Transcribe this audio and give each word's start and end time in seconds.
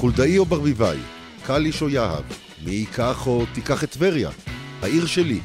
חולדאי 0.00 0.38
או 0.38 0.44
ברביבאי, 0.44 0.98
קליש 1.46 1.82
או 1.82 1.88
יהב, 1.88 2.24
מי 2.64 2.70
ייקח 2.70 3.26
או 3.26 3.44
תיקח 3.54 3.84
את 3.84 3.90
טבריה, 3.90 4.30
העיר 4.82 5.06
שלי, 5.06 5.40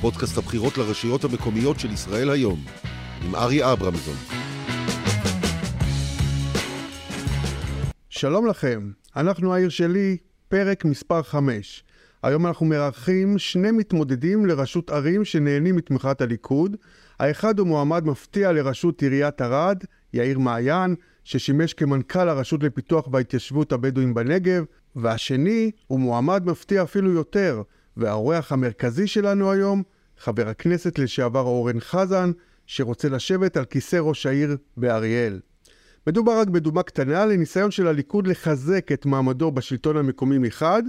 פודקאסט 0.00 0.38
הבחירות 0.38 0.78
לרשויות 0.78 1.24
המקומיות 1.24 1.80
של 1.80 1.92
ישראל 1.92 2.30
היום, 2.30 2.64
עם 3.24 3.34
ארי 3.34 3.72
אברמזון. 3.72 4.14
שלום 8.08 8.46
לכם, 8.46 8.90
אנחנו 9.16 9.54
העיר 9.54 9.68
שלי, 9.68 10.16
פרק 10.48 10.84
מספר 10.84 11.22
5. 11.22 11.84
היום 12.22 12.46
אנחנו 12.46 12.66
מארחים 12.66 13.38
שני 13.38 13.70
מתמודדים 13.70 14.46
לראשות 14.46 14.90
ערים 14.90 15.24
שנהנים 15.24 15.76
מתמיכת 15.76 16.20
הליכוד. 16.20 16.76
האחד 17.20 17.58
הוא 17.58 17.66
מועמד 17.66 18.04
מפתיע 18.04 18.52
לראשות 18.52 19.02
עיריית 19.02 19.40
ערד, 19.40 19.84
יאיר 20.12 20.38
מעיין, 20.38 20.94
ששימש 21.26 21.74
כמנכ"ל 21.74 22.28
הרשות 22.28 22.62
לפיתוח 22.62 23.08
וההתיישבות 23.12 23.72
הבדואים 23.72 24.14
בנגב, 24.14 24.64
והשני 24.96 25.70
הוא 25.86 26.00
מועמד 26.00 26.46
מפתיע 26.46 26.82
אפילו 26.82 27.12
יותר, 27.12 27.62
והאורח 27.96 28.52
המרכזי 28.52 29.06
שלנו 29.06 29.50
היום, 29.50 29.82
חבר 30.18 30.48
הכנסת 30.48 30.98
לשעבר 30.98 31.40
אורן 31.40 31.80
חזן, 31.80 32.30
שרוצה 32.66 33.08
לשבת 33.08 33.56
על 33.56 33.64
כיסא 33.64 33.96
ראש 33.96 34.26
העיר 34.26 34.56
באריאל. 34.76 35.40
מדובר 36.06 36.40
רק 36.40 36.48
בדוגמה 36.48 36.82
קטנה 36.82 37.26
לניסיון 37.26 37.70
של 37.70 37.86
הליכוד 37.86 38.26
לחזק 38.26 38.92
את 38.92 39.06
מעמדו 39.06 39.50
בשלטון 39.50 39.96
המקומי 39.96 40.38
מחד, 40.38 40.82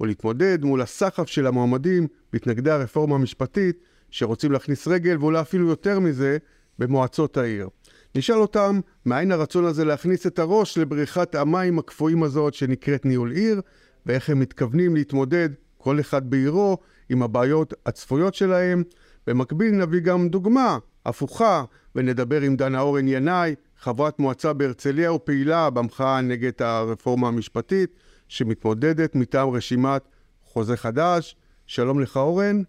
ולהתמודד 0.00 0.64
מול 0.64 0.82
הסחף 0.82 1.26
של 1.26 1.46
המועמדים 1.46 2.06
מתנגדי 2.32 2.70
הרפורמה 2.70 3.14
המשפטית 3.14 3.78
שרוצים 4.10 4.52
להכניס 4.52 4.88
רגל 4.88 5.16
ואולי 5.20 5.40
אפילו 5.40 5.68
יותר 5.68 6.00
מזה 6.00 6.38
במועצות 6.78 7.36
העיר. 7.36 7.68
נשאל 8.14 8.36
אותם 8.36 8.80
מאין 9.06 9.32
הרצון 9.32 9.64
הזה 9.64 9.84
להכניס 9.84 10.26
את 10.26 10.38
הראש 10.38 10.78
לבריכת 10.78 11.34
המים 11.34 11.78
הקפואים 11.78 12.22
הזאת 12.22 12.54
שנקראת 12.54 13.04
ניהול 13.04 13.32
עיר 13.32 13.60
ואיך 14.06 14.30
הם 14.30 14.40
מתכוונים 14.40 14.94
להתמודד 14.94 15.48
כל 15.78 16.00
אחד 16.00 16.30
בעירו 16.30 16.78
עם 17.08 17.22
הבעיות 17.22 17.74
הצפויות 17.86 18.34
שלהם. 18.34 18.82
במקביל 19.26 19.70
נביא 19.70 20.00
גם 20.00 20.28
דוגמה 20.28 20.78
הפוכה 21.06 21.64
ונדבר 21.94 22.40
עם 22.40 22.56
דנה 22.56 22.80
אורן 22.80 23.08
ינאי, 23.08 23.54
חברת 23.80 24.18
מועצה 24.18 24.52
בהרצליה 24.52 25.12
ופעילה 25.12 25.70
במחאה 25.70 26.20
נגד 26.20 26.62
הרפורמה 26.62 27.28
המשפטית 27.28 27.90
שמתמודדת 28.28 29.14
מטעם 29.14 29.50
רשימת 29.50 30.02
חוזה 30.44 30.76
חדש. 30.76 31.36
שלום 31.66 32.00
לך 32.00 32.16
אורן. 32.16 32.62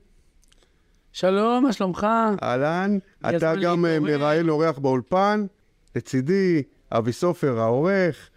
שלום, 1.14 1.64
מה 1.64 1.74
שלומך? 1.74 2.08
אהלן, 2.44 2.98
אתה 3.30 3.54
גם 3.56 3.86
אה, 3.86 4.00
מראיין 4.00 4.50
אורח 4.50 4.78
באולפן, 4.78 5.46
לצידי 5.96 6.64
אבי 6.92 7.12
סופר 7.12 7.60
העורך. 7.60 8.30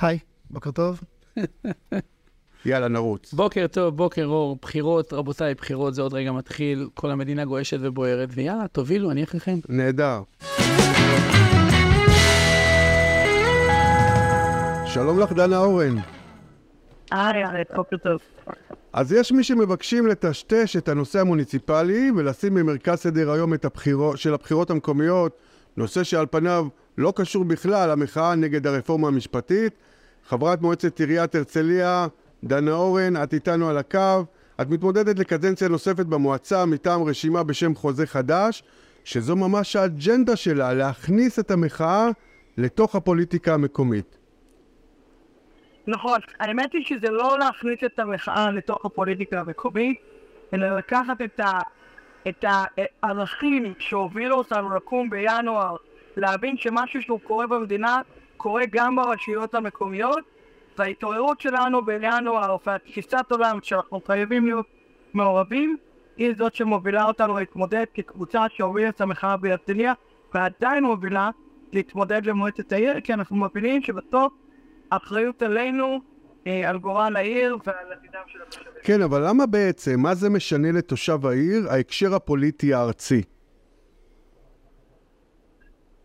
היי, 0.00 0.18
בוקר 0.50 0.70
טוב. 0.70 1.00
יאללה, 2.66 2.88
נרוץ. 2.88 3.32
בוקר 3.34 3.66
טוב, 3.66 3.96
בוקר 3.96 4.24
אור, 4.24 4.58
בחירות, 4.62 5.12
רבותיי, 5.12 5.54
בחירות 5.54 5.94
זה 5.94 6.02
עוד 6.02 6.14
רגע 6.14 6.32
מתחיל, 6.32 6.88
כל 6.94 7.10
המדינה 7.10 7.44
גועשת 7.44 7.78
ובוערת, 7.80 8.28
ויאללה, 8.32 8.68
תובילו, 8.68 9.10
אני 9.10 9.24
אחריכם. 9.24 9.58
נהדר. 9.68 10.22
שלום 14.86 15.20
לך, 15.20 15.32
דנה 15.32 15.58
אורן. 15.58 15.96
טוב. 17.96 18.20
אז 18.92 19.12
יש 19.12 19.32
מי 19.32 19.44
שמבקשים 19.44 20.06
לטשטש 20.06 20.76
את 20.76 20.88
הנושא 20.88 21.20
המוניציפלי 21.20 22.10
ולשים 22.16 22.54
במרכז 22.54 22.98
סדר 22.98 23.30
היום 23.30 23.54
את 23.54 23.64
הבחירות, 23.64 24.18
של 24.18 24.34
הבחירות 24.34 24.70
המקומיות, 24.70 25.38
נושא 25.76 26.02
שעל 26.02 26.26
פניו 26.30 26.66
לא 26.98 27.12
קשור 27.16 27.44
בכלל 27.44 27.90
למחאה 27.90 28.34
נגד 28.34 28.66
הרפורמה 28.66 29.08
המשפטית. 29.08 29.72
חברת 30.28 30.62
מועצת 30.62 31.00
עיריית 31.00 31.34
הרצליה, 31.34 32.06
דנה 32.44 32.72
אורן, 32.72 33.22
את 33.22 33.34
איתנו 33.34 33.68
על 33.68 33.78
הקו. 33.78 34.24
את 34.60 34.70
מתמודדת 34.70 35.18
לקדנציה 35.18 35.68
נוספת 35.68 36.06
במועצה 36.06 36.64
מטעם 36.64 37.02
רשימה 37.02 37.42
בשם 37.42 37.74
חוזה 37.74 38.06
חדש, 38.06 38.62
שזו 39.04 39.36
ממש 39.36 39.76
האג'נדה 39.76 40.36
שלה, 40.36 40.74
להכניס 40.74 41.38
את 41.38 41.50
המחאה 41.50 42.08
לתוך 42.58 42.96
הפוליטיקה 42.96 43.54
המקומית. 43.54 44.18
נכון, 45.86 46.20
האמת 46.40 46.72
היא 46.72 46.84
שזה 46.84 47.10
לא 47.10 47.38
להכניס 47.38 47.84
את 47.84 47.98
המחאה 47.98 48.50
לתוך 48.50 48.84
הפוליטיקה 48.84 49.40
המקומית, 49.40 50.00
אלא 50.54 50.76
לקחת 50.76 51.20
את, 51.24 51.40
ה, 51.40 51.60
את 52.28 52.44
הערכים 53.02 53.74
שהובילו 53.78 54.36
אותנו 54.36 54.76
לקום 54.76 55.10
בינואר, 55.10 55.76
להבין 56.16 56.56
שמשהו 56.56 57.02
שהוא 57.02 57.20
קורה 57.20 57.46
במדינה 57.46 58.00
קורה 58.36 58.62
גם 58.70 58.96
ברשויות 58.96 59.54
המקומיות, 59.54 60.24
וההתעוררות 60.78 61.40
שלנו 61.40 61.84
בינואר 61.84 62.56
והתפיסת 62.66 63.26
עולם 63.30 63.58
שאנחנו 63.62 64.00
חייבים 64.06 64.46
להיות 64.46 64.66
מעורבים, 65.14 65.76
היא 66.16 66.34
זאת 66.38 66.54
שמובילה 66.54 67.04
אותנו 67.04 67.38
להתמודד 67.38 67.84
כקבוצה 67.94 68.44
שהובילה 68.48 68.88
את 68.88 69.00
המחאה 69.00 69.36
בהרצליה, 69.36 69.92
ועדיין 70.34 70.84
מובילה 70.84 71.30
להתמודד 71.72 72.26
למועצת 72.26 72.72
העיר, 72.72 73.00
כי 73.00 73.14
אנחנו 73.14 73.36
מבינים 73.36 73.82
שבסוף 73.82 74.32
האחריות 74.90 75.42
עלינו, 75.42 76.00
אה, 76.46 76.70
על 76.70 76.78
גורל 76.78 77.16
העיר 77.16 77.56
ועל 77.66 77.92
עתידם 77.92 78.20
של 78.26 78.42
התושבים. 78.42 78.72
כן, 78.82 79.02
אבל 79.02 79.28
למה 79.28 79.46
בעצם, 79.46 80.00
מה 80.00 80.14
זה 80.14 80.30
משנה 80.30 80.72
לתושב 80.72 81.26
העיר, 81.26 81.70
ההקשר 81.70 82.14
הפוליטי 82.14 82.74
הארצי? 82.74 83.22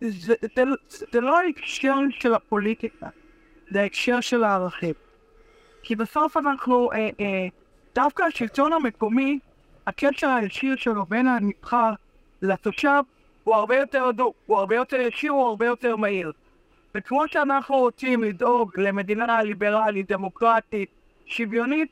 זה, 0.01 0.33
זה, 0.55 0.63
זה 1.11 1.21
לא 1.21 1.39
ההקשר 1.39 1.95
של 2.09 2.33
הפוליטיקה, 2.33 3.07
זה 3.71 3.81
ההקשר 3.81 4.21
של 4.21 4.43
הערכים. 4.43 4.93
כי 5.83 5.95
בסוף 5.95 6.37
אנחנו, 6.37 6.91
אה, 6.91 6.97
אה, 6.97 7.47
דווקא 7.95 8.23
השלטון 8.23 8.73
המקומי, 8.73 9.39
הקשר 9.87 10.27
הישיר 10.27 10.75
שלו 10.75 11.05
בין 11.05 11.27
הנבחר 11.27 11.93
לתושב 12.41 13.01
הוא 13.43 13.55
הרבה 13.55 13.75
יותר 13.75 14.03
הדוק, 14.03 14.35
הוא 14.45 14.57
הרבה 14.57 14.75
יותר 14.75 14.97
ישיר, 14.97 15.31
הוא 15.31 15.47
הרבה 15.47 15.65
יותר 15.65 15.95
מהיר. 15.95 16.31
וכמו 16.95 17.23
שאנחנו 17.27 17.75
רוצים 17.75 18.23
לדאוג 18.23 18.71
למדינה 18.79 19.43
ליברלית, 19.43 20.11
דמוקרטית, 20.11 20.89
שוויונית, 21.25 21.89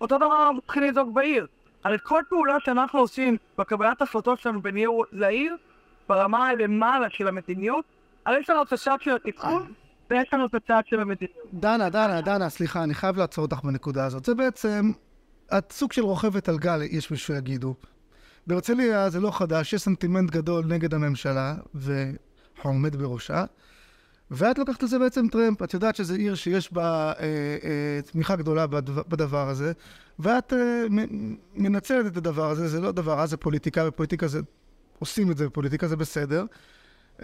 אותו 0.00 0.16
דבר 0.16 0.46
אנחנו 0.46 0.60
צריכים 0.60 0.82
לדאוג 0.82 1.14
בעיר. 1.14 1.46
על 1.82 1.98
כל 1.98 2.22
פעולה 2.28 2.56
שאנחנו 2.64 2.98
עושים 2.98 3.36
בקבלת 3.58 4.02
החלטות 4.02 4.38
שלנו 4.38 4.62
בין 4.62 4.76
עיר 4.76 4.90
לעיר, 5.12 5.56
ברמה 6.08 6.48
הלמעלה 6.48 7.06
של 7.10 7.28
המדיניות, 7.28 7.84
הרי 8.26 8.40
יש 8.40 8.50
לנו 8.50 8.62
את 8.62 8.72
הצד 8.72 8.96
של 9.00 9.16
התפעול 9.24 9.62
ויש 10.10 10.28
לנו 10.32 10.46
את 10.46 10.54
הצד 10.54 10.82
של 10.86 11.00
המדיניות. 11.00 11.38
דנה, 11.52 11.90
דנה, 11.90 12.20
דנה, 12.20 12.48
סליחה, 12.48 12.82
אני 12.82 12.94
חייב 12.94 13.16
לעצור 13.16 13.44
אותך 13.44 13.64
בנקודה 13.64 14.04
הזאת. 14.04 14.24
זה 14.24 14.34
בעצם, 14.34 14.92
את 15.58 15.72
סוג 15.72 15.92
של 15.92 16.02
רוכבת 16.02 16.48
על 16.48 16.58
גל, 16.58 16.82
יש 16.82 17.10
מישהו 17.10 17.34
שיגידו. 17.34 17.74
בהרצליה 18.46 19.10
זה 19.10 19.20
לא 19.20 19.30
חדש, 19.30 19.72
יש 19.72 19.82
סנטימנט 19.82 20.30
גדול 20.30 20.64
נגד 20.64 20.94
הממשלה, 20.94 21.54
והעומד 21.74 22.96
בראשה. 22.96 23.44
ואת 24.30 24.58
לוקחת 24.58 24.82
לזה 24.82 24.98
בעצם 24.98 25.28
טרמפ, 25.28 25.62
את 25.62 25.74
יודעת 25.74 25.96
שזו 25.96 26.14
עיר 26.14 26.34
שיש 26.34 26.72
בה 26.72 27.12
אה, 27.18 27.24
אה, 27.64 28.02
תמיכה 28.12 28.36
גדולה 28.36 28.66
בדבר, 28.66 29.02
בדבר 29.08 29.48
הזה, 29.48 29.72
ואת 30.18 30.52
אה, 30.52 30.84
מנצלת 31.54 32.06
את 32.06 32.16
הדבר 32.16 32.50
הזה, 32.50 32.68
זה 32.68 32.80
לא 32.80 32.92
דבר 32.92 33.12
רע, 33.12 33.26
זה 33.26 33.36
פוליטיקה, 33.36 33.88
ופוליטיקה 33.88 34.26
זה, 34.26 34.40
עושים 34.98 35.30
את 35.30 35.36
זה, 35.36 35.46
ופוליטיקה 35.46 35.88
זה 35.88 35.96
בסדר. 35.96 36.44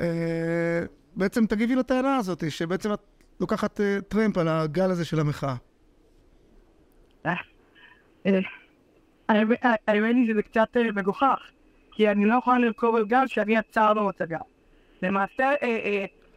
אה, 0.01 0.85
בעצם 1.17 1.47
תגיבי 1.47 1.75
לטענה 1.75 2.17
הזאת, 2.17 2.51
שבעצם 2.51 2.93
את 2.93 3.01
לוקחת 3.41 3.81
אה, 3.81 3.99
טרמפ 4.09 4.39
על 4.39 4.49
הגל 4.49 4.91
הזה 4.91 5.05
של 5.05 5.21
המחאה. 5.21 5.55
אה, 7.27 7.33
אה, 9.31 9.75
האמת 9.89 10.15
היא 10.15 10.33
שזה 10.33 10.43
קצת 10.43 10.77
מגוחך, 10.95 11.51
כי 11.93 12.09
אני 12.11 12.25
לא 12.25 12.35
יכולה 12.39 12.59
לרכוב 12.59 12.97
על 12.97 13.07
גל 13.07 13.27
שאני 13.27 13.59
את 13.59 14.21
הגל. 14.21 14.37
למעשה, 15.03 15.55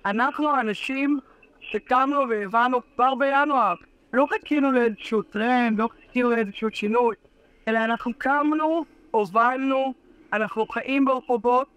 אנחנו 0.05 0.49
האנשים 0.49 1.19
שקמנו 1.59 2.29
והבנו 2.29 2.81
כבר 2.95 3.15
בינואר. 3.15 3.75
לא 4.13 4.27
חיכינו 4.29 4.71
לאיזשהו 4.71 5.21
טרנד, 5.21 5.79
לא 5.79 5.87
חיכינו 5.87 6.29
לאיזשהו 6.29 6.69
שינוי, 6.73 7.15
אלא 7.67 7.77
אנחנו 7.77 8.11
קמנו, 8.17 8.85
הובלנו, 9.11 9.93
אנחנו 10.33 10.67
חיים 10.67 11.05
ברחובות, 11.05 11.67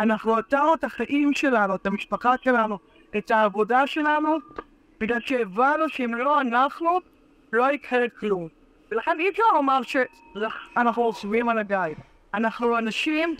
אנחנו 0.00 0.36
עצרנו 0.36 0.74
את 0.74 0.84
החיים 0.84 1.34
שלנו, 1.34 1.74
את 1.74 1.86
המשפחה 1.86 2.34
שלנו, 2.42 2.78
את 3.16 3.30
העבודה 3.30 3.86
שלנו, 3.86 4.38
בגלל 5.00 5.20
שהבנו 5.20 5.88
שאם 5.88 6.14
לא 6.14 6.40
אנחנו, 6.40 6.98
לא 7.52 7.72
יקרה 7.72 8.08
כלום. 8.08 8.48
ולכן 8.90 9.20
אי 9.20 9.28
אפשר 9.28 9.42
לומר 9.54 9.80
שאנחנו 9.82 11.02
יושבים 11.02 11.48
על 11.48 11.58
הגיא. 11.58 11.94
אנחנו 12.34 12.78
אנשים, 12.78 13.34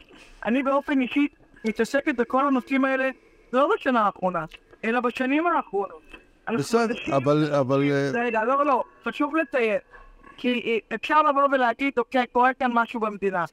אני 0.44 0.62
באופן 0.62 1.00
אישי 1.00 1.28
מתעסקת 1.64 2.14
בכל 2.14 2.46
הנושאים 2.46 2.84
האלה 2.84 3.10
לא 3.52 3.68
בשנה 3.74 4.00
האחרונה, 4.00 4.44
אלא 4.84 5.00
בשנים 5.00 5.46
האחרונות. 5.46 6.02
בסדר, 6.58 6.94
אבל... 7.16 7.54
אבל... 7.54 7.82
אה, 7.90 8.10
רגע, 8.14 8.44
לא, 8.44 8.66
לא, 8.66 8.84
חשוב 9.04 9.36
לציין. 9.36 9.78
כי 10.36 10.62
אה, 10.66 10.96
אפשר 10.96 11.22
לבוא 11.22 11.42
ולהגיד, 11.52 11.92
אוקיי, 11.98 12.26
קורה 12.32 12.54
כאן 12.54 12.70
משהו 12.74 13.00
במדינה. 13.00 13.44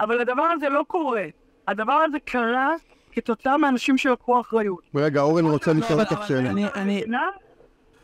אבל 0.00 0.20
הדבר 0.20 0.42
הזה 0.42 0.68
לא 0.68 0.82
קורה. 0.86 1.24
הדבר 1.68 1.92
הזה 1.92 2.18
קרה 2.24 2.70
כתוצאה 3.12 3.56
מאנשים 3.56 3.98
שלקחו 3.98 4.40
אחריות. 4.40 4.80
רגע, 4.94 5.20
אורן 5.20 5.44
רוצה 5.44 5.72
לשאול 5.72 6.00
אותך 6.00 6.28
שאלה. 6.28 6.50
אני... 6.74 7.02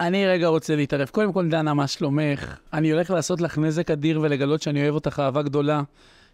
אני 0.00 0.26
רגע 0.26 0.46
רוצה 0.46 0.76
להתערב. 0.76 1.08
קודם 1.08 1.32
כל, 1.32 1.48
דנה, 1.48 1.74
מה 1.74 1.86
שלומך? 1.86 2.56
אני 2.72 2.92
הולך 2.92 3.10
לעשות 3.10 3.40
לך 3.40 3.58
נזק 3.58 3.90
אדיר 3.90 4.20
ולגלות 4.20 4.62
שאני 4.62 4.82
אוהב 4.82 4.94
אותך 4.94 5.20
אהבה 5.20 5.42
גדולה, 5.42 5.82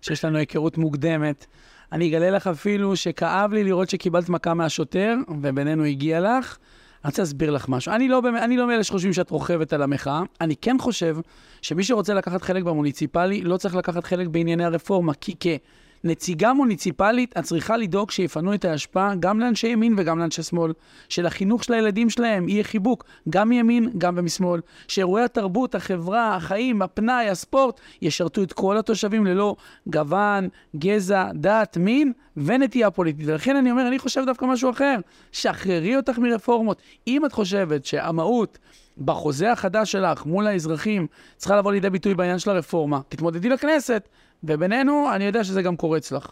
שיש 0.03 0.25
לנו 0.25 0.39
היכרות 0.39 0.79
מוקדמת. 0.79 1.47
אני 1.93 2.09
אגלה 2.09 2.31
לך 2.31 2.47
אפילו 2.47 2.97
שכאב 2.97 3.53
לי 3.53 3.65
לראות 3.65 3.91
שקיבלת 3.91 4.29
מכה 4.29 4.55
מהשוטר, 4.55 5.15
ובינינו 5.29 5.85
הגיע 5.85 6.21
לך. 6.21 6.59
אני 7.05 7.11
רוצה 7.11 7.23
להסביר 7.23 7.51
לך 7.51 7.69
משהו. 7.69 7.93
אני 7.93 8.09
לא, 8.09 8.23
אני 8.45 8.57
לא 8.57 8.67
מאלה 8.67 8.85
שחושבים 8.85 9.13
שאת 9.13 9.31
רוכבת 9.31 9.73
על 9.73 9.83
המחאה. 9.83 10.23
אני 10.41 10.57
כן 10.57 10.77
חושב 10.81 11.17
שמי 11.63 11.85
שרוצה 11.85 12.15
לקחת 12.15 12.43
חלק 12.43 12.63
במוניציפלי, 12.63 13.43
לא 13.43 13.57
צריך 13.57 13.75
לקחת 13.75 14.05
חלק 14.05 14.27
בענייני 14.27 14.65
הרפורמה, 14.65 15.15
כי 15.15 15.59
כנציגה 16.03 16.53
מוניציפלית, 16.53 17.35
את 17.39 17.45
צריכה 17.45 17.77
לדאוג 17.77 18.11
שיפנו 18.11 18.55
את 18.55 18.65
ההשפעה 18.65 19.15
גם 19.21 19.41
לאנשי 19.41 19.69
ימין 19.69 19.95
וגם 19.99 20.19
לאנשי 20.19 20.43
שמאל. 20.43 20.73
שלחינוך 21.09 21.65
של 21.65 21.73
הילדים 21.73 22.11
שלהם 22.11 22.49
יהיה 22.49 22.65
חיבוק, 22.65 23.05
גם 23.29 23.49
מימין, 23.49 23.91
גם 23.99 24.15
ומשמאל. 24.17 24.61
שאירועי 24.89 25.25
התרבות, 25.25 25.75
החברה, 25.75 26.37
החיים, 26.37 26.83
הפנאי, 26.83 27.29
הספורט, 27.29 27.81
ישרתו 28.03 28.43
את 28.43 28.53
כל 28.53 28.77
התושבים 28.79 29.27
ללא 29.27 29.57
גוון, 29.87 30.49
גזע, 30.77 31.29
דת, 31.35 31.77
מין 31.77 32.13
ונטייה 32.37 32.91
פוליטית. 32.91 33.27
ולכן 33.27 33.57
אני 33.57 33.71
אומר, 33.71 33.89
אני 33.89 33.99
חושב 33.99 34.23
דווקא 34.27 34.45
משהו 34.45 34.71
אחר. 34.71 34.97
שחררי 35.33 35.97
אותך 35.97 36.19
מרפורמות. 36.19 36.83
אם 37.07 37.27
את 37.27 37.33
חושבת 37.33 37.85
שהמהות 37.85 38.59
בחוזה 39.05 39.53
החדש 39.53 39.93
שלך 39.93 40.27
מול 40.27 40.47
האזרחים 40.47 41.07
צריכה 41.37 41.57
לבוא 41.57 41.73
לידי 41.73 41.91
ביטוי 41.91 42.15
בעניין 42.15 42.39
של 42.39 42.51
הרפורמה, 42.51 43.01
תתמודדי 43.09 43.49
לכנסת. 43.49 44.09
ובינינו, 44.45 45.09
אני 45.15 45.25
יודע 45.25 45.45
שזה 45.45 45.63
גם 45.63 45.77
קורץ 45.77 46.13
לך. 46.13 46.31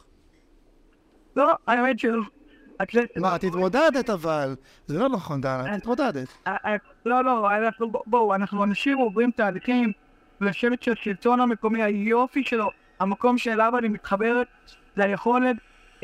לא, 1.36 1.52
האמת 1.66 1.98
שלא. 1.98 2.22
מה, 3.16 3.36
את 3.36 3.44
התמודדת 3.44 4.10
אבל. 4.10 4.56
זה 4.86 4.98
לא 4.98 5.08
נכון, 5.08 5.40
דנה, 5.40 5.76
את 5.76 5.80
התמודדת. 5.80 6.28
אה, 6.46 6.56
אה, 6.64 6.76
לא, 7.06 7.24
לא, 7.24 7.56
אנחנו, 7.56 7.92
בואו, 8.06 8.34
אנחנו 8.34 8.64
אנשים 8.64 8.98
עוברים 8.98 9.30
תהליכים, 9.30 9.92
ולשבת 10.40 10.82
שהשלטון 10.82 11.40
המקומי, 11.40 11.82
היופי 11.82 12.44
שלו, 12.44 12.70
המקום 13.00 13.38
שאליו 13.38 13.72
אני 13.78 13.88
מתחברת, 13.88 14.46
זה 14.96 15.04
היכולת 15.04 15.56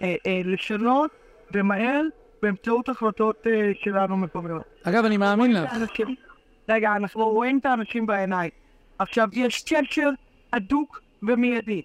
אה, 0.03 0.14
אה, 0.26 0.41
לשנות 0.44 1.11
ומהר 1.55 2.03
באמצעות 2.43 2.88
החלטות 2.88 3.47
אה, 3.47 3.70
שלנו 3.82 4.17
מקומיות. 4.17 4.62
אגב, 4.82 5.05
אני 5.05 5.17
מאמין 5.17 5.53
לך. 5.53 5.75
רגע, 6.69 6.97
אנחנו 6.97 7.29
רואים 7.29 7.59
את 7.59 7.67
האנשים 7.67 8.06
בעיניים. 8.06 8.50
עכשיו, 8.99 9.29
יש 9.32 9.64
קשר 9.69 10.11
הדוק 10.53 11.00
ומיידי 11.23 11.82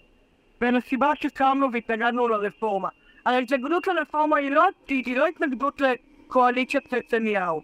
בין 0.61 0.75
הסיבה 0.75 1.11
שקמנו 1.15 1.71
והתנגדנו 1.73 2.27
לרפורמה. 2.27 2.89
ההתנגדות 3.25 3.87
לרפורמה 3.87 4.37
היא 4.37 4.51
לא, 4.51 4.63
היא, 4.87 5.17
לא 5.17 5.27
התנגדות 5.27 5.81
לקואליציית 5.81 6.93
נתניהו, 6.93 7.61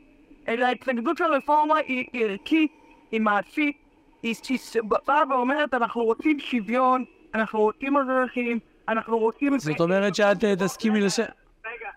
אלא 0.48 0.66
ההתנגדות 0.66 1.20
לרפורמה 1.20 1.78
היא 1.78 2.06
ערכית, 2.14 2.72
היא 3.12 3.22
מעשית, 3.22 3.78
היא 4.24 4.36
באה 5.08 5.24
ואומרת 5.30 5.74
אנחנו 5.74 6.04
רוצים 6.04 6.40
שוויון, 6.40 7.06
אנחנו 7.36 7.60
רוצים 7.60 7.98
ערכים, 7.98 8.60
אנחנו 8.90 9.18
רוצים... 9.18 9.60
זאת 9.60 9.82
אומרת 9.82 10.16
שאת 10.16 10.44
אה, 10.44 10.56
תסכימי 10.56 11.02
לש... 11.02 11.20
רגע, 11.20 11.90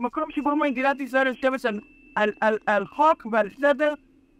מקום 0.00 0.24
שבו 0.30 0.56
מדינת 0.56 1.00
ישראל 1.00 1.26
יושבת 1.26 1.64
על, 1.64 1.80
על, 2.16 2.32
על, 2.40 2.58
על 2.66 2.86
חוק 2.86 3.26
ועל 3.32 3.48
סדר 3.60 3.94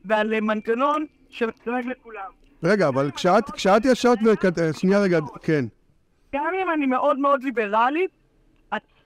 ועל 0.05 0.35
אה, 0.35 0.41
מנגנון 0.41 1.07
שדואג 1.31 1.87
לכולם. 1.87 2.31
רגע, 2.63 2.89
אבל 2.89 3.11
כשאת, 3.11 3.51
כשאת 3.51 3.85
ישבת 3.85 4.19
וכת... 4.25 4.59
אה, 4.59 4.73
שנייה 4.73 5.01
רגע, 5.01 5.19
כן. 5.43 5.65
גם 6.35 6.53
אם 6.63 6.71
אני 6.71 6.87
מאוד 6.87 7.19
מאוד 7.19 7.43
ליברלית, 7.43 8.11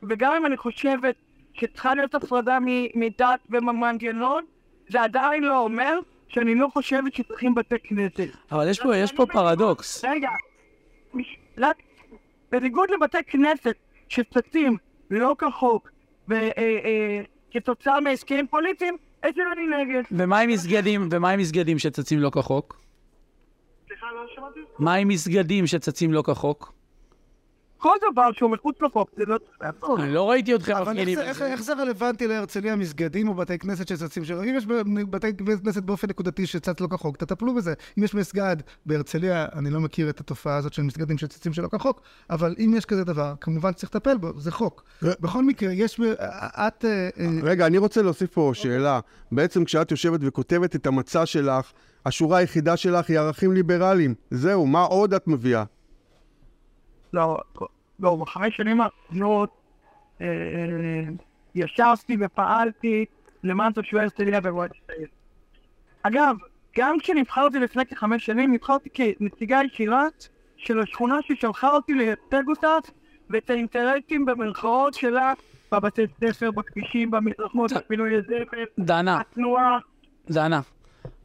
וגם 0.08 0.32
אם 0.36 0.46
אני 0.46 0.56
חושבת 0.56 1.14
שצריכה 1.54 1.94
להיות 1.94 2.14
הפרדה 2.14 2.58
מ- 2.60 3.00
מדת 3.00 3.40
וממנגנון, 3.50 4.44
זה 4.88 5.02
עדיין 5.02 5.42
לא 5.42 5.58
אומר 5.58 5.98
שאני 6.28 6.54
לא 6.54 6.68
חושבת 6.72 7.14
שצריכים 7.14 7.54
בתי 7.54 7.74
כנסת. 7.84 8.28
אבל 8.52 8.70
יש 8.70 8.82
פה, 8.82 8.96
יש 8.96 9.12
פה 9.12 9.26
פרדוקס. 9.26 10.04
רגע, 10.04 10.28
בניגוד 12.52 12.90
לבתי 12.90 13.18
כנסת 13.26 13.76
שצצים 14.08 14.76
לא 15.10 15.36
כחוק 15.38 15.90
וכתוצאה 16.28 18.00
מהסכמים 18.00 18.46
פוליטיים, 18.46 18.96
אצל 19.30 19.40
אני 19.52 19.66
נגד. 19.66 20.02
ומה 20.12 20.38
עם 20.40 20.50
מסגדים, 20.50 21.08
ומה 21.10 21.30
עם 21.30 21.40
מסגדים 21.40 21.78
שצצים 21.78 22.20
לא 22.20 22.30
כחוק? 22.30 22.80
סליחה, 23.86 24.06
לא 24.14 24.26
שמעתי? 24.34 24.60
מה 24.78 24.94
עם 24.94 25.08
מסגדים 25.08 25.66
שצצים 25.66 26.12
לא 26.12 26.22
כחוק? 26.22 26.72
כל 27.84 27.96
דבר 28.12 28.32
שהוא 28.32 28.50
מחוץ 28.50 28.76
לחוק, 28.82 29.10
זה 29.16 29.24
לא 29.26 29.38
צריך. 29.38 29.74
אני 29.98 30.14
לא 30.14 30.30
ראיתי 30.30 30.54
אתכם 30.54 30.72
אבל 30.76 30.92
מפגינים. 30.92 31.14
זה- 31.14 31.46
איך- 31.46 31.62
זה 31.62 31.72
רלוונטי 31.72 32.26
להרצליה, 32.26 32.76
מסגדים 32.76 33.28
או 33.28 33.34
בתי 33.34 33.58
כנסת 33.58 33.88
שצצים 33.88 34.24
שם? 34.24 34.34
אם 34.38 34.54
יש 34.56 34.66
בתי 35.10 35.26
כנסת 35.62 35.82
באופן 35.82 36.08
נקודתי 36.08 36.46
שצץ 36.46 36.80
לא 36.80 36.86
כחוק, 36.86 37.16
תטפלו 37.16 37.54
בזה. 37.54 37.74
אם 37.98 38.04
יש 38.04 38.14
מסגד 38.14 38.56
בהרצליה, 38.86 39.46
אני 39.54 39.70
לא 39.70 39.80
מכיר 39.80 40.10
את 40.10 40.20
התופעה 40.20 40.56
הזאת 40.56 40.72
של 40.72 40.82
מסגדים 40.82 41.18
שצצים 41.18 41.52
שלא 41.52 41.68
כחוק, 41.68 42.00
אבל 42.30 42.54
אם 42.58 42.74
יש 42.76 42.84
כזה 42.84 43.04
דבר, 43.04 43.34
כמובן 43.40 43.72
שצריך 43.72 43.94
לטפל 43.94 44.16
בו, 44.16 44.40
זה 44.40 44.50
חוק. 44.50 44.84
בכל 45.02 45.44
מקרה, 45.44 45.72
יש... 45.72 46.00
את... 46.40 46.84
אה, 46.84 47.08
אה, 47.18 47.26
רגע, 47.42 47.66
אני 47.66 47.78
רוצה 47.78 48.02
להוסיף 48.02 48.30
פה 48.34 48.50
שאלה. 48.54 49.00
בעצם 49.32 49.64
כשאת 49.64 49.90
יושבת 49.90 50.20
וכותבת 50.22 50.76
את 50.76 50.86
המצע 50.86 51.26
שלך, 51.26 51.72
השורה 52.06 52.38
היחידה 52.38 52.76
שלך 52.76 53.08
היא 53.10 53.18
ערכים 53.18 53.52
ליברליים. 53.52 54.14
זהו, 54.30 54.66
מה 54.66 54.82
עוד 54.82 55.14
את 55.14 55.28
מביאה? 55.28 55.64
לא, 57.12 57.38
בחמש 58.00 58.56
שנים 58.56 58.80
האחרונות 58.80 59.50
אה, 60.20 60.26
אה, 60.26 60.32
ישבתי 61.54 62.16
ופעלתי 62.20 63.04
למען 63.44 63.72
תושבי 63.72 64.00
הרצליה 64.00 64.40
ומועצת 64.42 64.74
העיר. 64.88 65.06
אגב, 66.02 66.36
גם 66.76 66.98
כשנבחרתי 66.98 67.58
לפני 67.58 67.86
כחמש 67.86 68.26
שנים, 68.26 68.52
נבחרתי 68.52 68.88
כנציגה 68.94 69.60
ישירה 69.72 70.06
של 70.56 70.80
השכונה 70.80 71.18
ששלחה 71.22 71.70
אותי 71.70 71.94
לייצג 71.94 72.48
אותה 72.48 72.76
ואת 73.30 73.50
האינטרסים 73.50 74.26
במרכאות 74.26 74.94
שלה 74.94 75.32
בבתי 75.72 76.02
ספר, 76.20 76.50
בכבישים, 76.50 77.10
במדרכות, 77.10 77.72
בפינוי 77.72 78.16
הזבל, 78.16 78.64
דנה, 78.78 79.20
התנועה, 79.20 79.78
דנה. 80.30 80.60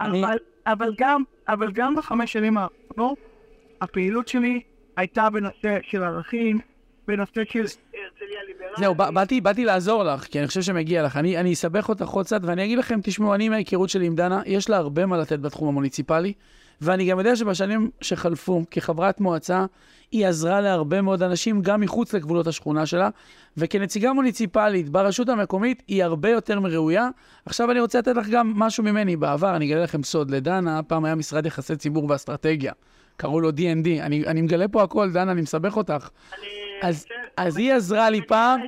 אני- 0.02 0.24
אבל, 0.26 0.38
אבל 0.68 0.94
גם, 0.98 1.24
אבל 1.48 1.72
גם 1.72 1.96
בחמש 1.96 2.34
שנים 2.34 2.58
האחרונות, 2.58 3.18
הפעילות 3.82 4.28
שלי 4.28 4.62
הייתה 5.00 5.30
בנושא 5.30 5.78
של 5.90 6.04
ערכים, 6.04 6.60
בנושא 7.08 7.42
של 7.52 7.60
הרצליה 7.60 8.40
ליברלית. 8.48 8.78
זהו, 8.80 8.96
בא- 8.96 9.12
באתי, 9.12 9.42
באתי 9.42 9.66
לעזור 9.66 10.04
לך, 10.04 10.24
כי 10.24 10.40
אני 10.40 10.48
חושב 10.48 10.62
שמגיע 10.62 11.04
לך. 11.04 11.18
אני, 11.18 11.38
אני 11.38 11.54
אסבך 11.54 11.90
אותך 11.90 12.08
עוד 12.08 12.26
קצת, 12.26 12.42
ואני 12.44 12.66
אגיד 12.66 12.78
לכם, 12.80 13.00
תשמעו, 13.04 13.36
אני 13.36 13.50
מההיכרות 13.50 13.90
שלי 13.90 14.06
עם 14.06 14.16
דנה, 14.16 14.42
יש 14.46 14.70
לה 14.70 14.78
הרבה 14.78 15.06
מה 15.06 15.18
לתת 15.18 15.40
בתחום 15.40 15.68
המוניציפלי, 15.68 16.34
ואני 16.82 17.06
גם 17.06 17.20
יודע 17.20 17.36
שבשנים 17.36 17.90
שחלפו, 18.02 18.64
כחברת 18.72 19.20
מועצה, 19.22 19.66
היא 20.12 20.28
עזרה 20.28 20.62
להרבה 20.62 21.02
מאוד 21.02 21.24
אנשים, 21.24 21.62
גם 21.62 21.82
מחוץ 21.82 22.14
לגבולות 22.14 22.48
השכונה 22.48 22.86
שלה, 22.86 23.10
וכנציגה 23.58 24.14
מוניציפלית 24.14 24.90
ברשות 24.90 25.30
המקומית, 25.30 25.84
היא 25.88 26.04
הרבה 26.04 26.30
יותר 26.30 26.60
מראויה. 26.60 27.10
עכשיו 27.46 27.72
אני 27.72 27.80
רוצה 27.80 28.00
לתת 28.00 28.16
לך 28.16 28.28
גם 28.30 28.54
משהו 28.56 28.84
ממני. 28.84 29.16
בעבר, 29.16 29.56
אני 29.56 29.66
אגלה 29.66 29.84
לכם 29.84 30.04
סוד, 30.04 30.32
לדנה, 30.32 30.84
פעם 30.84 31.06
היה 31.06 31.16
משרד 31.16 31.46
יחסי 31.46 31.76
ציבור 31.76 32.06
ואסטרטגיה. 32.10 32.74
קראו 33.20 33.40
לו 33.40 33.50
D&D. 33.50 34.02
אני, 34.02 34.26
אני 34.28 34.42
מגלה 34.42 34.68
פה 34.68 34.84
הכל, 34.84 35.12
דנה, 35.12 35.32
אני 35.32 35.42
מסבך 35.42 35.78
אותך. 35.78 36.10
אז, 36.82 37.06
אז 37.38 37.58
היא 37.58 37.74
עזרה 37.74 38.10
לי 38.10 38.22
פעם, 38.28 38.62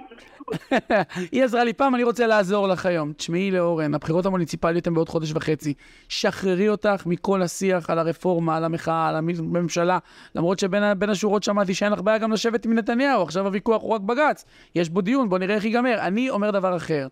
היא 1.31 1.43
עזרה 1.43 1.63
לי 1.63 1.73
פעם, 1.73 1.95
אני 1.95 2.03
רוצה 2.03 2.27
לעזור 2.27 2.67
לך 2.67 2.85
היום. 2.85 3.13
תשמעי 3.13 3.51
לאורן, 3.51 3.93
הבחירות 3.93 4.25
המוניציפליות 4.25 4.87
הן 4.87 4.93
בעוד 4.93 5.09
חודש 5.09 5.31
וחצי. 5.31 5.73
שחררי 6.09 6.69
אותך 6.69 7.05
מכל 7.05 7.41
השיח 7.41 7.89
על 7.89 7.99
הרפורמה, 7.99 8.57
על 8.57 8.63
המחאה, 8.63 9.09
על 9.09 9.15
הממשלה. 9.15 9.97
למרות 10.35 10.59
שבין 10.59 11.09
השורות 11.09 11.43
שמעתי 11.43 11.73
שאין 11.73 11.93
לך 11.93 12.01
בעיה 12.01 12.17
גם 12.17 12.31
לשבת 12.31 12.65
עם 12.65 12.73
נתניהו, 12.73 13.21
עכשיו 13.21 13.45
הוויכוח 13.45 13.81
הוא 13.81 13.93
רק 13.93 14.01
בג"ץ. 14.01 14.45
יש 14.75 14.89
בו 14.89 15.01
דיון, 15.01 15.29
בוא 15.29 15.37
נראה 15.37 15.55
איך 15.55 15.65
ייגמר. 15.65 15.99
אני 15.99 16.29
אומר 16.29 16.51
דבר 16.51 16.77
אחר. 16.77 17.07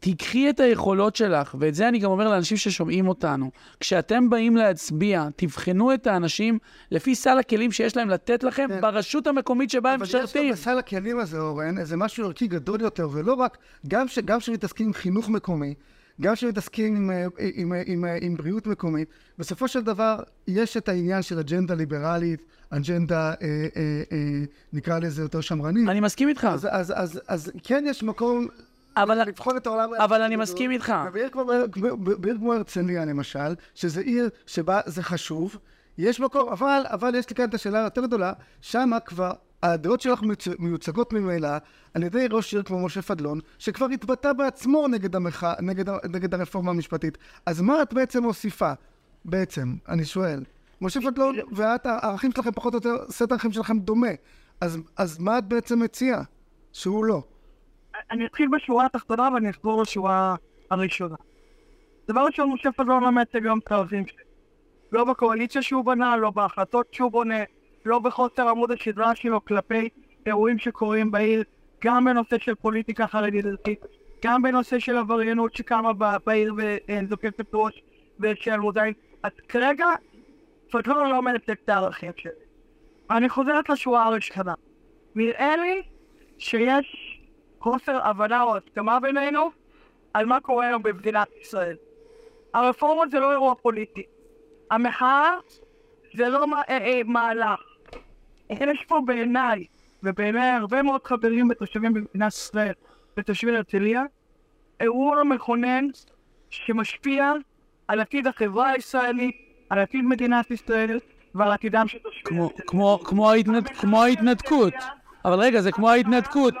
תיקחי 0.00 0.50
את 0.50 0.60
היכולות 0.60 1.16
שלך, 1.16 1.54
ואת 1.58 1.74
זה 1.74 1.88
אני 1.88 1.98
גם 1.98 2.10
אומר 2.10 2.28
לאנשים 2.30 2.56
ששומעים 2.56 3.08
אותנו. 3.08 3.50
כשאתם 3.80 4.30
באים 4.30 4.56
להצביע, 4.56 5.28
תבחנו 5.36 5.94
את 5.94 6.06
האנשים 6.06 6.58
לפי 6.90 7.14
סל 7.14 7.38
הכלים 7.38 7.72
שיש 7.72 7.96
להם 7.96 8.08
לתת 8.08 8.42
לכם 8.42 8.66
כן. 8.68 8.80
ברשות 8.80 9.26
המקומית 9.26 9.70
שבה 9.70 9.92
הם 9.92 9.94
אבל 9.94 10.04
יש 10.08 10.14
גם 10.14 10.22
משרתים. 10.22 10.52
בסל 10.52 10.78
הכלים 10.78 11.18
הזה, 11.18 11.38
אורן, 11.40 11.78
איזה 11.78 11.96
משהו 11.96 12.24
ערכי 12.26 12.46
גדול 12.46 12.80
יותר, 12.80 13.08
ולא 13.12 13.34
רק, 13.34 13.58
גם 13.88 14.08
ש- 14.08 14.18
גם 14.18 14.38
כשמתעסקים 14.38 14.86
עם 14.86 14.92
חינוך 14.92 15.28
מקומי, 15.28 15.74
גם 16.20 16.34
כשמתעסקים 16.34 16.96
עם, 16.96 17.10
אה, 17.10 17.26
עם, 17.54 17.72
אה, 17.72 17.82
עם, 17.86 18.04
אה, 18.04 18.18
עם 18.20 18.36
בריאות 18.36 18.66
מקומית, 18.66 19.08
בסופו 19.38 19.68
של 19.68 19.80
דבר 19.80 20.16
יש 20.48 20.76
את 20.76 20.88
העניין 20.88 21.22
של 21.22 21.38
אג'נדה 21.38 21.74
ליברלית, 21.74 22.42
אג'נדה, 22.70 23.28
אה, 23.30 23.34
אה, 23.76 24.02
אה, 24.12 24.16
נקרא 24.72 24.98
לזה 24.98 25.22
יותר 25.22 25.40
שמרנית. 25.40 25.88
אני 25.88 26.00
מסכים 26.00 26.28
איתך, 26.28 26.44
אז, 26.50 26.68
אז, 26.70 26.92
אז, 26.96 27.20
אז 27.28 27.52
כן 27.62 27.84
יש 27.86 28.02
מקום 28.02 28.46
אבל... 29.02 29.22
לבחון 29.28 29.56
את 29.56 29.66
העולם. 29.66 29.94
אבל 29.94 30.22
אני 30.22 30.36
מסכים 30.36 30.70
איתך. 30.70 30.94
ובעיר 31.08 31.28
כמו, 31.28 31.44
בעיר 31.96 32.36
כמו 32.38 32.54
הרצליה 32.54 33.04
למשל, 33.04 33.54
שזה 33.74 34.00
עיר 34.00 34.28
שבה 34.46 34.80
זה 34.86 35.02
חשוב, 35.02 35.56
יש 35.98 36.20
מקום, 36.20 36.48
אבל, 36.48 36.82
אבל 36.86 37.14
יש 37.14 37.30
לי 37.30 37.36
כאן 37.36 37.48
את 37.48 37.54
השאלה 37.54 37.80
היותר 37.80 38.06
גדולה, 38.06 38.32
שמה 38.60 39.00
כבר 39.00 39.32
הדעות 39.62 40.00
שלך 40.00 40.20
מיוצ- 40.20 40.56
מיוצגות 40.58 41.12
ממילא 41.12 41.48
על 41.94 42.02
ידי 42.02 42.26
ראש 42.30 42.54
עיר 42.54 42.62
כמו 42.62 42.86
משה 42.86 43.02
פדלון, 43.02 43.40
שכבר 43.58 43.86
התבטא 43.86 44.32
בעצמו 44.32 44.88
נגד, 44.88 45.16
המחא, 45.16 45.52
נגד, 45.60 45.90
נגד 45.90 46.34
הרפורמה 46.34 46.70
המשפטית. 46.70 47.18
אז 47.46 47.60
מה 47.60 47.82
את 47.82 47.94
בעצם 47.94 48.22
מוסיפה? 48.22 48.72
בעצם, 49.24 49.76
אני 49.88 50.04
שואל. 50.04 50.44
משה 50.80 51.00
פדלון 51.00 51.36
ואת, 51.52 51.86
הערכים 51.86 52.32
שלכם 52.32 52.52
פחות 52.52 52.74
או 52.74 52.76
יותר, 52.78 53.04
סט 53.10 53.32
הערכים 53.32 53.52
שלכם 53.52 53.78
דומה. 53.78 54.10
אז, 54.60 54.78
אז 54.96 55.18
מה 55.18 55.38
את 55.38 55.44
בעצם 55.44 55.78
מציעה? 55.82 56.22
שהוא 56.72 57.04
לא. 57.04 57.22
אני 58.10 58.26
אתחיל 58.26 58.48
בשורה 58.48 58.86
התחתונה 58.86 59.28
ואני 59.34 59.50
אחזור 59.50 59.82
לשורה 59.82 60.34
הראשונה. 60.70 61.16
דבר 62.08 62.20
ראשון, 62.20 62.52
משה 62.52 62.72
פדלון 62.72 63.02
לא 63.02 63.10
מייצג 63.10 63.46
היום 63.46 63.58
את 63.58 63.72
הערכים 63.72 64.06
שלי. 64.06 64.22
לא 64.92 65.04
בקואליציה 65.04 65.62
שהוא 65.62 65.84
בנה, 65.84 66.16
לא 66.16 66.30
בהחלטות 66.30 66.94
שהוא 66.94 67.12
בונה, 67.12 67.44
לא 67.84 67.98
בחוסר 67.98 68.48
עמוד 68.48 68.70
השדרה 68.70 69.14
שלו 69.14 69.44
כלפי 69.44 69.88
אירועים 70.26 70.58
שקורים 70.58 71.10
בעיר, 71.10 71.44
גם 71.84 72.04
בנושא 72.04 72.38
של 72.38 72.54
פוליטיקה 72.54 73.06
חרדית 73.06 73.44
דתית, 73.44 73.80
גם 74.24 74.42
בנושא 74.42 74.78
של 74.78 74.96
עבריינות 74.96 75.54
שקמה 75.54 75.92
בעיר 76.24 76.54
וזוקפת 76.56 77.46
ראש 77.54 77.82
ושל 78.20 78.56
מודעים. 78.56 78.94
אז 79.22 79.32
כרגע, 79.48 79.86
פדלון 80.70 81.10
לא 81.10 81.22
מייצג 81.22 81.54
את 81.64 81.68
הערכים 81.68 82.12
שלי. 82.16 82.32
אני 83.10 83.28
חוזרת 83.28 83.68
לשורה 83.68 84.04
הראשונה. 84.04 84.54
נראה 85.14 85.56
לי 85.56 85.82
שיש 86.38 87.07
חוסר 87.60 87.98
הבנה 88.06 88.42
או 88.42 88.56
הסכמה 88.56 89.00
בינינו 89.00 89.50
על 90.14 90.26
מה 90.26 90.40
קורה 90.40 90.66
היום 90.66 90.82
במדינת 90.82 91.28
ישראל. 91.40 91.76
הרפורמות 92.54 93.10
זה 93.10 93.20
לא 93.20 93.32
אירוע 93.32 93.54
פוליטי. 93.54 94.02
המחאה 94.70 95.30
זה 96.16 96.28
לא 96.28 96.46
מה- 96.46 96.62
אה, 96.68 96.78
אה, 96.78 97.00
מהלך. 97.04 97.60
יש 98.50 98.84
פה 98.88 99.00
בעיניי, 99.06 99.64
ובעיניי 100.02 100.50
הרבה 100.50 100.82
מאוד 100.82 101.04
חברים 101.04 101.48
ותושבים 101.50 101.94
במדינת 101.94 102.32
ישראל 102.32 102.72
ותושבים 103.16 103.54
הרצליה, 103.54 104.02
אירוע 104.80 105.24
מכונן 105.24 105.84
שמשפיע 106.50 107.32
על 107.88 108.00
עתיד 108.00 108.26
החברה 108.26 108.68
הישראלית, 108.70 109.36
על 109.70 109.78
עתיד 109.78 110.04
מדינת 110.04 110.50
ישראל 110.50 110.98
ועל 111.34 111.52
עתידם 111.52 111.88
של 111.88 111.98
תושבי 111.98 112.38
הרצליה. 112.38 112.66
כמו- 112.66 112.98
כמו 113.04 113.30
ההתנד- 113.32 113.68
כמו 113.80 114.02
ההתנתקות. 114.02 114.74
אבל 115.24 115.38
רגע, 115.40 115.60
זה 115.60 115.72
כמו 115.72 115.90
ההתנתקות. 115.90 116.54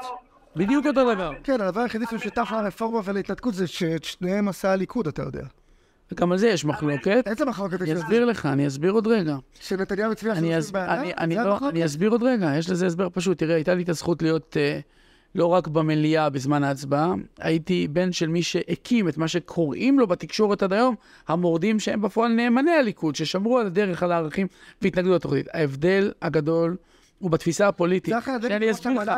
בדיוק 0.58 0.86
אותו 0.86 1.14
דבר. 1.14 1.32
כן, 1.44 1.60
הדבר 1.60 1.80
היחידי 1.80 2.04
שמשותף 2.10 2.48
לרפורמה 2.52 3.00
ולהתנתקות 3.04 3.54
זה 3.54 3.66
שאת 3.66 4.04
שניהם 4.04 4.48
עשה 4.48 4.72
הליכוד, 4.72 5.06
אתה 5.06 5.22
יודע. 5.22 5.44
גם 6.14 6.32
על 6.32 6.38
זה 6.38 6.48
יש 6.48 6.64
מחלוקת. 6.64 7.22
איזה 7.26 7.44
מחלוקת 7.44 7.80
יש 7.80 7.90
אני? 7.90 8.00
אסביר 8.00 8.24
לך, 8.24 8.46
אני 8.46 8.66
אסביר 8.66 8.92
עוד 8.92 9.06
רגע. 9.06 9.36
שנתניהו 9.60 10.12
הצביע? 10.12 10.32
אני, 10.32 10.56
אני, 11.18 11.34
זה 11.34 11.44
לא? 11.44 11.58
אני 11.68 11.84
אסביר 11.84 12.10
עוד 12.10 12.22
רגע, 12.22 12.52
יש 12.56 12.70
לזה 12.70 12.86
הסבר 12.86 13.08
פשוט. 13.12 13.38
תראה, 13.38 13.54
הייתה 13.54 13.74
לי 13.74 13.82
את 13.82 13.88
הזכות 13.88 14.22
להיות 14.22 14.56
uh, 14.56 14.82
לא 15.34 15.46
רק 15.46 15.68
במליאה 15.68 16.30
בזמן 16.30 16.64
ההצבעה, 16.64 17.14
הייתי 17.38 17.88
בן 17.88 18.12
של 18.12 18.28
מי 18.28 18.42
שהקים 18.42 19.08
את 19.08 19.18
מה 19.18 19.28
שקוראים 19.28 19.98
לו 19.98 20.06
בתקשורת 20.06 20.62
עד 20.62 20.72
היום, 20.72 20.94
המורדים 21.28 21.80
שהם 21.80 22.02
בפועל 22.02 22.32
נאמני 22.32 22.70
הליכוד, 22.70 23.16
ששמרו 23.16 23.58
על 23.58 23.66
הדרך, 23.66 24.02
על 24.02 24.12
הערכים 24.12 24.46
והתנגדו 24.82 25.14
לתוכנית. 25.14 25.46
ההבדל 25.52 26.12
הגדול 26.22 26.76
הוא 27.18 27.30
בתפיסה 27.30 27.68
הפוליטית. 27.68 28.14
שאני 28.48 28.70
אסביר 28.70 29.02
לך. 29.02 29.10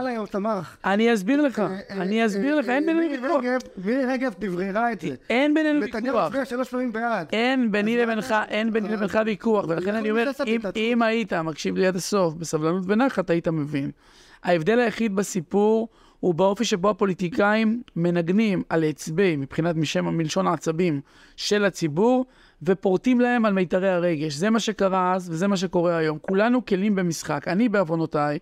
אני 0.85 1.15
אסביר 1.15 1.43
לך, 1.43 1.59
אה, 1.59 1.79
אני 1.91 2.27
אסביר 2.27 2.57
לך, 2.57 2.69
אין 2.69 2.87
בינינו 2.87 3.23
ויכוח. 3.23 3.45
מירי 3.85 4.05
רגב 4.05 4.35
דבררה 4.39 4.93
את 4.93 5.01
זה. 5.01 5.15
אין 5.31 5.55
בינינו 5.55 5.81
נתניהו 5.81 6.15
ויכוח. 6.15 6.27
הצביע 6.27 6.45
שלוש 6.45 6.69
פעמים 6.69 6.93
בעד. 6.93 7.27
אין 7.33 7.73
ביני 7.73 7.97
לבינך, 7.97 8.35
אין 8.49 8.73
ביני 8.73 8.89
לבינך 8.89 9.19
ויכוח, 9.27 9.65
ולכן 9.69 9.95
אני 9.95 10.11
אומר, 10.11 10.31
אם, 10.77 11.03
היית 11.03 11.33
מקשיב 11.33 11.77
לי 11.77 11.87
עד 11.87 11.97
הסוף, 11.97 12.35
בסבלנות 12.35 12.83
ונחת, 12.87 13.31
היית 13.31 13.49
מבין. 13.49 13.91
ההבדל 14.43 14.79
היחיד 14.79 15.17
בסיפור 15.17 15.89
הוא 16.21 16.35
באופי 16.35 16.65
שבו 16.65 16.91
הפוליטיקאים 16.91 17.83
מנגנים 17.97 18.63
על 18.69 18.85
עצבי, 18.85 19.37
מבחינת 19.37 19.77
משם, 19.77 20.05
מלשון 20.05 20.47
העצבים, 20.47 21.01
של 21.37 21.65
הציבור, 21.65 22.27
ופורטים 22.63 23.21
להם 23.21 23.45
על 23.45 23.53
מיתרי 23.53 23.89
הרגש. 23.89 24.35
זה 24.35 24.51
מה 24.51 24.61
שקרה 24.61 25.15
אז, 25.15 25.31
וזה 25.31 25.47
מה 25.49 25.57
שקורה 25.57 25.97
היום. 25.97 26.19
כולנו 26.21 26.67
כלים 26.67 26.95
במשחק. 26.95 27.49
אני, 27.49 27.69
בעוונותיי, 27.69 28.39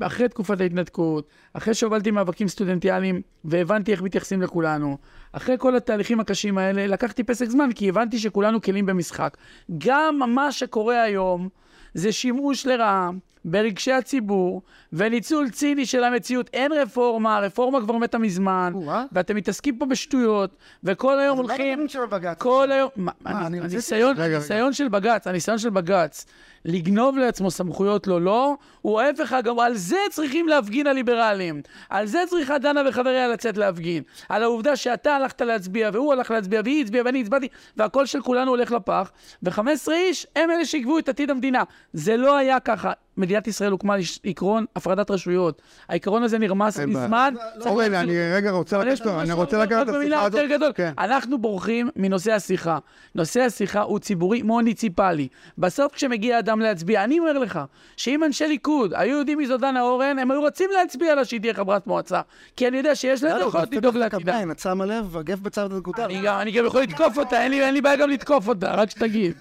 אחרי 0.00 0.28
תקופת 0.28 0.60
ההתנתקות, 0.60 1.28
אחרי 1.52 1.74
שהובלתי 1.74 2.10
מאבקים 2.10 2.48
סטודנטיאליים, 2.48 3.22
והבנתי 3.44 3.92
איך 3.92 4.02
מתייחסים 4.02 4.42
לכולנו, 4.42 4.98
אחרי 5.32 5.56
כל 5.58 5.76
התהליכים 5.76 6.20
הקשים 6.20 6.58
האלה, 6.58 6.86
לקחתי 6.86 7.24
פסק 7.24 7.48
זמן, 7.48 7.72
כי 7.74 7.88
הבנתי 7.88 8.18
שכולנו 8.18 8.62
כלים 8.62 8.86
במשחק. 8.86 9.36
גם 9.78 10.20
מה 10.34 10.52
שקורה 10.52 11.02
היום, 11.02 11.48
זה 11.94 12.12
שימוש 12.12 12.66
לרעה 12.66 13.10
ברגשי 13.44 13.92
הציבור 13.92 14.62
וניצול 14.92 15.50
ציני 15.50 15.86
של 15.86 16.04
המציאות. 16.04 16.50
אין 16.52 16.72
רפורמה, 16.72 17.36
הרפורמה 17.36 17.80
כבר 17.80 17.96
מתה 17.96 18.18
מזמן. 18.18 18.72
ואתם 19.12 19.36
מתעסקים 19.36 19.78
פה 19.78 19.86
בשטויות, 19.86 20.56
וכל 20.84 21.18
היום 21.18 21.38
מה 21.38 21.42
הולכים... 21.42 21.72
הדברים 21.72 21.88
של 21.88 22.06
בג"ץ? 22.06 22.38
כל 22.38 22.72
היום, 22.72 22.90
הניסיון, 23.24 24.72
של 24.72 24.88
בג"ץ, 24.88 25.26
הניסיון 25.26 25.58
של 25.58 25.70
בג"ץ 25.70 26.26
לגנוב 26.64 27.18
לעצמו 27.18 27.50
סמכויות 27.50 28.06
לא 28.06 28.20
לא, 28.20 28.56
הוא 28.82 29.00
ההפך 29.00 29.32
הגמור, 29.32 29.62
על 29.62 29.74
זה 29.74 29.96
צריכים 30.10 30.48
להפגין 30.48 30.86
הליברלים. 30.86 31.62
על 31.90 32.06
זה 32.06 32.22
צריכה 32.28 32.58
דנה 32.58 32.82
וחבריה 32.88 33.28
לצאת 33.28 33.56
להפגין. 33.56 34.02
על 34.28 34.42
העובדה 34.42 34.76
שאתה 34.76 35.16
הלכת 35.16 35.40
להצביע, 35.40 35.90
והוא 35.92 36.12
הלך 36.12 36.30
להצביע, 36.30 36.60
והיא 36.64 36.84
הצביעה, 36.84 37.04
ואני 37.04 37.20
הצבעתי, 37.20 37.48
והקול 37.76 38.06
של 38.06 38.22
כולנו 38.22 38.50
הולך 38.50 38.72
לפח, 38.72 39.10
ו-15 39.42 39.92
איש 39.92 40.26
הם 40.36 40.50
אלה 40.50 40.64
שיקבעו 40.64 40.98
את 40.98 41.08
עתיד 41.08 41.30
המדינה. 41.30 41.62
זה 41.92 42.16
לא 42.16 42.36
היה 42.36 42.60
ככה. 42.60 42.92
מדינת 43.16 43.46
ישראל 43.48 43.70
הוקמה 43.72 43.94
על 43.94 44.00
עקרון 44.24 44.64
הפרדת 44.76 45.10
רשויות. 45.10 45.62
העיקרון 45.88 46.22
הזה 46.22 46.38
נרמס. 46.38 46.78
מזמן. 46.78 47.34
צריך 47.54 47.66
אורן, 47.66 47.90
להחזיר 47.92 48.10
אני 48.28 48.34
רגע 48.34 48.50
רוצה 48.50 48.78
לקחת, 48.84 49.06
אני 49.06 49.32
רוצה 49.32 49.58
לקחת 49.58 49.88
את 49.88 49.94
השיחה 49.94 50.22
הזאת. 50.22 50.40
יותר 50.40 50.54
גדול. 50.56 50.72
כן. 50.74 50.92
אנחנו 50.98 51.38
בורחים 51.38 51.88
מנושא 51.96 52.32
השיחה. 52.32 52.78
נושא 53.14 53.40
השיחה 53.40 53.80
הוא 53.80 53.98
ציבורי 53.98 54.42
מוניציפלי. 54.42 55.28
בסוף 55.58 55.92
כשמגיע 55.92 56.38
אדם 56.38 56.60
להצביע, 56.60 57.04
אני 57.04 57.18
אומר 57.18 57.32
לך, 57.38 57.60
שאם 57.96 58.24
אנשי 58.24 58.46
ליכוד 58.46 58.94
היו 58.94 59.18
יודעים 59.18 59.38
מי 59.38 59.46
זו 59.46 59.56
דנה 59.56 59.80
אורן, 59.82 60.18
הם 60.18 60.30
היו 60.30 60.40
רוצים 60.40 60.70
להצביע 60.72 61.14
לה 61.14 61.24
שהיא 61.24 61.40
תהיה 61.40 61.54
חברת 61.54 61.86
מועצה. 61.86 62.20
כי 62.56 62.68
אני 62.68 62.76
יודע 62.76 62.94
שיש 62.94 63.22
להם 63.22 63.40
יכולת 63.48 63.74
לדאוג 63.74 63.96
לעתידה. 63.96 64.42
את 64.52 64.58
שמה 64.58 64.86
לב, 64.86 65.16
הגף 65.16 65.38
בצד 65.38 65.72
הנקודה. 65.72 66.04
אני 66.04 66.50
גם- 66.52 66.66
יכול 66.66 66.82
לתקוף 66.82 67.18
אותה, 67.18 67.42
אין 67.42 67.74
לי 67.74 67.80
בעיה 67.80 67.96
גם 67.96 68.10
לתקוף 68.10 68.48
אותה, 68.48 68.74
רק 68.74 68.90
שתגיד. 68.90 69.32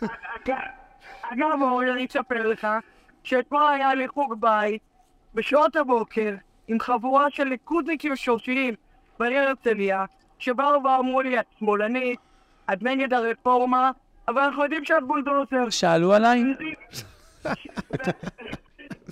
אגב, 1.33 1.61
אורן, 1.61 1.87
אני 1.87 2.05
אספר 2.05 2.47
לך 2.47 2.67
שאתמול 3.23 3.63
היה 3.73 3.95
לי 3.95 4.07
חוג 4.07 4.35
בית 4.39 4.81
בשעות 5.35 5.75
הבוקר 5.75 6.35
עם 6.67 6.79
חבורה 6.79 7.25
של 7.29 7.43
ליכודניקים 7.43 8.15
שורשיים 8.15 8.73
בעיר 9.19 9.39
הרצליה 9.39 10.05
שבאו 10.39 10.83
ואמרו 10.83 11.21
לי, 11.21 11.39
את 11.39 11.45
שמאלנית, 11.59 12.19
את 12.73 12.83
נגד 12.83 13.13
הרפורמה, 13.13 13.91
אבל 14.27 14.41
אנחנו 14.41 14.63
יודעים 14.63 14.85
שאת 14.85 15.03
בולדוזר. 15.07 15.69
שאלו 15.69 16.13
עליי? 16.13 16.43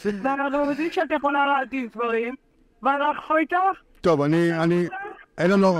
ואנחנו 0.04 0.58
יודעים 0.58 0.92
שאת 0.92 1.12
יכולה 1.12 1.46
להזיז 1.46 1.92
דברים, 1.92 2.36
ואנחנו 2.84 3.38
איתך. 3.38 3.56
טוב, 4.02 4.22
אני, 4.22 4.54
אני, 4.64 4.88
אין 5.38 5.52
לנו, 5.52 5.76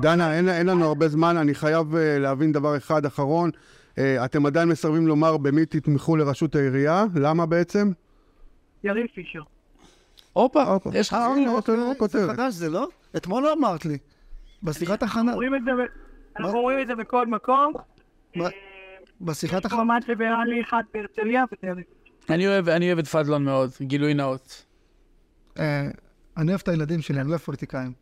דנה, 0.00 0.34
אין, 0.34 0.48
אין 0.48 0.66
לנו 0.66 0.84
הרבה 0.84 1.08
זמן, 1.08 1.36
אני 1.36 1.54
חייב 1.54 1.94
uh, 1.94 1.96
להבין 2.20 2.52
דבר 2.52 2.76
אחד 2.76 3.06
אחרון. 3.06 3.50
Uh, 3.96 3.98
אתם 4.24 4.46
עדיין 4.46 4.68
מסרבים 4.68 5.06
לומר 5.06 5.36
במי 5.36 5.66
תתמכו 5.66 6.16
לראשות 6.16 6.54
העירייה, 6.54 7.04
למה 7.14 7.46
בעצם? 7.46 7.90
יריב 8.84 9.06
פישר. 9.14 9.42
הופה. 10.32 10.64
יש 10.94 11.08
לך... 11.08 11.14
אה, 11.14 11.28
לא, 11.46 11.56
אוקיי, 11.56 11.76
לא 11.76 11.88
זה 11.92 11.98
כותרת. 11.98 12.36
חדש 12.36 12.54
זה, 12.54 12.70
לא? 12.70 12.88
אתמול 13.16 13.42
לא 13.42 13.52
אמרת 13.52 13.84
לי. 13.84 13.98
בשיחת 14.62 15.02
הכנה. 15.02 15.32
אנחנו 16.38 16.58
אומרים 16.58 16.80
את 16.82 16.86
זה 16.86 16.94
בכל 16.94 17.26
מקום. 17.26 17.72
מה? 18.36 18.48
בשיחת 19.20 19.64
הכנה. 19.64 19.84
ממש 19.84 20.04
ליברלי 20.08 20.62
אחד 20.62 20.82
בהרצליה 20.94 21.44
וזה. 21.52 21.80
אני 22.30 22.46
אוהב- 22.48 22.68
אני 22.68 22.86
אוהב 22.86 22.98
את 22.98 23.06
פדלון 23.06 23.44
מאוד, 23.44 23.70
גילוי 23.80 24.14
נאות. 24.14 24.64
אה, 25.58 25.88
אני 26.36 26.48
אוהב 26.50 26.60
את 26.62 26.68
הילדים 26.68 27.00
שלי, 27.00 27.20
אני 27.20 27.26
לא 27.26 27.30
אוהב 27.30 27.40
פוליטיקאים. 27.40 27.92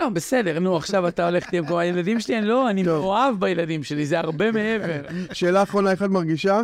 לא, 0.00 0.08
בסדר, 0.08 0.58
נו, 0.58 0.76
עכשיו 0.76 1.08
אתה 1.08 1.28
הולך 1.28 1.46
להיות 1.52 1.66
כמו 1.66 1.78
הילדים 1.78 2.20
שלי, 2.20 2.38
אני 2.38 2.46
לא, 2.46 2.70
אני 2.70 2.82
מאוהב 2.82 3.40
בילדים 3.40 3.82
שלי, 3.82 4.06
זה 4.06 4.18
הרבה 4.18 4.52
מעבר. 4.52 5.02
שאלה 5.32 5.62
אחרונה, 5.62 5.90
איך 5.90 6.02
את 6.02 6.08
מרגישה? 6.08 6.60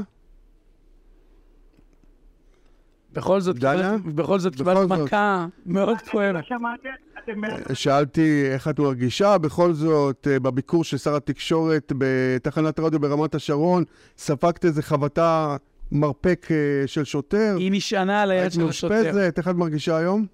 בכל 3.13 3.41
זאת, 3.41 3.59
דנה? 3.59 3.97
בכל 4.15 4.39
זאת 4.39 4.57
קיבלת. 4.57 4.89
מכה 4.89 5.47
מאוד 5.67 5.97
כואבת. 6.11 6.45
שאלתי 7.73 8.47
איך 8.53 8.69
את 8.69 8.81
מרגישה, 8.81 9.39
בכל 9.39 9.73
זאת, 9.73 10.27
אה, 10.31 10.41
בביקור 10.41 10.85
של 10.85 10.97
שר 10.97 11.17
התקשורת 11.17 11.93
בתחנת 11.99 12.81
רדיו 12.81 13.01
ברמת 13.01 13.35
השרון, 13.35 13.85
ספגת 14.19 14.65
איזה 14.65 14.83
חבטה 14.83 15.57
מרפק 15.93 16.47
אה, 16.51 16.87
של 16.87 17.05
שוטר? 17.05 17.57
היא 17.59 17.73
נשענה 17.73 18.23
על 18.23 18.31
היד 18.31 18.53
של 18.53 18.69
השוטר. 18.69 18.95
מאושפזת, 18.95 19.39
איך 19.39 19.49
את 19.49 19.55
מרגישה 19.55 19.97
היום? 19.97 20.27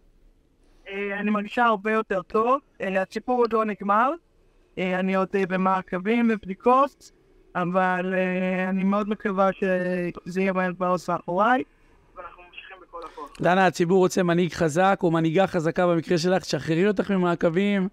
אה, 0.93 1.21
אני 1.21 1.31
מרגישה 1.31 1.65
הרבה 1.65 1.93
יותר 1.93 2.23
טוב. 2.23 2.61
אה, 2.81 3.03
הסיפור 3.03 3.39
עוד 3.39 3.53
לא 3.53 3.65
נגמר. 3.65 4.11
אה, 4.79 5.01
אני 5.01 5.15
עוד 5.15 5.29
במעקבים 5.49 6.31
ובדיקות, 6.33 7.11
אבל 7.55 8.15
אני 8.69 8.85
מאוד 8.85 9.09
מקווה 9.09 9.51
שזה 9.53 10.41
יהיה 10.41 10.53
מהר 10.53 10.71
מאוד 10.81 11.01
מאחוריי. 11.09 11.63
דנה, 13.41 13.67
הציבור 13.67 13.99
רוצה 13.99 14.23
מנהיג 14.23 14.53
חזק 14.53 15.01
או 15.03 15.11
מנהיגה 15.11 15.47
חזקה 15.47 15.87
במקרה 15.87 16.19
שלך, 16.19 16.43
תשחררי 16.43 16.89
אותך 16.89 17.11
ממעקבים, 17.11 17.89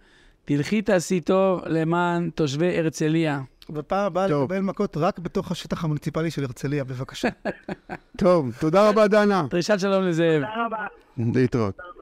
תלכי 0.45 0.81
תעשי 0.81 1.21
טוב 1.21 1.61
למען 1.65 2.29
תושבי 2.29 2.77
הרצליה. 2.77 3.41
בפעם 3.69 4.05
הבאה. 4.05 4.27
לקבל 4.27 4.59
מכות 4.59 4.97
רק 4.97 5.19
בתוך 5.19 5.51
השטח 5.51 5.83
המוניציפלי 5.83 6.31
של 6.31 6.43
הרצליה, 6.43 6.83
בבקשה. 6.83 7.29
טוב, 8.23 8.51
תודה 8.59 8.89
רבה, 8.89 9.07
דנה. 9.07 9.45
דרישת 9.49 9.79
שלום 9.79 10.03
לזאב. 10.03 10.41
תודה 10.41 10.65
רבה. 10.65 10.85
להתראות. 11.17 11.98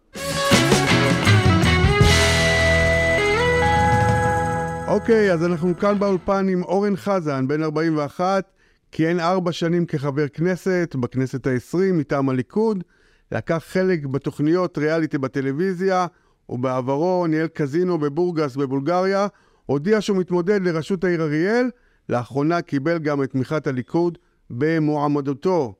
אוקיי, 4.88 5.34
אז 5.34 5.46
אנחנו 5.46 5.78
כאן 5.78 6.00
באולפן 6.00 6.50
עם 6.50 6.64
אורן 6.64 6.96
חזן, 6.96 7.48
בן 7.48 7.64
41, 7.64 8.44
כיהן 8.92 9.20
ארבע 9.20 9.52
שנים 9.52 9.86
כחבר 9.86 10.28
כנסת, 10.28 10.96
בכנסת 11.00 11.48
ה-20, 11.48 11.78
מטעם 11.94 12.30
הליכוד, 12.30 12.84
לקח 13.32 13.64
חלק 13.68 14.06
בתוכניות 14.06 14.78
ריאליטי 14.78 15.18
בטלוויזיה, 15.18 16.08
ובעברו 16.50 17.28
ניהל 17.28 17.48
קזינו 17.48 17.98
בבורגס 17.98 18.56
בבולגריה, 18.56 19.28
הודיע 19.66 20.02
שהוא 20.02 20.18
מתמודד 20.18 20.62
לראשות 20.62 21.04
העיר 21.04 21.22
אריאל, 21.22 21.70
לאחרונה 22.10 22.62
קיבל 22.62 22.98
גם 22.98 23.24
את 23.24 23.32
תמיכת 23.32 23.68
הליכוד 23.68 24.18
במועמדותו. 24.50 25.74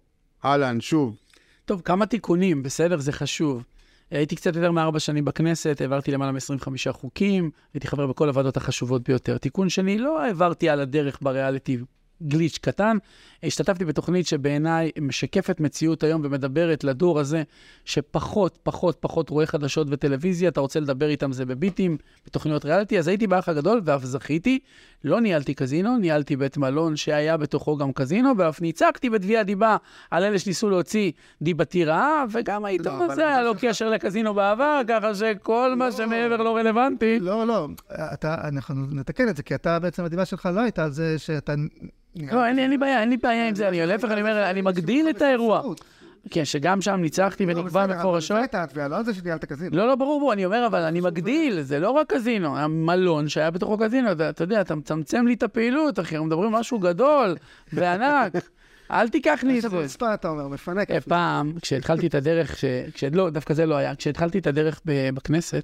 אהלן, 0.46 0.82
שוב. 0.82 1.16
טוב, 1.66 1.82
כמה 1.86 2.06
תיקונים, 2.06 2.64
בסדר? 2.64 3.00
זה 3.00 3.12
חשוב. 3.12 3.64
הייתי 4.12 4.36
קצת 4.36 4.56
יותר 4.56 4.72
מארבע 4.72 5.00
שנים 5.00 5.26
בכנסת, 5.26 5.82
העברתי 5.82 6.12
למעלה 6.12 6.32
מ-25 6.32 6.92
חוקים, 6.92 7.52
הייתי 7.74 7.88
חבר 7.88 8.08
בכל 8.08 8.28
הוועדות 8.30 8.58
החשובות 8.58 9.10
ביותר. 9.10 9.38
תיקון 9.38 9.70
שני, 9.70 9.98
לא 9.98 10.22
העברתי 10.22 10.70
על 10.70 10.80
הדרך 10.80 11.20
בריאליטי 11.22 11.78
גליץ' 12.24 12.58
קטן, 12.58 12.98
השתתפתי 13.44 13.86
בתוכנית 13.86 14.28
שבעיניי 14.28 14.92
משקפת 15.02 15.60
מציאות 15.60 16.04
היום 16.04 16.22
ומדברת 16.24 16.84
לדור 16.84 17.20
הזה 17.20 17.44
שפחות, 17.86 18.60
פחות, 18.64 18.98
פחות 19.00 19.30
רואה 19.30 19.46
חדשות 19.46 19.88
וטלוויזיה, 19.90 20.50
אתה 20.50 20.62
רוצה 20.62 20.80
לדבר 20.80 21.10
איתם 21.10 21.32
זה 21.32 21.46
בביטים, 21.46 21.98
בתוכניות 22.26 22.66
ריאליטי, 22.66 23.00
אז 23.00 23.08
הייתי 23.08 23.28
באח 23.28 23.50
הגדול 23.50 23.82
ואף 23.86 24.04
זכיתי. 24.04 24.60
לא 25.04 25.22
ניהלתי 25.22 25.54
קזינו, 25.54 25.98
ניהלתי 25.98 26.36
בית 26.36 26.58
מלון 26.58 26.96
שהיה 26.96 27.38
בתוכו 27.38 27.78
גם 27.78 27.94
קזינו, 27.94 28.30
ואף 28.38 28.62
ניצקתי 28.62 29.10
בתביעת 29.10 29.46
דיבה 29.46 29.78
על 30.12 30.24
אלה 30.24 30.40
שניסו 30.40 30.70
להוציא 30.70 31.12
דיבתי 31.42 31.86
רעה, 31.86 32.24
וגם 32.32 32.66
העיתון 32.66 32.96
אבל 33.02 33.12
הזה 33.12 33.28
היה 33.28 33.42
לו 33.42 33.50
הדיבה 33.50 33.60
שלך- 33.62 33.72
קשר 33.72 33.90
לקזינו 33.90 34.34
בעבר, 34.34 34.82
ככה 34.88 35.16
שכל 35.16 35.74
מה 35.78 35.86
לא. 35.86 35.92
שמעבר 35.92 36.38
לא 36.38 36.56
רלוונטי. 36.56 37.20
לא, 37.20 37.48
לא, 37.48 37.68
אתה, 38.14 38.36
אנחנו 38.48 38.86
נתקן 38.92 39.30
את 39.30 39.38
זה, 39.38 39.44
כי 39.44 39.56
אתה 39.56 39.80
בעצם, 39.80 40.04
הדיבה 40.04 40.26
שלך 40.26 40.50
לא 40.54 40.62
הייתה 40.62 40.84
על 40.84 40.92
זה 40.92 41.20
שאתה... 41.20 41.54
לא, 42.32 42.46
אין 42.46 42.70
לי- 42.70 42.78
בעיה, 42.78 43.02
אין 43.02 43.10
לי 43.10 43.18
בעיה 43.18 43.48
עם 43.50 43.56
זה, 43.56 43.68
אני 43.68 43.86
להפך, 43.86 44.12
אני 44.12 44.22
אומר, 44.22 44.50
אני 44.50 44.62
מגדיל 44.62 45.10
את 45.10 45.22
האירוע. 45.22 45.62
כן, 46.32 46.46
שגם 46.46 46.82
שם 46.82 46.96
ניצחתי 46.96 47.46
לא, 47.46 47.52
ונקבע 47.60 47.88
מפורשות. 47.88 48.38
הייתה 48.38 48.64
התביעה, 48.64 48.88
לא 48.88 48.98
על 48.98 49.06
זה 49.06 49.14
שניהלת 49.14 49.46
קזינו. 49.46 49.78
לא, 49.78 49.88
לא, 49.88 49.96
ברור, 49.96 50.20
ברור, 50.20 50.34
אני 50.34 50.46
אומר, 50.46 50.68
אבל 50.68 50.82
אני 50.82 51.02
מגדיל, 51.02 51.62
זה 51.62 51.80
לא 51.80 51.90
רק 51.92 52.14
קזינו, 52.14 52.58
המלון 52.58 53.30
שהיה 53.30 53.52
בתוכו 53.52 53.78
קזינו, 53.78 54.12
אתה 54.12 54.44
יודע, 54.44 54.62
אתה 54.62 54.76
מצמצם 54.76 55.28
לי 55.28 55.34
את 55.34 55.44
הפעילות, 55.44 56.00
אחי, 56.00 56.16
אנחנו 56.16 56.28
מדברים 56.28 56.52
משהו 56.52 56.80
גדול 56.80 57.36
וענק, 57.74 58.32
אל 58.92 59.10
תיקח 59.10 59.40
לי 59.44 59.58
את 59.58 59.62
זה. 59.62 59.68
רצפה, 59.78 60.14
אתה 60.14 60.30
אומר, 60.30 60.48
מפנק. 60.48 60.92
אה, 60.92 61.02
פעם, 61.02 61.54
כשהתחלתי 61.62 62.08
את 62.08 62.16
הדרך. 62.16 62.64
לא, 63.12 63.30
דווקא 63.30 63.54
זה 63.54 63.66
לא 63.66 63.76
היה, 63.76 63.96
כשהתחלתי 63.96 64.40
את 64.40 64.48
הדרך. 64.48 64.82
בכנסת, 64.86 65.64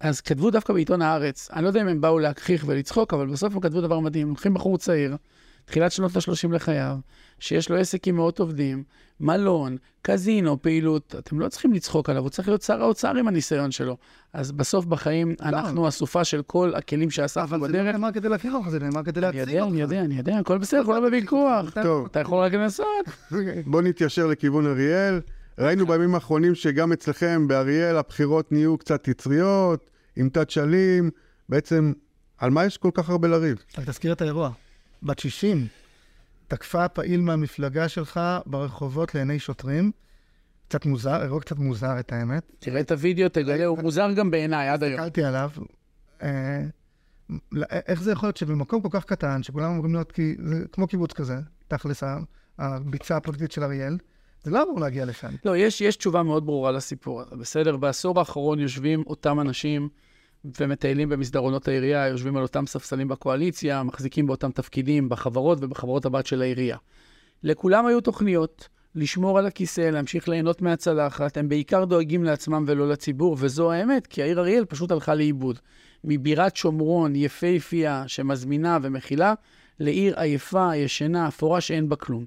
אז 0.00 0.20
כתבו 0.20 0.50
דווקא 0.50 0.72
בעיתון 0.72 1.02
הארץ, 1.02 1.48
אני 1.52 1.62
לא 1.62 1.68
יודע 1.68 1.80
אם 1.82 1.88
הם 1.88 2.00
באו 2.00 2.18
להגחיך 2.18 2.64
ולצחוק, 2.66 3.14
אבל 3.14 3.26
בסוף 3.26 3.54
הם 3.54 3.60
כתבו 3.60 3.80
דבר 3.80 4.00
מדהים, 4.00 4.28
לוקחים 4.28 4.54
בחור 4.54 4.78
צעיר, 4.78 5.16
תחילת 5.68 5.92
שנות 5.92 6.16
ה-30 6.16 6.52
לחייו, 6.52 6.96
שיש 7.38 7.70
לו 7.70 7.76
עסק 7.76 8.08
עם 8.08 8.16
מאות 8.16 8.38
עובדים, 8.38 8.82
מלון, 9.20 9.76
קזינו, 10.02 10.62
פעילות, 10.62 11.14
אתם 11.18 11.40
לא 11.40 11.48
צריכים 11.48 11.72
לצחוק 11.72 12.10
עליו, 12.10 12.22
הוא 12.22 12.30
צריך 12.30 12.48
להיות 12.48 12.62
שר 12.62 12.82
האוצר 12.82 13.16
עם 13.16 13.28
הניסיון 13.28 13.70
שלו. 13.70 13.96
אז 14.32 14.52
בסוף 14.52 14.84
בחיים, 14.84 15.34
אנחנו 15.40 15.88
אסופה 15.88 16.24
של 16.24 16.42
כל 16.42 16.72
הכלים 16.74 17.10
שאספנו 17.10 17.44
אבל 17.44 17.72
זה 17.72 17.76
לא 17.76 17.82
בדרך. 17.82 17.94
נאמר 17.94 18.12
כדי 18.12 18.28
להכיר 18.28 18.52
אותך, 18.52 18.68
זה 18.68 18.78
נאמר 18.78 19.02
כדי 19.02 19.20
אני 19.20 19.26
להציג 19.26 19.40
יודע, 19.40 19.60
אותך. 19.60 19.72
אני 19.72 19.80
יודע, 19.80 20.00
אני 20.00 20.14
יודע, 20.14 20.38
הכל 20.38 20.58
בסדר, 20.58 20.82
לא 20.82 21.00
בוויכוח. 21.00 21.70
טוב, 21.82 22.06
אתה 22.10 22.20
יכול 22.20 22.44
רק 22.44 22.52
לנסות. 22.52 22.86
בואו 23.66 23.82
נתיישר 23.82 24.26
לכיוון 24.26 24.66
אריאל. 24.66 25.20
ראינו 25.58 25.86
בימים 25.86 26.14
האחרונים 26.14 26.54
שגם 26.54 26.92
אצלכם 26.92 27.48
באריאל 27.48 27.96
הבחירות 27.96 28.52
נהיו 28.52 28.78
קצת 28.78 29.08
יצריות, 29.08 29.90
עם 30.16 30.28
תת 30.28 30.50
שלים. 30.50 31.10
בעצם, 31.48 31.92
על 32.38 32.50
מה 32.50 32.64
יש 32.64 32.76
כל 32.76 32.90
כך 32.94 33.10
הרבה 33.10 33.28
לריב? 33.28 33.64
רק 33.78 33.88
תזכיר 33.88 34.12
את 34.12 34.22
האירוע. 34.22 34.50
בת 35.02 35.18
60, 35.18 35.66
תקפה 36.48 36.88
פעיל 36.88 37.20
מהמפלגה 37.20 37.88
שלך 37.88 38.20
ברחובות 38.46 39.14
לעיני 39.14 39.38
שוטרים. 39.38 39.90
קצת 40.68 40.86
מוזר, 40.86 41.22
אירוע 41.22 41.40
קצת 41.40 41.58
מוזר 41.58 42.00
את 42.00 42.12
האמת. 42.12 42.52
תראה 42.58 42.80
את 42.80 42.90
הוידאו, 42.90 43.28
תגלה, 43.28 43.66
הוא 43.66 43.78
מוזר 43.78 44.12
גם 44.12 44.30
בעיניי 44.30 44.68
עד 44.68 44.82
היום. 44.82 45.00
הסתכלתי 45.00 45.24
עליו. 45.24 45.50
אה, 46.22 46.62
לא- 47.52 47.66
איך 47.70 48.02
זה 48.02 48.12
יכול 48.12 48.26
להיות 48.26 48.36
שבמקום 48.36 48.82
כל 48.82 48.88
כך 48.92 49.04
קטן, 49.04 49.42
שכולם 49.42 49.70
אמורים 49.70 49.94
להיות, 49.94 50.12
כי 50.12 50.36
זה 50.44 50.64
כמו 50.72 50.86
קיבוץ 50.86 51.12
כזה, 51.12 51.36
תכלס 51.68 52.02
הביצה 52.58 53.16
הפוליטית 53.16 53.52
של 53.52 53.62
אריאל, 53.64 53.98
זה 54.42 54.50
לא 54.50 54.62
אמור 54.62 54.80
להגיע 54.80 55.04
לשם. 55.04 55.28
לא, 55.44 55.56
יש, 55.56 55.80
יש 55.80 55.96
תשובה 55.96 56.22
מאוד 56.22 56.46
ברורה 56.46 56.72
לסיפור 56.72 57.20
הזה, 57.20 57.36
בסדר? 57.36 57.76
בעשור 57.76 58.18
האחרון 58.18 58.58
יושבים 58.58 59.04
אותם 59.06 59.40
אנשים 59.40 59.88
ומטיילים 60.60 61.08
במסדרונות 61.08 61.68
העירייה, 61.68 62.06
יושבים 62.06 62.36
על 62.36 62.42
אותם 62.42 62.66
ספסלים 62.66 63.08
בקואליציה, 63.08 63.82
מחזיקים 63.82 64.26
באותם 64.26 64.50
תפקידים 64.50 65.08
בחברות 65.08 65.58
ובחברות 65.60 66.06
הבת 66.06 66.26
של 66.26 66.42
העירייה. 66.42 66.76
לכולם 67.42 67.86
היו 67.86 68.00
תוכניות 68.00 68.68
לשמור 68.94 69.38
על 69.38 69.46
הכיסא, 69.46 69.80
להמשיך 69.80 70.28
ליהנות 70.28 70.62
מהצלחת, 70.62 71.36
הם 71.36 71.48
בעיקר 71.48 71.84
דואגים 71.84 72.24
לעצמם 72.24 72.64
ולא 72.66 72.88
לציבור, 72.88 73.36
וזו 73.38 73.72
האמת, 73.72 74.06
כי 74.06 74.22
העיר 74.22 74.40
אריאל 74.40 74.64
פשוט 74.64 74.90
הלכה 74.90 75.14
לאיבוד. 75.14 75.58
מבירת 76.04 76.56
שומרון 76.56 77.16
יפהפייה 77.16 78.04
שמזמינה 78.06 78.78
ומכילה, 78.82 79.34
לעיר 79.80 80.20
עייפה, 80.20 80.76
ישנה, 80.76 81.28
אפורה 81.28 81.60
שאין 81.60 81.88
בה 81.88 81.96
כלום. 81.96 82.24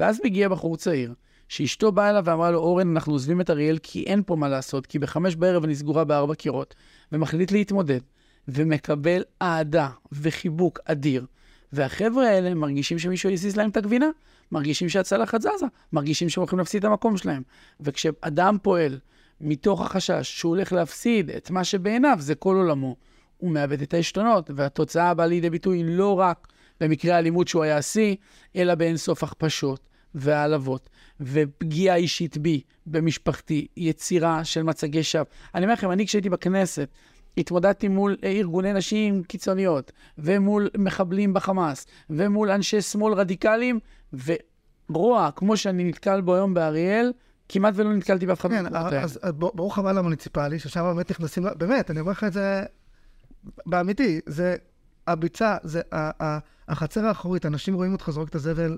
ואז 0.00 0.20
מגיע 0.24 0.48
בחור 0.48 0.76
צעיר, 0.76 1.14
שאשתו 1.48 1.92
באה 1.92 2.10
אליו 2.10 2.22
ואמרה 2.26 2.50
לו, 2.50 2.58
אורן, 2.58 2.90
אנחנו 2.90 3.12
עוזבים 3.12 3.40
את 3.40 3.50
אריאל 3.50 3.78
כי 3.82 4.02
אין 4.02 4.22
פה 4.26 4.36
מה 4.36 4.48
לעשות, 4.48 4.86
כי 4.86 4.98
בחמש 4.98 5.36
בערב 5.36 5.64
אני 5.64 5.74
סגורה 5.74 6.04
בארבע 6.04 6.34
קירות, 6.34 6.74
ומחליט 7.12 7.52
להתמודד, 7.52 8.00
ומקבל 8.48 9.22
אהדה 9.42 9.88
וחיבוק 10.12 10.78
אדיר. 10.84 11.26
והחבר'ה 11.72 12.28
האלה 12.28 12.54
מרגישים 12.54 12.98
שמישהו 12.98 13.32
הזיז 13.32 13.56
להם 13.56 13.70
את 13.70 13.76
הגבינה, 13.76 14.06
מרגישים 14.52 14.88
שהצלחת 14.88 15.40
זזה, 15.40 15.66
מרגישים 15.92 16.28
שהם 16.28 16.40
הולכים 16.40 16.58
להפסיד 16.58 16.84
את 16.84 16.90
המקום 16.90 17.16
שלהם. 17.16 17.42
וכשאדם 17.80 18.56
פועל 18.62 18.98
מתוך 19.40 19.80
החשש 19.80 20.38
שהוא 20.38 20.50
הולך 20.50 20.72
להפסיד 20.72 21.30
את 21.30 21.50
מה 21.50 21.64
שבעיניו 21.64 22.16
זה 22.20 22.34
כל 22.34 22.56
עולמו, 22.56 22.96
הוא 23.38 23.50
מאבד 23.50 23.82
את 23.82 23.94
העשתונות, 23.94 24.50
והתוצאה 24.54 25.14
באה 25.14 25.26
לידי 25.26 25.50
ביטוי 25.50 25.82
לא 25.84 26.20
רק 26.20 26.48
במקרה 26.80 27.16
האלימות 27.16 27.48
שהוא 27.48 27.62
היה 27.62 27.76
השיא, 27.76 28.16
אלא 28.56 28.74
באינסוף 28.74 29.22
הכפשות 29.22 29.80
והעלבות, 30.14 30.90
ופגיעה 31.20 31.96
אישית 31.96 32.38
בי, 32.38 32.60
במשפחתי, 32.86 33.66
יצירה 33.76 34.44
של 34.44 34.62
מצגי 34.62 35.02
שווא. 35.02 35.24
אני 35.54 35.64
אומר 35.64 35.74
לכם, 35.74 35.90
אני 35.90 36.06
כשהייתי 36.06 36.28
בכנסת, 36.28 36.88
התמודדתי 37.36 37.88
מול 37.88 38.16
אה, 38.24 38.30
ארגוני 38.30 38.72
נשים 38.72 39.22
קיצוניות, 39.22 39.92
ומול 40.18 40.68
מחבלים 40.78 41.34
בחמאס, 41.34 41.86
ומול 42.10 42.50
אנשי 42.50 42.80
שמאל 42.80 43.14
רדיקליים, 43.14 43.78
ורוע, 44.90 45.30
כמו 45.36 45.56
שאני 45.56 45.84
נתקל 45.84 46.20
בו 46.20 46.34
היום 46.34 46.54
באריאל, 46.54 47.12
כמעט 47.48 47.74
ולא 47.76 47.92
נתקלתי 47.92 48.26
באף 48.26 48.40
אחד 48.40 48.48
כן. 48.48 48.66
אז 49.02 49.18
ברוך 49.32 49.78
הבא 49.78 49.92
למוניציפלי, 49.92 50.58
ששם 50.58 50.82
באמת 50.82 51.10
נכנסים, 51.10 51.44
באמת, 51.58 51.90
אני 51.90 52.00
אומר 52.00 52.12
לך 52.12 52.24
את 52.24 52.32
זה 52.32 52.62
באמיתי, 53.66 54.20
זה 54.26 54.56
הביצה, 55.06 55.56
זה 55.62 55.80
החצר 56.68 57.06
האחורית, 57.06 57.46
אנשים 57.46 57.74
רואים 57.74 57.92
אותך 57.92 58.10
זורק 58.10 58.28
את 58.28 58.34
הזבל, 58.34 58.76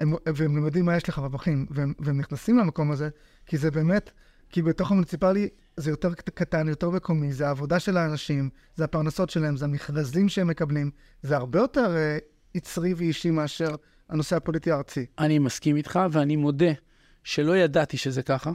הם- 0.00 0.14
והם 0.36 0.64
יודעים 0.64 0.84
מה 0.84 0.96
יש 0.96 1.08
לך 1.08 1.18
בפחים, 1.18 1.66
והם 1.70 1.92
והם 1.98 2.18
נכנסים 2.18 2.58
למקום 2.58 2.90
הזה, 2.90 3.08
כי 3.46 3.56
זה 3.58 3.70
באמת, 3.70 4.10
כי 4.50 4.62
בתוך 4.62 4.90
המוניציפלי 4.90 5.48
זה 5.76 5.90
יותר 5.90 6.14
קט- 6.14 6.30
קטן, 6.34 6.68
יותר 6.68 6.90
מקומי, 6.90 7.32
זה 7.32 7.46
העבודה 7.46 7.78
של 7.80 7.96
האנשים, 7.96 8.50
זה 8.76 8.84
הפרנסות 8.84 9.30
שלהם, 9.30 9.56
זה 9.56 9.64
המכרזים 9.64 10.28
שהם 10.28 10.48
מקבלים, 10.48 10.90
זה 11.22 11.36
הרבה 11.36 11.58
יותר 11.58 11.96
אה, 11.96 12.18
יצרי 12.54 12.94
ואישי 12.94 13.30
מאשר 13.30 13.74
הנושא 14.08 14.36
הפוליטי 14.36 14.70
הארצי. 14.70 15.06
אני 15.18 15.38
מסכים 15.38 15.76
איתך, 15.76 16.00
ואני 16.10 16.36
מודה 16.36 16.72
שלא 17.24 17.56
ידעתי 17.56 17.96
שזה 17.96 18.22
ככה. 18.22 18.50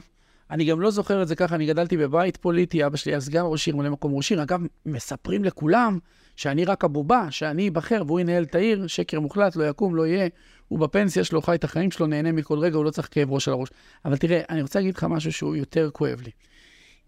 אני 0.50 0.64
גם 0.64 0.80
לא 0.80 0.90
זוכר 0.90 1.22
את 1.22 1.28
זה 1.28 1.36
ככה, 1.36 1.54
אני 1.54 1.66
גדלתי 1.66 1.96
בבית 1.96 2.36
פוליטי, 2.36 2.86
אבא 2.86 2.96
שלי 2.96 3.12
היה 3.12 3.20
סגן 3.20 3.42
ראש 3.44 3.66
עיר, 3.66 3.76
ממלא 3.76 3.90
מקום 3.90 4.14
ראש 4.14 4.30
עיר. 4.32 4.42
אגב, 4.42 4.60
מספרים 4.86 5.44
לכולם 5.44 5.98
שאני 6.40 6.64
רק 6.64 6.84
הבובה, 6.84 7.26
שאני 7.30 7.68
אבחר 7.68 8.02
והוא 8.06 8.20
ינהל 8.20 8.42
את 8.42 8.54
העיר, 8.54 8.86
שקר 8.86 9.20
מוחלט, 9.20 9.56
לא 9.56 9.64
יקום, 9.64 9.96
לא 9.96 10.06
יהיה. 10.06 10.28
הוא 10.68 10.78
בפנסיה 10.78 11.24
שלו, 11.24 11.42
חי 11.42 11.54
את 11.54 11.64
החיים 11.64 11.90
שלו, 11.90 12.06
נהנה 12.06 12.32
מכל 12.32 12.58
רגע, 12.58 12.76
הוא 12.76 12.84
לא 12.84 12.90
צריך 12.90 13.08
כאב 13.10 13.32
ראש 13.32 13.48
על 13.48 13.54
הראש. 13.54 13.68
אבל 14.04 14.16
תראה, 14.16 14.40
אני 14.50 14.62
רוצה 14.62 14.78
להגיד 14.78 14.96
לך 14.96 15.04
משהו 15.04 15.32
שהוא 15.32 15.56
יותר 15.56 15.90
כואב 15.92 16.20
לי. 16.20 16.30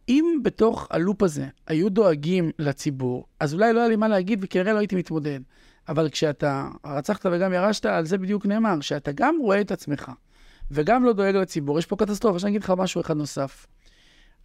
אם 0.08 0.40
בתוך 0.42 0.88
הלופ 0.90 1.22
הזה 1.22 1.46
היו 1.66 1.90
דואגים 1.90 2.50
לציבור, 2.58 3.26
אז 3.40 3.54
אולי 3.54 3.72
לא 3.72 3.80
היה 3.80 3.88
לי 3.88 3.96
מה 3.96 4.08
להגיד 4.08 4.38
וכנראה 4.42 4.72
לא 4.72 4.78
הייתי 4.78 4.96
מתמודד. 4.96 5.40
אבל 5.88 6.08
כשאתה 6.08 6.68
רצחת 6.86 7.26
וגם 7.32 7.52
ירשת, 7.52 7.86
על 7.86 8.06
זה 8.06 8.18
בדיוק 8.18 8.46
נאמר, 8.46 8.80
שאתה 8.80 9.12
גם 9.12 9.36
רואה 9.40 9.60
את 9.60 9.70
עצמך, 9.70 10.10
וגם 10.70 11.04
לא 11.04 11.12
דואג 11.12 11.36
לציבור. 11.36 11.78
יש 11.78 11.86
פה 11.86 11.96
קטסטרופה. 11.96 12.36
עכשיו 12.36 12.48
אני 12.48 12.56
אגיד 12.56 12.64
לך 12.64 12.72
משהו 12.76 13.00
אחד 13.00 13.16
נוסף. 13.16 13.66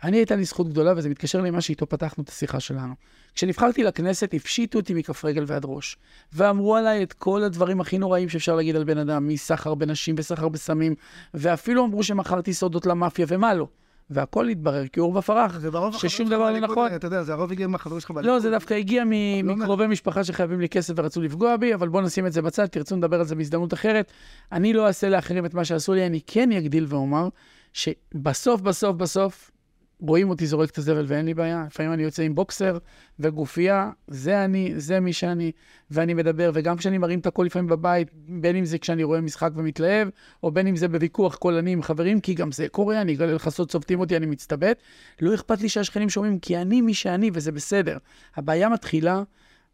אני 0.03 0.17
הייתה 0.17 0.35
לי 0.35 0.43
זכות 0.43 0.69
גדולה, 0.69 0.93
וזה 0.97 1.09
מתקשר 1.09 1.41
למה 1.41 1.61
שאיתו 1.61 1.89
פתחנו 1.89 2.23
את 2.23 2.29
השיחה 2.29 2.59
שלנו. 2.59 2.93
כשנבחרתי 3.35 3.83
לכנסת, 3.83 4.33
הפשיטו 4.33 4.79
אותי 4.79 4.93
מכף 4.93 5.25
רגל 5.25 5.43
ועד 5.47 5.65
ראש. 5.65 5.97
ואמרו 6.33 6.75
עליי 6.75 7.03
את 7.03 7.13
כל 7.13 7.43
הדברים 7.43 7.81
הכי 7.81 7.97
נוראים 7.97 8.29
שאפשר 8.29 8.55
להגיד 8.55 8.75
על 8.75 8.83
בן 8.83 8.97
אדם, 8.97 9.27
מסחר 9.27 9.75
בנשים 9.75 10.15
וסחר 10.17 10.49
בסמים, 10.49 10.95
ואפילו 11.33 11.85
אמרו 11.85 12.03
שמכרתי 12.03 12.53
סודות 12.53 12.85
למאפיה, 12.85 13.25
ומה 13.29 13.53
לא. 13.53 13.67
והכל 14.09 14.47
התברר 14.47 14.83
כעורבא 14.93 15.21
פרח, 15.21 15.59
זה 15.59 15.71
ברוב 15.71 15.95
ששום 15.97 16.29
דבר 16.29 16.51
לא 16.51 16.59
נכון. 16.59 16.95
אתה 16.95 17.07
יודע, 17.07 17.23
זה 17.23 17.33
הרוב 17.33 17.51
הגיע 17.51 17.67
מהחברים 17.67 17.99
שלך 17.99 18.09
לא, 18.09 18.15
בליכוד. 18.15 18.39
זה 18.41 18.49
דווקא 18.49 18.73
הגיע 18.73 19.03
לא 19.43 19.55
מקרובי 19.55 19.87
משפחה 19.87 20.23
שחייבים 20.23 20.59
לי 20.59 20.69
כסף 20.69 20.93
ורצו 20.97 21.21
לפגוע 21.21 21.57
בי, 21.57 21.73
אבל 21.73 21.87
בואו 21.87 22.03
נשים 22.03 22.27
את 22.27 22.33
זה 22.33 22.41
בצד, 22.41 22.65
תרצו 22.65 22.95
נדבר 22.95 23.19
על 23.19 23.25
זה 23.25 23.35
בהזדמנות 23.35 23.73
אחרת. 23.73 24.11
אני 24.51 24.73
לא 24.73 24.87
אעשה 24.87 25.09
לאחרים 25.09 25.45
את 25.45 25.53
מה 25.53 25.65
שעשו 25.65 25.93
לי, 25.93 26.05
אני 26.05 26.19
כן 26.27 26.51
אגדיל 26.51 26.85
ואומר 26.89 27.29
שבסוף, 27.73 28.61
בסוף, 28.61 28.95
בסוף, 28.95 29.51
רואים 29.99 30.29
אותי 30.29 30.47
זורק 30.47 30.69
את 30.69 30.77
הזבל 30.77 31.05
ואין 31.07 31.25
לי 31.25 31.33
בעיה. 31.33 31.63
לפעמים 31.67 31.93
אני 31.93 32.03
יוצא 32.03 32.23
עם 32.23 32.35
בוקסר 32.35 32.77
וגופייה, 33.19 33.91
זה 34.07 34.45
אני, 34.45 34.73
זה 34.77 34.99
מי 34.99 35.13
שאני, 35.13 35.51
ואני 35.91 36.13
מדבר, 36.13 36.51
וגם 36.53 36.77
כשאני 36.77 36.97
מרים 36.97 37.19
את 37.19 37.25
הקול 37.25 37.45
לפעמים 37.45 37.67
בבית, 37.67 38.07
בין 38.13 38.55
אם 38.55 38.65
זה 38.65 38.77
כשאני 38.77 39.03
רואה 39.03 39.21
משחק 39.21 39.51
ומתלהב, 39.55 40.07
או 40.43 40.51
בין 40.51 40.67
אם 40.67 40.75
זה 40.75 40.87
בוויכוח 40.87 41.35
קולני 41.35 41.71
עם 41.71 41.81
חברים, 41.81 42.19
כי 42.19 42.33
גם 42.33 42.51
זה 42.51 42.67
קורה, 42.67 43.01
אני 43.01 43.15
אגלה 43.15 43.33
לך 43.33 43.49
סוד, 43.49 43.71
צובטים 43.71 43.99
אותי, 43.99 44.17
אני 44.17 44.25
מצטבט. 44.25 44.81
לא 45.21 45.35
אכפת 45.35 45.61
לי 45.61 45.69
שהשכנים 45.69 46.09
שומעים, 46.09 46.39
כי 46.39 46.57
אני 46.57 46.81
מי 46.81 46.93
שאני, 46.93 47.31
וזה 47.33 47.51
בסדר. 47.51 47.97
הבעיה 48.35 48.69
מתחילה 48.69 49.23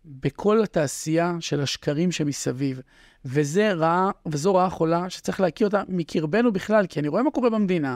בכל 0.06 0.64
התעשייה 0.64 1.36
של 1.40 1.62
השקרים 1.62 2.12
שמסביב. 2.12 2.82
וזה 3.26 3.74
רעה, 3.74 4.12
וזו 4.26 4.56
רעה 4.56 4.70
חולה 4.70 5.10
שצריך 5.10 5.42
להקיא 5.42 5.66
אותה 5.66 5.84
מקרבנו 5.88 6.52
בכלל, 6.52 6.86
כי 6.88 7.00
אני 7.00 7.08
רואה 7.08 7.24
מה 7.24 7.32
קורה 7.32 7.50
במדינה. 7.50 7.96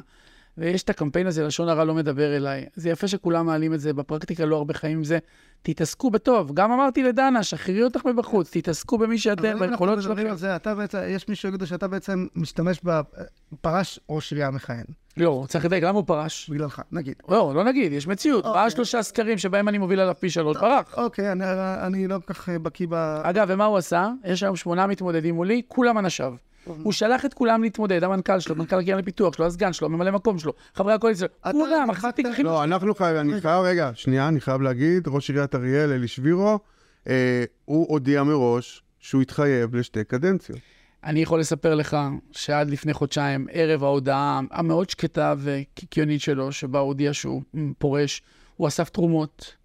ויש 0.57 0.83
את 0.83 0.89
הקמפיין 0.89 1.27
הזה, 1.27 1.43
לשון 1.43 1.69
הרע 1.69 1.83
לא 1.83 1.93
מדבר 1.93 2.35
אליי. 2.37 2.65
זה 2.75 2.89
יפה 2.89 3.07
שכולם 3.07 3.45
מעלים 3.45 3.73
את 3.73 3.79
זה, 3.79 3.93
בפרקטיקה 3.93 4.45
לא 4.45 4.55
הרבה 4.55 4.73
חיים 4.73 4.97
עם 4.97 5.03
זה. 5.03 5.17
תתעסקו 5.61 6.11
בטוב. 6.11 6.51
גם 6.53 6.71
אמרתי 6.71 7.03
לדנה, 7.03 7.43
שחררי 7.43 7.83
אותך 7.83 8.05
מבחוץ, 8.05 8.49
תתעסקו 8.51 8.97
במי 8.97 9.17
שאתם, 9.17 9.59
ביכולות 9.59 10.01
שלכם. 10.01 10.35
זה, 10.35 10.55
אתה 10.55 10.75
בעצם, 10.75 10.97
יש 11.07 11.27
מישהו 11.29 11.41
שיגידו 11.41 11.67
שאתה 11.67 11.87
בעצם 11.87 12.27
משתמש 12.35 12.79
בפרש 12.83 13.99
ראש 14.09 14.31
עירייה 14.31 14.51
מכהן, 14.51 14.83
לא, 15.17 15.45
צריך 15.47 15.65
לדייק, 15.65 15.83
למה 15.83 15.97
הוא 15.97 16.03
פרש? 16.07 16.49
בגללך, 16.49 16.81
נגיד. 16.91 17.15
לא, 17.29 17.51
לא 17.55 17.63
נגיד, 17.63 17.91
יש 17.91 18.07
מציאות. 18.07 18.45
אוקיי. 18.45 18.61
ראה 18.61 18.69
שלושה 18.69 19.03
סקרים 19.03 19.37
שבהם 19.37 19.67
אני 19.67 19.77
מוביל 19.77 19.99
עליו 19.99 20.15
פי 20.19 20.29
שלוש, 20.29 20.57
ברח. 20.57 20.93
אוקיי, 20.97 21.31
אני- 21.31 21.43
אני 21.85 22.07
לא 22.07 22.17
כל 22.25 22.33
כך 22.33 22.49
בקיא 22.49 22.87
ב... 22.89 22.93
אגב, 23.23 23.47
ומה 23.49 23.65
הוא 23.65 23.77
עשה? 23.77 24.09
יש 24.25 24.43
היום 24.43 24.55
שמונה 24.55 24.87
מתמודדים 24.87 25.35
מולי, 25.35 25.61
כולם 25.67 25.97
אנשיו. 25.97 26.33
הוא 26.83 26.93
שלח 26.93 27.25
את 27.25 27.33
כולם 27.33 27.63
להתמודד, 27.63 28.03
המנכ"ל 28.03 28.39
שלו, 28.39 28.55
מנכ"ל 28.55 28.79
הקרן 28.79 28.97
לפיתוח 28.97 29.33
שלו, 29.33 29.45
הסגן 29.45 29.73
שלו, 29.73 29.89
ממלא 29.89 30.11
מקום 30.11 30.39
שלו, 30.39 30.53
חברי 30.75 30.93
הקואליציה, 30.93 31.27
אתה 31.41 31.51
כולם, 31.51 31.87
מחזיק 31.89 32.25
הכי... 32.25 32.43
לא, 32.43 32.63
אנחנו 32.63 32.95
חייבים, 32.95 33.31
אני 33.31 33.41
חייב, 33.41 33.63
רגע, 33.63 33.91
שנייה, 33.93 34.27
אני 34.27 34.41
חייב 34.41 34.61
להגיד, 34.61 35.07
ראש 35.07 35.29
עיריית 35.29 35.55
אריאל, 35.55 35.91
אלי 35.91 36.07
שבירו, 36.07 36.59
אה, 37.07 37.43
הוא 37.65 37.87
הודיע 37.89 38.23
מראש 38.23 38.83
שהוא 38.99 39.21
התחייב 39.21 39.75
לשתי 39.75 40.03
קדנציות. 40.03 40.59
אני 41.03 41.19
יכול 41.19 41.39
לספר 41.39 41.75
לך 41.75 41.97
שעד 42.31 42.69
לפני 42.69 42.93
חודשיים, 42.93 43.47
ערב 43.51 43.83
ההודעה 43.83 44.41
המאוד 44.51 44.89
שקטה 44.89 45.33
וקיקיונית 45.37 46.21
שלו, 46.21 46.51
שבה 46.51 46.79
הוא 46.79 46.87
הודיע 46.87 47.13
שהוא 47.13 47.41
פורש, 47.77 48.21
הוא 48.55 48.67
אסף 48.67 48.89
תרומות, 48.89 49.55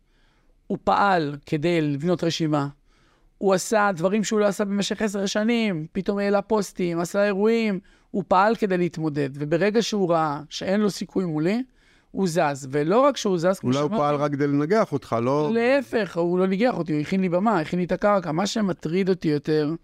הוא 0.66 0.78
פעל 0.84 1.36
כדי 1.46 1.80
לבנות 1.80 2.24
רשימה, 2.24 2.68
הוא 3.42 3.54
עשה 3.54 3.90
דברים 3.96 4.24
שהוא 4.24 4.40
לא 4.40 4.46
עשה 4.46 4.64
במשך 4.64 5.02
עשר 5.02 5.26
שנים, 5.26 5.86
פתאום 5.92 6.18
העלה 6.18 6.42
פוסטים, 6.42 7.00
עשה 7.00 7.24
אירועים, 7.24 7.80
הוא 8.10 8.24
פעל 8.28 8.56
כדי 8.56 8.78
להתמודד, 8.78 9.30
וברגע 9.34 9.82
שהוא 9.82 10.10
ראה 10.10 10.40
שאין 10.48 10.80
לו 10.80 10.90
סיכוי 10.90 11.24
מולי, 11.24 11.62
הוא 12.10 12.28
זז, 12.28 12.68
ולא 12.70 13.00
רק 13.00 13.16
שהוא 13.16 13.38
זז, 13.38 13.58
כמו 13.58 13.70
אולי 13.70 13.78
הוא 13.78 13.88
שאמרתי, 13.88 14.02
פעל 14.02 14.14
רק 14.14 14.32
כדי 14.32 14.46
לנגח 14.46 14.92
אותך, 14.92 15.16
לא... 15.22 15.50
להפך, 15.54 16.16
הוא 16.16 16.38
לא 16.38 16.46
ניגח 16.46 16.74
אותי, 16.78 16.92
הוא 16.92 17.00
הכין 17.00 17.20
לי 17.20 17.28
במה, 17.28 17.60
הכין 17.60 17.78
לי 17.78 17.84
את 17.84 17.92
הקרקע. 17.92 18.32
מה 18.32 18.46
שמטריד 18.46 19.08
אותי 19.08 19.28
יותר, 19.28 19.74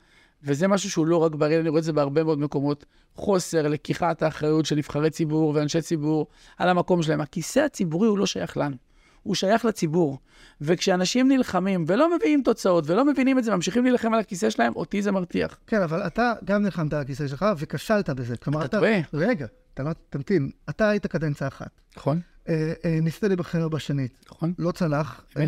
וזה 0.43 0.69
משהו 0.69 0.91
שהוא 0.91 1.07
לא 1.07 1.17
רק 1.17 1.35
באריאל, 1.35 1.61
אני 1.61 1.69
רואה 1.69 1.79
את 1.79 1.85
זה 1.85 1.93
בהרבה 1.93 2.25
מאוד 2.25 2.39
מקומות, 2.39 2.85
חוסר 3.15 3.69
לקיחת 3.69 4.23
האחריות 4.23 4.67
של 4.67 4.77
נבחרי 4.77 5.11
ציבור 5.11 5.53
ואנשי 5.55 5.81
ציבור 5.81 6.27
על 6.59 6.69
המקום 6.69 7.03
שלהם. 7.03 7.21
הכיסא 7.21 7.61
הציבורי 7.61 8.09
הוא 8.09 8.19
לא 8.19 8.27
שייך 8.27 8.57
לנו, 8.57 8.77
הוא 9.23 9.35
שייך 9.35 9.65
לציבור. 9.65 10.19
וכשאנשים 10.61 11.29
נלחמים 11.29 11.85
ולא 11.87 12.17
מביאים 12.17 12.43
תוצאות 12.45 12.85
ולא 12.91 13.05
מבינים 13.05 13.39
את 13.39 13.45
זה, 13.45 13.57
ממשיכים 13.57 13.85
להילחם 13.85 14.15
על 14.15 14.21
הכיסא 14.21 14.51
שלהם, 14.51 14.73
אותי 14.77 15.03
זה 15.03 15.13
מרתיח. 15.13 15.59
כן, 15.67 15.83
אבל 15.83 16.07
אתה 16.07 16.33
גם 16.45 16.63
נלחמת 16.63 16.93
על 16.93 17.01
הכיסא 17.01 17.27
שלך 17.27 17.47
וכשלת 17.57 18.11
בזה. 18.11 18.37
כלומר, 18.37 18.65
אתה 18.65 18.79
טועה. 18.79 18.99
רגע, 19.15 19.47
אתה 19.75 19.83
לא... 19.83 19.91
תמתין. 20.11 20.51
אתה 20.71 20.89
היית 20.89 21.07
קדנציה 21.07 21.47
אחת. 21.47 21.71
נכון? 21.97 22.21
אה, 22.49 22.73
אה, 22.85 22.99
ניסית 23.03 23.23
להיבחר 23.23 23.69
בשנית. 23.69 24.25
נכון. 24.31 24.53
לא 24.59 24.73
צלח. 24.73 25.25
אה, 25.37 25.45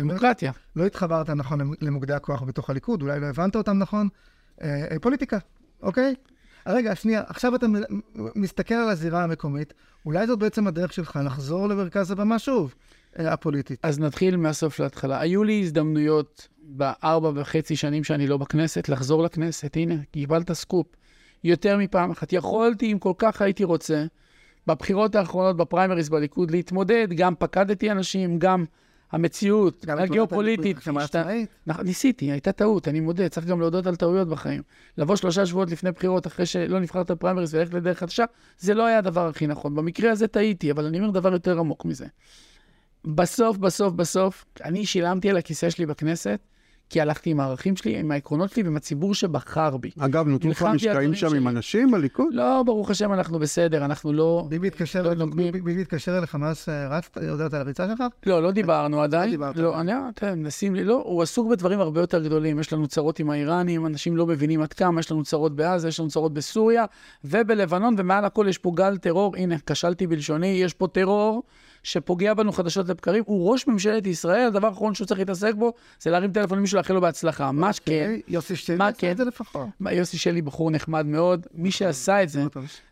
דמוקרטיה. 0.00 0.52
לא 0.76 0.86
התחברת 0.86 1.30
נכון 1.30 1.60
למוקדי 1.80 2.12
הכוח 2.12 2.42
בתוך 2.42 2.70
הליכוד, 2.70 3.02
אולי 3.02 3.20
לא 3.20 3.26
הבנת 3.26 3.56
אותם 3.56 3.78
נכון. 3.78 4.08
פוליטיקה, 5.00 5.38
אוקיי? 5.82 6.14
רגע, 6.66 6.94
שנייה, 6.94 7.22
עכשיו 7.26 7.54
אתה 7.54 7.66
מסתכל 8.14 8.74
על 8.74 8.88
הזירה 8.88 9.24
המקומית, 9.24 9.74
אולי 10.06 10.26
זאת 10.26 10.38
בעצם 10.38 10.66
הדרך 10.66 10.92
שלך 10.92 11.18
לחזור 11.24 11.68
למרכז 11.68 12.10
הבמה 12.10 12.38
שוב, 12.38 12.74
הפוליטית. 13.18 13.78
אז 13.82 13.98
נתחיל 14.00 14.36
מהסוף 14.36 14.80
להתחלה. 14.80 15.20
היו 15.20 15.44
לי 15.44 15.60
הזדמנויות 15.60 16.48
בארבע 16.62 17.30
וחצי 17.34 17.76
שנים 17.76 18.04
שאני 18.04 18.26
לא 18.26 18.36
בכנסת, 18.36 18.88
לחזור 18.88 19.22
לכנסת. 19.22 19.76
הנה, 19.76 19.94
קיבלת 20.10 20.52
סקופ. 20.52 20.86
יותר 21.44 21.76
מפעם 21.78 22.10
אחת. 22.10 22.32
יכולתי, 22.32 22.92
אם 22.92 22.98
כל 22.98 23.12
כך 23.18 23.42
הייתי 23.42 23.64
רוצה, 23.64 24.04
בבחירות 24.66 25.14
האחרונות, 25.14 25.56
בפריימריז 25.56 26.08
בליכוד, 26.08 26.50
להתמודד. 26.50 27.08
גם 27.16 27.34
פקדתי 27.38 27.90
אנשים, 27.90 28.38
גם 28.38 28.64
המציאות, 29.12 29.84
גם 29.86 29.98
הגיאופוליטית. 29.98 30.76
השת- 30.96 31.14
עצמאית? 31.16 31.48
נכון, 31.66 31.84
ניסיתי, 31.84 32.30
הייתה 32.32 32.52
טעות, 32.52 32.88
אני 32.88 33.00
מודה, 33.00 33.28
צריך 33.28 33.46
גם 33.46 33.60
להודות 33.60 33.86
על 33.86 33.96
טעויות 33.96 34.28
בחיים. 34.28 34.62
לבוא 34.98 35.16
שלושה 35.16 35.46
שבועות 35.46 35.70
לפני 35.70 35.90
בחירות, 35.92 36.26
אחרי 36.26 36.46
שלא 36.46 36.80
נבחרת 36.80 37.10
בפריימריז 37.10 37.54
וללכת 37.54 37.74
לדרך 37.74 37.98
חדשה, 37.98 38.24
זה 38.58 38.74
לא 38.74 38.86
היה 38.86 38.98
הדבר 38.98 39.28
הכי 39.28 39.46
נכון. 39.46 39.74
במקרה 39.74 40.10
הזה 40.12 40.26
טעיתי, 40.28 40.70
אבל 40.70 40.84
אני 40.84 40.98
אומר 40.98 41.10
דבר 41.10 41.32
יותר 41.32 41.58
עמוק 41.58 41.84
מזה. 41.84 42.06
בסוף, 43.06 43.56
בסוף, 43.56 43.92
בסוף, 43.92 44.44
אני 44.64 44.86
שילמתי 44.86 45.30
על 45.30 45.36
הכיסא 45.36 45.70
שלי 45.70 45.86
בכנסת, 45.86 46.40
כי 46.90 47.00
הלכתי 47.00 47.30
עם 47.30 47.40
הערכים 47.40 47.76
שלי, 47.76 47.98
עם 47.98 48.10
העקרונות 48.10 48.50
שלי 48.50 48.62
ועם 48.62 48.76
הציבור 48.76 49.14
שבחר 49.14 49.76
בי. 49.76 49.90
אגב, 49.98 50.28
נותרו 50.28 50.50
לך 50.50 50.62
משקעים 50.62 51.14
שם 51.14 51.28
שלי. 51.28 51.38
עם 51.38 51.48
אנשים 51.48 51.90
בליכוד? 51.90 52.26
לא, 52.30 52.62
ברוך 52.66 52.90
השם, 52.90 53.12
אנחנו 53.12 53.38
בסדר, 53.38 53.84
אנחנו 53.84 54.12
לא... 54.12 54.46
ביבי 54.48 54.66
התקשר 54.66 55.14
לא. 55.14 55.26
ביבי- 55.26 55.80
התקשר 55.80 56.18
אליך 56.18 56.34
מאז 56.34 56.68
רצת, 56.90 57.16
יודעת 57.22 57.54
על 57.54 57.60
הריצה 57.60 57.86
שלך? 57.88 58.02
לא, 58.26 58.42
לא 58.42 58.50
דיברנו 58.50 59.02
עדיין. 59.02 59.30
דיברת. 59.30 59.56
לא, 59.56 59.80
אני, 59.80 59.92
אתם 60.08 60.38
מנסים 60.38 60.74
לי, 60.74 60.84
לא, 60.84 61.02
הוא 61.06 61.22
עסוק 61.22 61.50
בדברים 61.50 61.80
הרבה 61.80 62.00
יותר 62.00 62.24
גדולים. 62.24 62.58
יש 62.58 62.72
לנו 62.72 62.88
צרות 62.88 63.18
עם 63.18 63.30
האיראנים, 63.30 63.86
אנשים 63.86 64.16
לא 64.16 64.26
מבינים 64.26 64.62
עד 64.62 64.72
כמה, 64.72 65.00
יש 65.00 65.10
לנו 65.12 65.22
צרות 65.24 65.56
בעזה, 65.56 65.88
יש 65.88 66.00
לנו 66.00 66.08
צרות 66.08 66.34
בסוריה 66.34 66.84
ובלבנון, 67.24 67.94
ומעל 67.98 68.24
הכל 68.24 68.46
יש 68.48 68.58
פה 68.58 68.72
גל 68.74 68.96
טרור. 68.96 69.36
הנה, 69.36 69.56
כשלתי 69.66 70.06
בלשוני, 70.06 70.46
יש 70.46 70.74
פה 70.74 70.88
טרור 70.88 71.42
שפוגע 71.82 72.34
בנו 72.34 72.52
חדשות 72.52 72.88
לבקרים. 72.88 73.22
הוא 73.26 73.52
ראש 73.52 73.66
ממשלת 73.66 74.06
ישראל, 74.06 74.46
הדבר 74.46 74.68
האחרון 74.68 74.94
שהוא 74.94 75.06
צריך 75.06 75.20
להתעסק 75.20 75.54
בו 75.54 75.72
זה 76.00 76.10
להרים 76.10 76.32
טלפון 76.32 76.58
למישהו 76.58 76.76
לאחל 76.76 76.94
לו 76.94 77.00
בהצלחה. 77.00 77.52
מה 77.52 77.70
כן? 77.72 77.92
אוקיי, 77.92 78.22
יוסי 78.28 78.54
מה 78.78 78.86
עשה 78.88 78.98
כן? 78.98 79.10
את 79.10 79.16
זה 79.16 79.24
לפחות. 79.24 79.66
מה, 79.80 79.92
יוסי 79.92 80.18
שלי 80.18 80.42
בחור 80.42 80.70
נחמד 80.70 81.06
מאוד, 81.06 81.46
מי 81.54 81.70
שעשה 81.70 82.22
את 82.22 82.28
זה, 82.28 82.44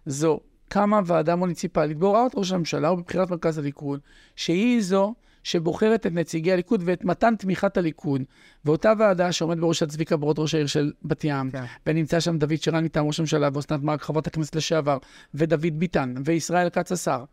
זו 0.06 0.40
קמה 0.68 1.00
ועדה 1.06 1.36
מוניציפלית 1.36 1.98
בהוראות 1.98 2.32
ראש 2.34 2.52
הממשלה 2.52 2.92
ובבחירת 2.92 3.30
מרכז 3.30 3.58
הליכוד, 3.58 4.00
שהיא 4.36 4.82
זו 4.82 5.14
שבוחרת 5.44 6.06
את 6.06 6.12
נציגי 6.12 6.52
הליכוד 6.52 6.82
ואת 6.84 7.04
מתן 7.04 7.36
תמיכת 7.36 7.76
הליכוד. 7.76 8.22
ואותה 8.64 8.92
ועדה 8.98 9.32
שעומד 9.32 9.60
בראשה 9.60 9.86
צביקה 9.86 10.16
ברוט, 10.16 10.38
ראש 10.38 10.54
העיר 10.54 10.66
של 10.66 10.92
בת 11.02 11.24
ים, 11.24 11.50
כן. 11.50 11.64
ונמצא 11.86 12.20
שם 12.20 12.38
דוד 12.38 12.56
שרן 12.56 12.84
מטעם 12.84 13.06
ראש 13.06 13.18
הממשלה, 13.18 13.48
ואסנת 13.54 13.82
מארק, 13.82 14.02
חברת 14.02 14.26
הכנסת 14.26 14.56
לשעבר, 14.56 14.98
ודוד 15.34 15.78
ביטן, 15.78 16.14
וישראל 16.24 16.70
כץ 16.70 16.92
השר, 16.92 17.24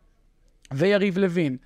ויריב 0.72 1.18
לוין, 1.18 1.58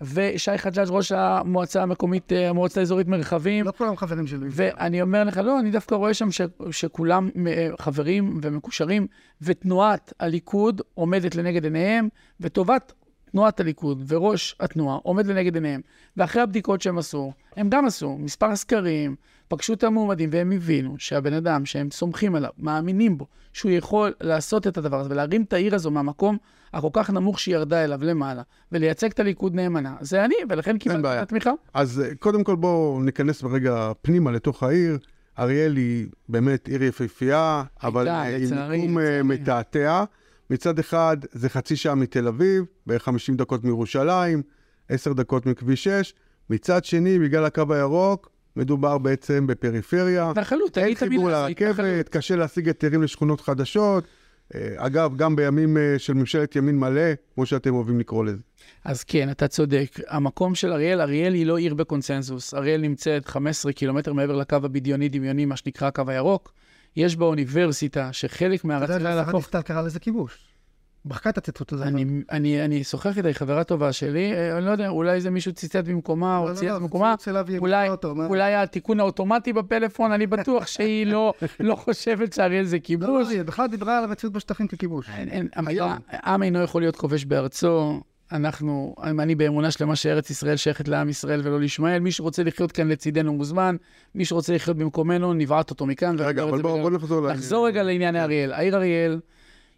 ושי 0.00 0.58
חג'אג', 0.58 0.88
ראש 0.90 1.12
המועצה 1.12 1.82
המקומית, 1.82 2.32
אה, 2.32 2.48
המועצה 2.48 2.80
האזורית 2.80 3.08
מרחבים, 3.08 3.66
לא 3.66 3.72
כולם 3.78 3.96
חברים 3.96 4.26
שלי. 4.26 4.46
ואני 4.50 5.02
אומר 5.02 5.24
לך, 5.24 5.36
לא, 5.44 5.60
אני 5.60 5.70
דווקא 5.70 5.94
רואה 5.94 6.14
שם 6.14 6.30
ש, 6.30 6.40
שכולם 6.70 7.28
אה, 7.46 7.68
חברים 7.78 8.40
ומקושרים, 8.42 9.06
ותנועת 9.42 10.12
הליכוד 10.20 10.80
עומדת 10.94 11.34
לנגד 11.34 11.64
עיניהם, 11.64 12.08
וטובת 12.40 12.92
תנועת 13.30 13.60
הליכוד 13.60 14.04
וראש 14.08 14.56
התנועה 14.60 14.98
עומד 15.02 15.26
לנגד 15.26 15.54
עיניהם. 15.54 15.80
ואחרי 16.16 16.42
הבדיקות 16.42 16.82
שהם 16.82 16.98
עשו, 16.98 17.32
הם 17.56 17.68
גם 17.70 17.86
עשו 17.86 18.18
מספר 18.18 18.56
סקרים, 18.56 19.16
פגשו 19.50 19.72
את 19.72 19.84
המועמדים, 19.84 20.28
והם 20.32 20.52
הבינו 20.52 20.94
שהבן 20.98 21.32
אדם 21.32 21.66
שהם 21.66 21.90
סומכים 21.90 22.34
עליו, 22.34 22.50
מאמינים 22.58 23.18
בו, 23.18 23.26
שהוא 23.52 23.72
יכול 23.72 24.12
לעשות 24.20 24.66
את 24.66 24.78
הדבר 24.78 25.00
הזה 25.00 25.10
ולהרים 25.10 25.42
את 25.42 25.52
העיר 25.52 25.74
הזו 25.74 25.90
מהמקום 25.90 26.36
הכל 26.72 26.88
כך 26.92 27.10
נמוך 27.10 27.40
שהיא 27.40 27.54
ירדה 27.54 27.84
אליו 27.84 28.04
למעלה, 28.04 28.42
ולייצג 28.72 29.10
את 29.10 29.20
הליכוד 29.20 29.54
נאמנה, 29.54 29.96
זה 30.00 30.24
אני, 30.24 30.34
ולכן 30.48 30.78
קיבלתי. 30.78 31.18
את 31.18 31.22
התמיכה. 31.22 31.50
אז 31.74 32.00
אה, 32.00 32.14
קודם 32.14 32.44
כל 32.44 32.56
בואו 32.56 33.00
ניכנס 33.02 33.42
ברגע 33.42 33.92
פנימה 34.02 34.30
לתוך 34.30 34.62
העיר. 34.62 34.98
אריאל 35.38 35.76
היא 35.76 36.06
באמת 36.28 36.68
עיר 36.68 36.82
יפהפייה, 36.82 37.62
אבל 37.82 38.08
אה, 38.08 38.38
לצערי, 38.38 38.78
מיקום 38.78 38.98
אה. 38.98 39.22
מתעתע. 39.22 40.04
מצד 40.50 40.78
אחד 40.78 41.16
זה 41.32 41.48
חצי 41.48 41.76
שעה 41.76 41.94
מתל 41.94 42.28
אביב, 42.28 42.64
בערך 42.86 43.02
50 43.02 43.36
דקות 43.36 43.64
מירושלים, 43.64 44.42
10 44.88 45.12
דקות 45.12 45.46
מכביש 45.46 45.84
6. 45.84 46.14
מצד 46.50 46.84
שני, 46.84 47.18
בגלל 47.18 47.44
הקו 47.44 47.74
הירוק, 47.74 48.30
מדובר 48.60 48.98
בעצם 48.98 49.46
בפריפריה. 49.46 50.30
התנחלות, 50.30 50.78
אין 50.78 50.94
חיבור 50.94 51.30
התנחלות. 51.30 51.60
לרכבת, 51.60 52.08
קשה 52.08 52.36
להשיג 52.36 52.66
היתרים 52.66 53.02
לשכונות 53.02 53.40
חדשות. 53.40 54.04
אה, 54.54 54.74
אגב, 54.76 55.16
גם 55.16 55.36
בימים 55.36 55.76
אה, 55.76 55.94
של 55.98 56.14
ממשלת 56.14 56.56
ימין 56.56 56.78
מלא, 56.78 57.12
כמו 57.34 57.46
שאתם 57.46 57.74
אוהבים 57.74 58.00
לקרוא 58.00 58.24
לזה. 58.24 58.38
אז 58.84 59.04
כן, 59.04 59.30
אתה 59.30 59.48
צודק. 59.48 59.90
המקום 60.08 60.54
של 60.54 60.72
אריאל, 60.72 61.00
אריאל 61.00 61.34
היא 61.34 61.46
לא 61.46 61.58
עיר 61.58 61.74
בקונסנזוס. 61.74 62.54
אריאל 62.54 62.80
נמצאת 62.80 63.28
15 63.28 63.72
קילומטר 63.72 64.12
מעבר 64.12 64.36
לקו 64.36 64.56
הבדיוני-דמיוני, 64.56 65.44
מה 65.44 65.56
שנקרא 65.56 65.88
הקו 65.88 66.02
הירוק. 66.06 66.52
יש 66.96 67.16
בה 67.16 67.26
אוניברסיטה 67.26 68.12
שחלק 68.12 68.60
אתה 68.60 68.68
מהרצון 68.68 68.96
יודע 68.96 69.14
להפוך... 69.14 69.44
דיסטל 69.44 69.62
קרא 69.62 69.82
לזה 69.82 70.00
כיבוש. 70.00 70.49
מחקה 71.04 71.30
את 71.30 71.38
הציטוט 71.38 71.72
הזה. 71.72 71.84
אני, 71.84 72.04
אני, 72.30 72.64
אני 72.64 72.84
שוחח 72.84 73.16
איתה, 73.16 73.28
היא 73.28 73.34
חברה 73.34 73.64
טובה 73.64 73.92
שלי, 73.92 74.32
אה, 74.32 74.58
אני 74.58 74.66
לא 74.66 74.70
יודע, 74.70 74.88
אולי 74.88 75.20
זה 75.20 75.30
מישהו 75.30 75.52
ציטט 75.52 75.84
במקומה 75.84 76.38
לא, 76.38 76.44
או 76.44 76.48
לא, 76.48 76.54
צייץ 76.54 76.72
לא, 76.72 76.78
במקומה, 76.78 77.14
אליו 77.28 77.46
היא 77.48 77.58
אולי, 78.28 78.54
התיקון 78.54 79.00
האוטומטי 79.00 79.52
בפלאפון, 79.52 80.12
אני 80.12 80.26
בטוח 80.26 80.66
שהיא 80.66 81.06
לא, 81.06 81.34
לא 81.60 81.74
חושבת 81.74 82.32
שאריאל 82.32 82.64
זה 82.64 82.78
כיבוש. 82.78 83.26
לא, 83.26 83.30
היא 83.30 83.42
בכלל 83.42 83.66
דיברה 83.66 83.98
על 83.98 84.04
המציאות 84.04 84.32
בשטחים 84.32 84.68
ככיבוש. 84.68 85.08
אין, 85.08 85.28
אין, 85.28 85.48
המילה, 85.56 85.96
עם 86.24 86.42
אינו 86.42 86.62
יכול 86.62 86.82
להיות 86.82 86.96
כובש 86.96 87.24
בארצו. 87.24 88.00
אנחנו, 88.32 88.94
אני 89.02 89.34
באמונה 89.34 89.70
שלמה 89.70 89.96
שארץ 89.96 90.30
ישראל 90.30 90.56
שייכת 90.56 90.88
לעם 90.88 91.08
ישראל 91.08 91.40
ולא 91.44 91.60
לישמעאל. 91.60 91.98
מי 91.98 92.12
שרוצה 92.12 92.42
לחיות 92.42 92.72
כאן 92.72 92.88
לצידנו 92.88 93.32
מוזמן, 93.32 93.76
מי 94.14 94.24
שרוצה 94.24 94.54
לחיות 94.54 94.76
במקומנו, 94.76 95.34
נבעט 95.34 95.70
אותו 95.70 95.86
מכאן. 95.86 96.16
רגע, 96.18 96.42
אבל 96.42 96.62
בואו 96.62 96.90
נחזור 96.90 97.20
לעניין. 97.20 97.38
נחזור 97.38 97.66
רגע 97.66 97.82
לענייני 97.82 98.22
אריאל. 98.22 98.52
העיר 98.52 98.76
אריאל, 98.76 99.20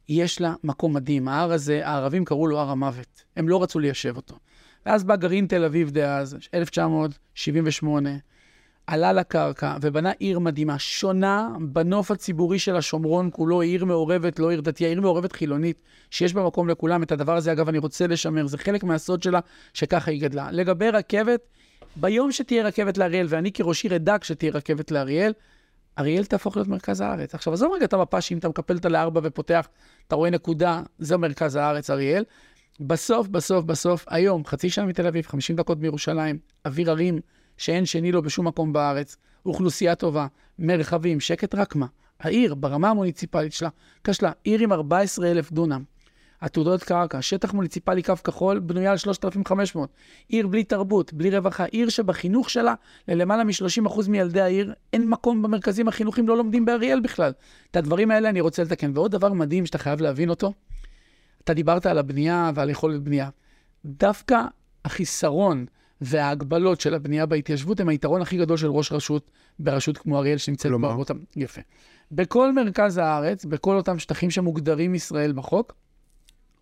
יש 0.09 0.41
לה 0.41 0.55
מקום 0.65 0.95
מדהים. 0.95 1.29
ההר 1.29 1.53
הזה, 1.53 1.87
הערבים 1.87 2.25
קראו 2.25 2.47
לו 2.47 2.59
הר 2.59 2.71
המוות. 2.71 3.25
הם 3.37 3.49
לא 3.49 3.63
רצו 3.63 3.79
ליישב 3.79 4.17
אותו. 4.17 4.37
ואז 4.87 5.05
בא 5.05 5.17
גרעין 5.17 5.47
תל 5.47 5.65
אביב 5.65 5.91
דאז, 5.91 6.37
1978, 6.55 8.11
עלה 8.87 9.13
לקרקע 9.13 9.77
ובנה 9.81 10.11
עיר 10.19 10.39
מדהימה, 10.39 10.79
שונה 10.79 11.49
בנוף 11.61 12.11
הציבורי 12.11 12.59
של 12.59 12.77
השומרון 12.77 13.31
כולו, 13.33 13.61
עיר 13.61 13.85
מעורבת, 13.85 14.39
לא 14.39 14.51
עיר 14.51 14.61
דתייה, 14.61 14.91
עיר 14.91 15.01
מעורבת 15.01 15.33
חילונית, 15.33 15.83
שיש 16.11 16.35
בה 16.35 16.47
מקום 16.47 16.69
לכולם. 16.69 17.03
את 17.03 17.13
הדבר 17.13 17.37
הזה, 17.37 17.53
אגב, 17.53 17.69
אני 17.69 17.79
רוצה 17.79 18.07
לשמר, 18.07 18.47
זה 18.47 18.59
חלק 18.59 18.85
מהסוד 18.85 19.23
שלה, 19.23 19.41
שככה 19.75 20.11
היא 20.11 20.23
גדלה. 20.23 20.49
לגבי 20.53 20.91
רכבת, 20.91 21.41
ביום 21.97 22.33
שתהיה 22.33 22.65
רכבת 22.65 22.99
לאריאל, 22.99 23.27
ואני 23.29 23.53
כראש 23.53 23.85
עיר 23.85 23.97
אדאג 23.97 24.23
שתהיה 24.23 24.53
רכבת 24.53 24.91
לאריאל, 24.91 25.33
אריאל 25.99 26.25
תהפוך 26.25 26.57
להיות 26.57 26.69
מרכז 26.69 27.01
הארץ. 27.01 27.35
עכשיו, 27.35 27.53
עזוב 27.53 27.73
רגע 27.75 27.85
את 27.85 27.93
המפה 27.93 28.21
שאם 28.21 28.39
אתה 28.39 28.49
מקפל 28.49 28.75
אותה 28.75 28.89
לארבע 28.89 29.21
ופותח, 29.25 29.69
אתה 30.09 30.17
רואה 30.17 30.31
נקודה, 30.31 30.83
זה 30.99 31.17
מרכז 31.17 31.57
הארץ, 31.57 31.91
אריאל. 31.91 32.25
בסוף, 32.81 33.29
בסוף, 33.29 33.65
בסוף, 33.65 34.05
היום, 34.09 34.45
חצי 34.47 34.71
שעה 34.71 34.87
מתל 34.87 35.07
אביב, 35.07 35.27
50 35.27 35.57
דקות 35.57 35.79
מירושלים, 35.79 36.39
אוויר 36.67 36.91
הרים 36.91 37.19
שאין 37.57 37.87
שני 37.87 38.13
לו 38.13 38.23
בשום 38.23 38.47
מקום 38.47 38.73
בארץ, 38.73 39.17
אוכלוסייה 39.47 39.95
טובה, 39.95 40.27
מרחבים, 40.59 41.21
שקט 41.21 41.55
רק 41.55 41.77
מה. 41.77 41.87
העיר, 42.21 42.55
ברמה 42.55 42.91
המוניציפלית 42.91 43.53
שלה, 43.53 43.69
כשלה, 44.05 44.33
עיר 44.45 44.61
עם 44.61 44.73
14,000 44.73 45.53
דונם. 45.53 45.83
עתודות 46.43 46.83
קרקע, 46.83 47.23
שטח 47.23 47.55
מוניציפלי 47.55 48.03
קו 48.03 48.15
כחול, 48.25 48.59
בנויה 48.59 48.91
על 48.91 48.97
3,500. 48.97 49.91
עיר 50.29 50.47
בלי 50.47 50.65
תרבות, 50.65 51.13
בלי 51.13 51.37
רווחה, 51.37 51.65
עיר 51.65 51.89
שבחינוך 51.89 52.51
שלה, 52.51 52.75
ללמעלה 53.09 53.45
מ-30% 53.45 54.09
מילדי 54.09 54.41
העיר, 54.41 54.75
אין 54.93 55.09
מקום 55.09 55.43
במרכזים 55.43 55.89
החינוכיים, 55.89 56.29
לא 56.29 56.37
לומדים 56.37 56.65
באריאל 56.65 57.01
בכלל. 57.01 57.33
את 57.71 57.77
הדברים 57.77 58.11
האלה 58.11 58.29
אני 58.29 58.41
רוצה 58.41 58.63
לתקן. 58.63 58.93
ועוד 58.95 59.11
דבר 59.11 59.33
מדהים 59.33 59.67
שאתה 59.67 59.79
חייב 59.79 60.01
להבין 60.01 60.31
אותו, 60.31 60.53
אתה 61.45 61.55
דיברת 61.55 61.87
על 61.87 61.99
הבנייה 61.99 62.51
ועל 62.55 62.71
יכולת 62.71 63.03
בנייה. 63.03 63.29
דווקא 63.85 64.41
החיסרון 64.85 65.67
וההגבלות 66.01 66.81
של 66.81 66.95
הבנייה 66.95 67.27
בהתיישבות 67.27 67.81
הם 67.81 67.89
היתרון 67.89 68.23
הכי 68.23 68.37
גדול 68.37 68.57
של 68.57 68.71
ראש 68.71 68.93
רשות 68.93 69.31
ברשות 69.59 69.99
כמו 69.99 70.19
אריאל 70.19 70.39
שנמצאת 70.39 70.71
כלומר? 70.71 70.95
באותם... 70.95 71.19
יפה. 71.37 71.61
בכל 72.13 72.53
מרכז 72.53 72.99
הארץ, 72.99 73.45
בכל 73.45 73.77
אותם 73.77 73.99
שטחים 73.99 74.31
שמוגדרים 74.31 74.95
ישראל 74.95 75.33
בחוק, 75.33 75.75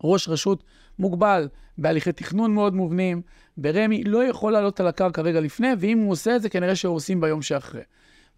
ראש 0.03 0.29
רשות 0.29 0.63
מוגבל 0.99 1.47
בהליכי 1.77 2.11
תכנון 2.11 2.53
מאוד 2.53 2.75
מובנים, 2.75 3.21
ברמ"י 3.57 4.03
לא 4.03 4.23
יכול 4.23 4.53
לעלות 4.53 4.79
על 4.79 4.87
הקרקע 4.87 5.21
רגע 5.21 5.39
לפני, 5.39 5.67
ואם 5.79 5.99
הוא 5.99 6.11
עושה 6.11 6.35
את 6.35 6.41
זה, 6.41 6.49
כנראה 6.49 6.75
שהורסים 6.75 7.21
ביום 7.21 7.41
שאחרי. 7.41 7.81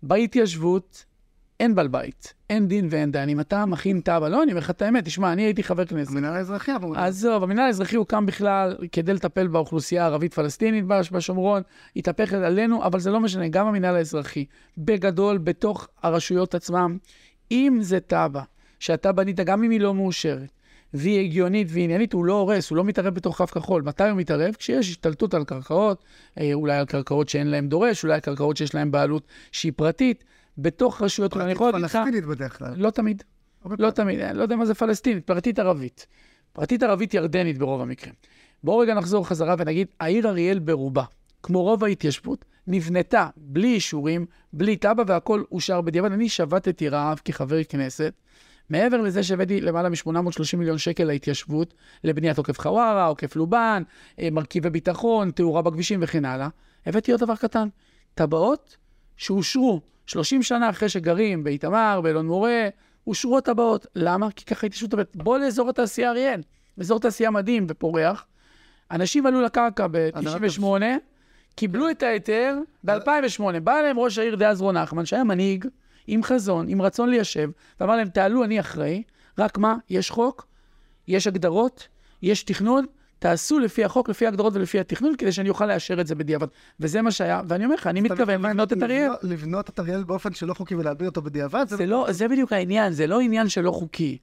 בהתיישבות, 0.04 1.06
אין 1.60 1.76
בעל 1.76 1.88
בית, 1.88 2.34
אין 2.49 2.67
דין 2.67 2.88
ואין 2.89 3.12
דיין. 3.12 3.30
אם 3.30 3.39
אתה 3.39 3.65
מכין 3.65 4.02
תב"ע, 4.04 4.30
לא, 4.30 4.43
אני 4.43 4.52
אומר 4.52 4.62
לך 4.62 4.69
את 4.69 4.82
האמת, 4.82 5.06
תשמע, 5.06 5.34
אני 5.34 5.41
הייתי 5.41 5.63
חבר 5.63 5.86
כנסת. 5.86 6.12
המינהל 6.12 6.36
האזרחי 6.36 6.76
אמור... 6.76 6.97
עזוב, 6.97 7.43
המינהל 7.43 7.65
האזרחי 7.65 7.95
הוקם 7.95 8.26
בכלל 8.26 8.76
כדי 8.91 9.13
לטפל 9.13 9.47
באוכלוסייה 9.47 10.04
הערבית-פלסטינית 10.04 10.86
בש- 10.86 11.12
בשומרון, 11.12 11.62
התהפך 11.95 12.34
עלינו, 12.34 12.84
אבל 12.84 12.99
זה 12.99 13.12
לא 13.12 13.19
משנה, 13.19 13.47
גם 13.47 13.67
המינהל 13.67 13.95
האזרחי, 13.95 14.45
בגדול, 14.78 15.38
בתוך 15.38 15.88
הרשויות 16.04 16.56
עצמם, 16.56 16.97
אם 17.52 17.78
זה 17.82 17.99
תב"ע 17.99 18.41
שאתה 18.80 19.12
בנית, 19.12 19.39
גם 19.39 19.63
אם 19.63 19.69
היא 19.69 19.80
לא 19.80 19.93
מאושרת, 19.93 20.49
והיא 20.93 21.19
הגיונית 21.19 21.67
ועניינית, 21.71 22.13
הוא 22.13 22.25
לא 22.25 22.34
הורס, 22.34 22.69
הוא 22.69 22.77
לא 22.77 22.84
מתערב 22.84 23.13
בתוך 23.15 23.38
קו 23.38 23.47
כחול. 23.47 23.82
מתי 23.82 24.10
הוא 24.10 24.17
מתערב? 24.17 24.56
כשיש 24.60 24.89
השתלטות 24.89 25.34
על 25.34 25.43
קרקעות, 25.43 26.03
אה, 26.39 26.53
אולי 26.53 26.77
על 26.77 26.86
קרקעות 26.86 27.29
שאין 27.29 27.47
להן 27.47 27.69
דורש, 27.69 28.03
אולי 28.03 28.13
על 28.13 28.19
קרקעות 28.19 28.58
שיש 28.58 28.75
להן 28.75 28.91
בעלות 28.91 29.27
שהיא 29.51 29.71
פרטית, 29.75 30.23
בתוך 30.58 31.01
רשויות, 31.01 31.36
לך... 31.36 31.58
פלסטינית 31.58 32.25
בדרך 32.25 32.58
כלל. 32.58 32.73
לא 32.77 32.89
תמיד. 32.89 33.23
לא. 33.79 33.91
תמיד, 33.91 34.19
אני 34.19 34.38
לא 34.38 34.41
יודע 34.41 34.56
מה 34.56 34.65
זה 34.65 34.73
פלסטינית, 34.73 35.27
פרטית 35.27 35.60
ערבית. 35.60 36.08
פרטית 36.53 36.84
ערבית 36.84 37.13
ירדנית 37.13 37.58
ברוב 37.58 37.82
המקרים. 37.82 38.13
בואו 38.63 38.77
רגע 38.77 38.93
נחזור 38.93 39.27
חזרה 39.27 39.56
ונגיד, 39.60 39.88
העיר 39.99 40.29
אריאל 40.29 40.60
ברובה, 40.60 41.03
כמו 41.43 41.62
רוב 41.63 41.84
ההתיישבות, 41.84 42.45
נבנתה 42.67 43.27
בלי 43.38 43.73
אישורים, 43.73 44.25
בלי 44.53 44.75
תב"ע 44.75 45.03
והכל 45.08 45.43
אושר 45.51 45.82
בדיעבד. 45.82 46.12
אני 46.12 46.29
שבתתי 46.29 46.89
רעב 46.89 47.19
כחבר 47.25 47.63
כנסת. 47.63 48.13
מעבר 48.69 49.02
לזה 49.02 49.23
שהבאתי 49.23 49.62
למעלה 49.62 49.89
מ-830 49.89 50.58
מיליון 50.58 50.78
שקל 50.78 51.04
להתיישבות, 51.04 51.73
לבניית 52.04 52.38
עוקף 52.38 52.60
חווארה, 52.60 53.06
עוקף 53.06 53.36
לובן, 53.36 53.84
אה, 54.19 54.30
מרכיבי 54.32 54.69
ביטחון, 54.69 55.32
תאורה 55.32 55.62
בכבישים 55.62 55.99
וכן 56.04 56.26
הלאה, 56.26 56.47
הבאתי 56.86 57.12
עוד 57.12 57.21
דבר 57.21 57.36
קטן, 57.36 57.67
טבעות 58.15 58.78
שאושרו 59.17 59.82
30 60.06 60.43
שנה 60.43 60.69
אחרי 60.69 60.89
שגרים 60.89 61.43
באיתמר, 61.43 62.02
באלון 62.04 62.28
מורה, 62.28 62.67
אושרו 63.08 63.38
הטבעות. 63.38 63.88
למה? 63.95 64.32
כי 64.32 64.45
ככה 64.45 64.65
ההתיישבות 64.65 64.93
עובדת. 64.93 65.15
בוא 65.15 65.38
לאזור 65.38 65.69
התעשייה 65.69 66.10
אריאל, 66.10 66.41
אזור 66.80 66.99
תעשייה 66.99 67.32
מדהים 67.32 67.65
ופורח. 67.69 68.26
אנשים 68.91 69.26
עלו 69.26 69.41
לקרקע 69.41 69.88
ב-98, 69.91 70.63
קיבלו 71.56 71.89
את 71.89 72.04
ההיתר 72.04 72.58
ב-2008. 72.84 73.60
בא 73.63 73.80
אליהם 73.80 73.99
ראש 73.99 74.17
העיר 74.17 74.36
דאז 74.36 74.62
רון 74.62 74.78
נחמן, 74.78 75.06
שהיה 75.06 75.23
מנהיג, 75.23 75.65
עם 76.08 76.24
חזון, 76.24 76.68
עם 76.70 76.82
רצון 76.82 77.10
ליישב, 77.10 77.50
ואמר 77.80 77.96
להם, 77.96 78.08
תעלו, 78.10 78.44
אני 78.44 78.60
אחראי, 78.60 79.04
רק 79.38 79.58
מה? 79.58 79.76
יש 79.89 80.10
חוק, 80.10 80.48
יש 81.08 81.28
הגדרות, 81.28 81.88
יש 82.22 82.44
תכנון, 82.44 82.86
תעשו 83.20 83.60
לפי 83.60 83.84
החוק, 83.86 84.10
לפי 84.10 84.26
ההגדרות 84.26 84.54
ולפי 84.56 84.80
התכנון, 84.80 85.16
כדי 85.18 85.32
שאני 85.32 85.50
אוכל 85.50 85.66
לאשר 85.66 86.02
את 86.02 86.08
זה 86.08 86.16
בדיעבד. 86.16 86.48
וזה 86.80 87.02
מה 87.02 87.12
שהיה, 87.12 87.42
ואני 87.48 87.66
אומר 87.66 87.76
לך, 87.76 87.88
אני 87.88 88.02
מתכוון 88.02 88.42
לבנות 88.46 88.74
את 88.74 88.84
אריאל. 88.84 89.12
לבנות- 89.24 89.70
את 89.70 89.80
אריאל 89.80 90.04
באופן 90.04 90.34
שלא 90.34 90.54
חוקי 90.54 90.76
ולהלביא 90.76 91.08
אותו 91.08 91.22
בדיעבד, 91.22 91.66
זה 91.70 91.86
לא, 91.86 92.08
זה 92.10 92.28
בדיוק 92.28 92.54
העניין, 92.54 92.94
זה 92.94 93.08
לא 93.08 93.20
עניין 93.20 93.50
שלא 93.50 93.72
חוקי. 93.72 94.18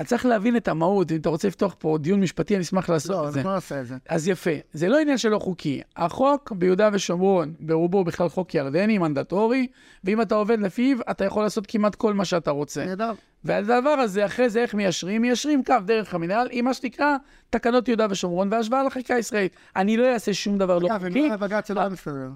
אתה 0.00 0.08
צריך 0.08 0.26
להבין 0.26 0.56
את 0.56 0.68
המהות, 0.68 1.12
אם 1.12 1.16
אתה 1.16 1.28
רוצה 1.28 1.48
לפתוח 1.48 1.76
פה 1.78 1.98
דיון 2.00 2.20
משפטי, 2.20 2.54
אני 2.54 2.62
אשמח 2.62 2.90
לעשות 2.90 3.10
לא, 3.10 3.28
את 3.28 3.32
זה. 3.32 3.38
אנחנו 3.38 3.50
לא 3.50 3.54
נעשה 3.54 3.80
את 3.80 3.86
זה. 3.86 3.96
אז 4.08 4.28
יפה, 4.28 4.50
זה 4.72 4.88
לא 4.88 4.98
עניין 4.98 5.18
שלא 5.18 5.38
חוקי. 5.38 5.80
החוק 5.96 6.52
ביהודה 6.52 6.88
ושומרון, 6.92 7.54
ברובו 7.60 7.98
הוא 7.98 8.06
בכלל 8.06 8.28
חוק 8.28 8.54
ירדני, 8.54 8.98
מנדטורי, 8.98 9.66
ואם 10.04 10.22
אתה 10.22 10.34
עובד 10.34 10.60
לפיו, 10.60 10.98
אתה 11.10 11.24
יכול 11.24 11.42
לעשות 11.42 11.64
כמעט 11.68 11.94
כל 11.94 12.14
מה 12.14 12.24
שאתה 12.24 12.50
רוצה. 12.50 12.84
נהדר. 12.84 13.12
והדבר 13.44 13.90
הזה, 13.90 14.26
אחרי 14.26 14.50
זה 14.50 14.62
איך 14.62 14.74
מיישרים? 14.74 15.22
מיישרים 15.22 15.64
קו 15.64 15.74
דרך 15.84 16.14
המינהל 16.14 16.48
עם 16.50 16.64
מה 16.64 16.74
שנקרא 16.74 17.16
תקנות 17.50 17.88
יהודה 17.88 18.06
ושומרון 18.10 18.48
והשוואה 18.50 18.82
לחקיקה 18.82 19.14
הישראלית. 19.14 19.56
אני 19.76 19.96
לא 19.96 20.12
אעשה 20.12 20.34
שום 20.34 20.58
דבר 20.58 20.78
לא 20.78 20.86
אגב, 20.86 21.08
חוקי, 21.08 21.28
אם 21.28 21.36
בג"ץ 21.40 21.68
זה 21.68 21.74
לא 21.74 21.88
מסתדר. 21.88 22.28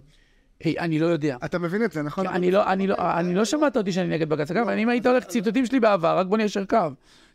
היי, 0.60 0.78
אני 0.78 0.98
לא 0.98 1.06
יודע. 1.06 1.36
אתה 1.44 1.58
מבין 1.58 1.84
את 1.84 1.92
זה, 1.92 2.02
נכון? 2.02 2.26
אני 2.26 2.50
לא, 2.50 2.62
לא, 2.86 2.96
לא 3.34 3.44
שמעת 3.44 3.76
אותי 3.76 3.92
שאני 3.92 4.08
נגד 4.08 4.28
בג"ץ. 4.28 4.50
אגב, 4.50 4.68
אם 4.68 4.88
היית 4.88 5.06
הולך 5.06 5.24
ציטוטים 5.24 5.66
שלי 5.66 5.80
בעבר, 5.80 6.18
רק 6.18 6.26
בוא 6.26 6.36
ניישר 6.36 6.64
קו. 6.64 6.78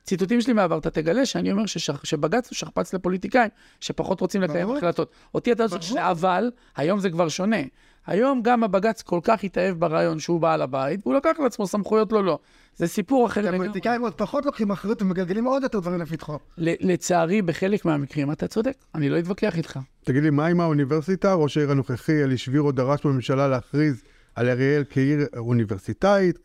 ציטוטים 0.10 0.41
שלי 0.41 0.54
מהעבר, 0.54 0.78
אתה 0.78 0.89
תגלה 0.89 1.26
שאני 1.26 1.52
אומר 1.52 1.65
ששח- 1.65 2.04
שבג"ץ 2.04 2.50
הוא 2.50 2.56
שכפ"ץ 2.56 2.93
לפוליטיקאים 2.93 3.50
שפחות 3.80 4.22
רוצים 4.22 4.41
לקיים 4.41 4.65
ברור. 4.65 4.78
החלטות. 4.78 5.12
אותי 5.36 5.52
אתה 5.52 5.67
צריך, 5.67 5.89
ברור. 5.91 6.12
אבל 6.12 6.52
היום 6.78 7.00
זה 7.00 7.10
כבר 7.10 7.30
שונה. 7.30 7.58
היום 8.08 8.41
גם 8.41 8.63
הבג"ץ 8.63 9.02
כל 9.02 9.19
כך 9.24 9.43
התאהב 9.43 9.80
ברעיון 9.80 10.19
שהוא 10.19 10.41
בעל 10.41 10.62
הבית, 10.62 11.00
והוא 11.04 11.15
לקח 11.15 11.32
לעצמו 11.43 11.67
סמכויות 11.67 12.12
לא 12.12 12.24
לא. 12.24 12.39
זה 12.76 12.88
סיפור 12.88 13.26
אחר 13.28 13.41
לגמרי. 13.41 13.56
הפוליטיקאים 13.58 14.02
עוד 14.02 14.13
פחות 14.13 14.45
לוקחים 14.45 14.72
אחריות 14.72 15.02
ומגלגלים 15.02 15.45
עוד 15.45 15.63
יותר 15.63 15.80
דברים 15.80 16.00
לפתחו. 16.02 16.38
ל- 16.58 16.91
לצערי, 16.91 17.41
בחלק 17.41 17.86
מהמקרים 17.86 18.32
אתה 18.32 18.48
צודק, 18.48 18.74
אני 18.95 19.10
לא 19.10 19.19
אתווכח 19.19 19.58
איתך. 19.58 19.80
תגיד 20.04 20.24
לי, 20.24 20.30
מה 20.30 20.45
עם 20.48 20.62
האוניברסיטה? 20.62 21.34
ראש 21.34 21.58
העיר 21.58 21.72
הנוכחי, 21.72 22.24
אלי 22.24 22.38
שבירו, 22.38 22.72
דרש 22.72 23.00
בממשלה 23.06 23.48
להכריז 23.48 24.04
על 24.36 24.50
אריאל 24.50 24.84
כעיר 24.89 25.19
אוניברסיטאית. 25.38 26.39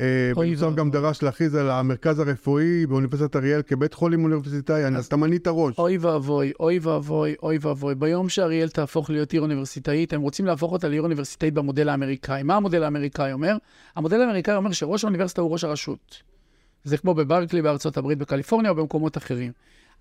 אה, 0.00 0.32
בנוסף. 0.36 0.74
גם 0.74 0.90
דרש 0.90 1.22
להכריז 1.22 1.54
על 1.54 1.70
המרכז 1.70 2.18
הרפואי 2.18 2.86
באוניברסיטת 2.86 3.36
אריאל 3.36 3.62
כבית 3.62 3.94
חולים 3.94 4.24
אוניברסיטאי, 4.24 4.84
אז 4.84 5.06
אתה 5.06 5.16
מנית 5.16 5.48
ראש. 5.48 5.78
אוי 5.78 5.98
ואבוי, 5.98 6.52
אוי 6.60 6.78
ואבוי, 6.82 7.34
אוי 7.42 7.58
ואבוי. 7.60 7.94
ביום 7.94 8.28
שאריאל 8.28 8.68
תהפוך 8.68 9.10
להיות 9.10 9.32
עיר 9.32 9.42
אוניברסיטאית, 9.42 10.12
הם 10.12 10.20
רוצים 10.20 10.46
להפוך 10.46 10.72
אותה 10.72 10.88
לעיר 10.88 11.02
אוניברסיטאית 11.02 11.54
במודל 11.54 11.88
האמריקאי. 11.88 12.42
מה 12.42 12.56
המודל 12.56 12.82
האמריקאי 12.82 13.32
אומר? 13.32 13.56
המודל 13.96 14.20
האמריקאי 14.20 14.56
אומר 14.56 14.72
שראש 14.72 15.04
האוניברסיטה 15.04 15.40
הוא 15.40 15.52
ראש 15.52 15.64
הרשות. 15.64 16.22
זה 16.84 16.98
כמו 16.98 17.14
בברקלי 17.14 17.62
בארצות 17.62 17.96
הברית, 17.96 18.18
בקליפורניה 18.18 18.70
או 18.70 18.76
במקומות 18.76 19.16
אחרים. 19.16 19.52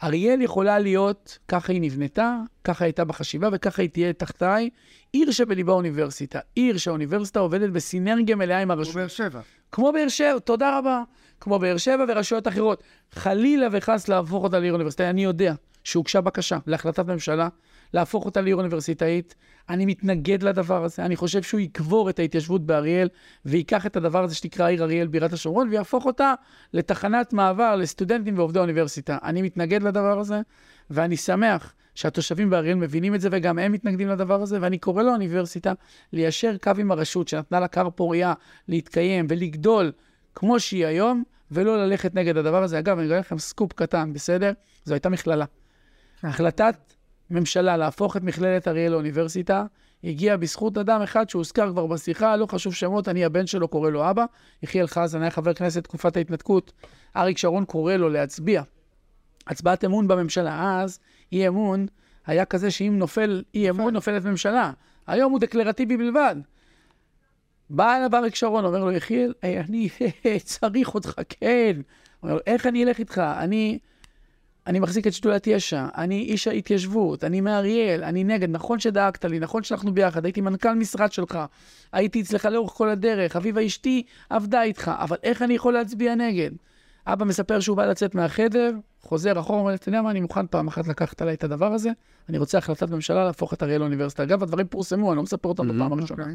אריאל 0.04 0.42
יכולה 0.42 0.80
להיות, 0.80 1.38
ככה 1.48 1.74
היא 1.74 1.82
נבנתה, 1.82 2.38
ככה 2.64 2.86
הייתה 2.86 3.06
בחשיבה 3.06 3.50
וככה 3.52 3.82
היא 3.82 3.90
תהיה 3.90 4.14
תחתיי, 4.14 4.70
עיר 5.12 5.32
שבליבה 5.32 5.74
אוניברסיטה. 5.74 6.40
עיר 6.56 6.78
שהאוניברסיטה 6.78 7.40
עובדת 7.40 7.70
בסינרגיה 7.70 8.36
מלאה 8.36 8.62
עם 8.62 8.72
הרשות. 8.72 8.96
באר 8.96 9.08
שבע. 9.08 9.42
כמו 9.72 9.92
באר 9.92 10.08
שבע, 10.08 10.40
תודה 10.40 10.78
רבה. 10.78 11.04
כמו 11.40 11.60
באר 11.60 11.78
שבע 11.78 12.06
ורשויות 12.08 12.48
אחרות. 12.48 12.84
חלילה 13.12 13.68
וחס 13.72 14.08
להפוך 14.08 14.44
אותה 14.44 14.60
לעיר 14.60 14.74
אוניברסיטאית. 14.74 15.10
אני 15.10 15.24
יודע 15.24 15.54
שהוגשה 15.84 16.22
בקשה 16.22 16.58
להחלטת 16.68 17.06
ממשלה 17.06 17.48
להפוך 17.94 18.26
אותה 18.26 18.42
לעיר 18.42 18.56
אוניברסיטאית. 18.56 19.36
אני 19.70 19.86
מתנגד 19.86 20.44
לדבר 20.44 20.84
הזה. 20.84 21.06
אני 21.06 21.16
חושב 21.16 21.44
שהוא 21.44 21.60
יקבור 21.60 22.10
את 22.10 22.20
ההתיישבות 22.20 22.66
באריאל 22.66 23.10
וייקח 23.46 23.86
את 23.86 23.96
הדבר 23.96 24.24
הזה 24.24 24.36
שנקרא 24.36 24.68
עיר 24.68 24.84
אריאל 24.84 25.08
בירת 25.08 25.34
השומרון 25.34 25.70
ויהפוך 25.70 26.06
אותה 26.06 26.34
לתחנת 26.74 27.34
מעבר 27.34 27.76
לסטודנטים 27.76 28.38
ועובדי 28.38 28.60
אוניברסיטה. 28.60 29.18
אני 29.24 29.42
מתנגד 29.42 29.84
לדבר 29.84 30.20
הזה, 30.20 30.42
ואני 30.90 31.18
שמח 31.18 31.74
שהתושבים 31.96 32.50
באריאל 32.50 32.76
מבינים 32.76 33.16
את 33.16 33.22
זה 33.22 33.30
וגם 33.32 33.60
הם 33.60 33.72
מתנגדים 33.72 34.08
לדבר 34.08 34.42
הזה, 34.42 34.58
ואני 34.62 34.78
קורא 34.78 35.04
לאוניברסיטה 35.04 35.74
ליישר 36.14 36.58
קו 36.58 36.72
עם 36.78 36.92
הרשות 36.92 37.28
שנתנה 37.28 37.60
לה 37.60 37.68
כר 37.68 37.90
פוריה 37.90 38.34
להתקיים 38.68 39.26
ולגדול 39.30 39.92
כמו 40.36 40.60
שהיא 40.60 40.86
היום, 40.86 41.24
ולא 41.52 41.86
ללכת 41.86 42.16
נגד 42.16 42.38
הדבר 42.38 42.64
הזה. 42.64 42.80
אגב, 42.80 42.98
אני 42.98 43.08
אגלה 43.08 43.20
לכם 43.20 43.38
סקופ 43.38 43.74
קטן, 43.74 44.14
בסדר? 44.14 44.52
זו 44.86 44.94
הייתה 44.94 45.10
מכללה. 45.10 45.46
החלטת 46.24 46.76
ממשלה 47.34 47.78
להפוך 47.78 48.18
את 48.18 48.24
מכללת 48.24 48.68
אריאל 48.68 48.92
לאוניברסיטה 48.92 49.66
הגיעה 50.04 50.38
בזכות 50.38 50.78
אדם 50.78 51.02
אחד 51.02 51.30
שהוזכר 51.30 51.72
כבר 51.72 51.88
בשיחה, 51.88 52.36
לא 52.36 52.46
חשוב 52.46 52.74
שמות, 52.74 53.08
אני 53.08 53.26
הבן 53.26 53.48
שלו, 53.48 53.68
קורא 53.68 53.90
לו 53.90 54.10
אבא. 54.10 54.26
יחיאל 54.64 54.88
חזן 54.88 55.22
היה 55.22 55.32
חבר 55.32 55.54
כנסת 55.54 55.84
תקופת 55.84 56.18
ההתנתקות. 56.18 56.72
אריק 57.16 57.38
שרון 57.38 57.66
קורא 57.66 57.94
לו 57.94 58.10
להצביע. 58.10 58.62
הצבעת 59.48 59.86
אמון 59.86 60.08
בממשלה. 60.08 60.82
אז 60.82 61.00
אי 61.32 61.48
אמון 61.48 61.86
היה 62.26 62.46
כזה 62.46 62.72
שאם 62.72 62.96
נופל 62.98 63.44
אי 63.56 63.70
אמון, 63.70 63.94
נופלת 63.94 64.26
ממשלה. 64.26 64.72
היום 65.08 65.32
הוא 65.32 65.40
דקלרטיבי 65.40 65.98
בלבד. 65.98 66.36
בא 67.70 67.98
אליו 67.98 68.16
אריק 68.16 68.36
שרון, 68.36 68.66
אומר 68.66 68.84
לו, 68.86 68.92
יחיאל, 68.92 69.34
"אה, 69.44 69.62
אני 69.70 69.90
צריך 70.44 70.94
אותך, 70.96 71.22
כן. 71.30 71.82
אומר 72.24 72.34
לו, 72.34 72.40
איך 72.48 72.66
אני 72.66 72.84
אלך 72.84 73.00
איתך? 73.00 73.18
אני, 73.18 73.80
אני 74.68 74.80
מחזיק 74.80 75.08
את 75.08 75.14
שדולת 75.14 75.48
יש"ע, 75.48 75.88
אני 75.98 76.22
איש 76.22 76.48
ההתיישבות, 76.48 77.24
אני 77.24 77.42
מאריאל, 77.42 78.04
אני 78.04 78.24
נגד, 78.24 78.50
נכון 78.50 78.80
שדאגת 78.80 79.26
לי, 79.26 79.40
נכון 79.40 79.64
שאנחנו 79.64 79.94
ביחד, 79.94 80.26
הייתי 80.26 80.42
מנכ"ל 80.42 80.74
משרד 80.74 81.12
שלך, 81.12 81.40
הייתי 81.94 82.22
אצלך 82.22 82.46
לאורך 82.46 82.72
כל 82.72 82.90
הדרך, 82.90 83.36
אביבה 83.36 83.66
אשתי 83.66 84.04
עבדה 84.30 84.64
איתך, 84.64 84.92
אבל 85.00 85.18
איך 85.24 85.42
אני 85.42 85.54
יכול 85.54 85.74
להצביע 85.74 86.16
נגד? 86.16 86.52
אבא 87.08 87.26
מספר 87.26 87.60
שהוא 87.60 87.78
בא 87.78 87.86
לצאת 87.86 88.16
מהחדר, 88.16 88.72
חוזר 89.02 89.40
אחורה, 89.40 89.60
אומר, 89.60 89.74
אתה 89.74 89.90
יודע 89.90 90.02
מה, 90.02 90.12
אני 90.12 90.22
מוכן 90.22 90.48
פעם 90.48 90.68
אחת 90.68 90.88
לקחת 90.88 91.22
עליי 91.22 91.34
את 91.34 91.44
הדבר 91.44 91.74
הזה, 91.74 91.90
אני 92.30 92.38
רוצה 92.38 92.58
החלטת 92.58 92.90
ממשלה 92.90 93.26
להפוך 93.26 93.54
את 93.54 93.64
אריאל 93.64 93.80
לאוניברסיטה. 93.80 94.24
אגב, 94.24 94.44
הדברים 94.44 94.68
פורסמו, 94.68 95.12
אני 95.12 95.18
לא 95.18 95.24
מספר 95.24 95.50
אותם 95.50 95.68
בפעם 95.68 95.94
הראשונה. 95.94 96.26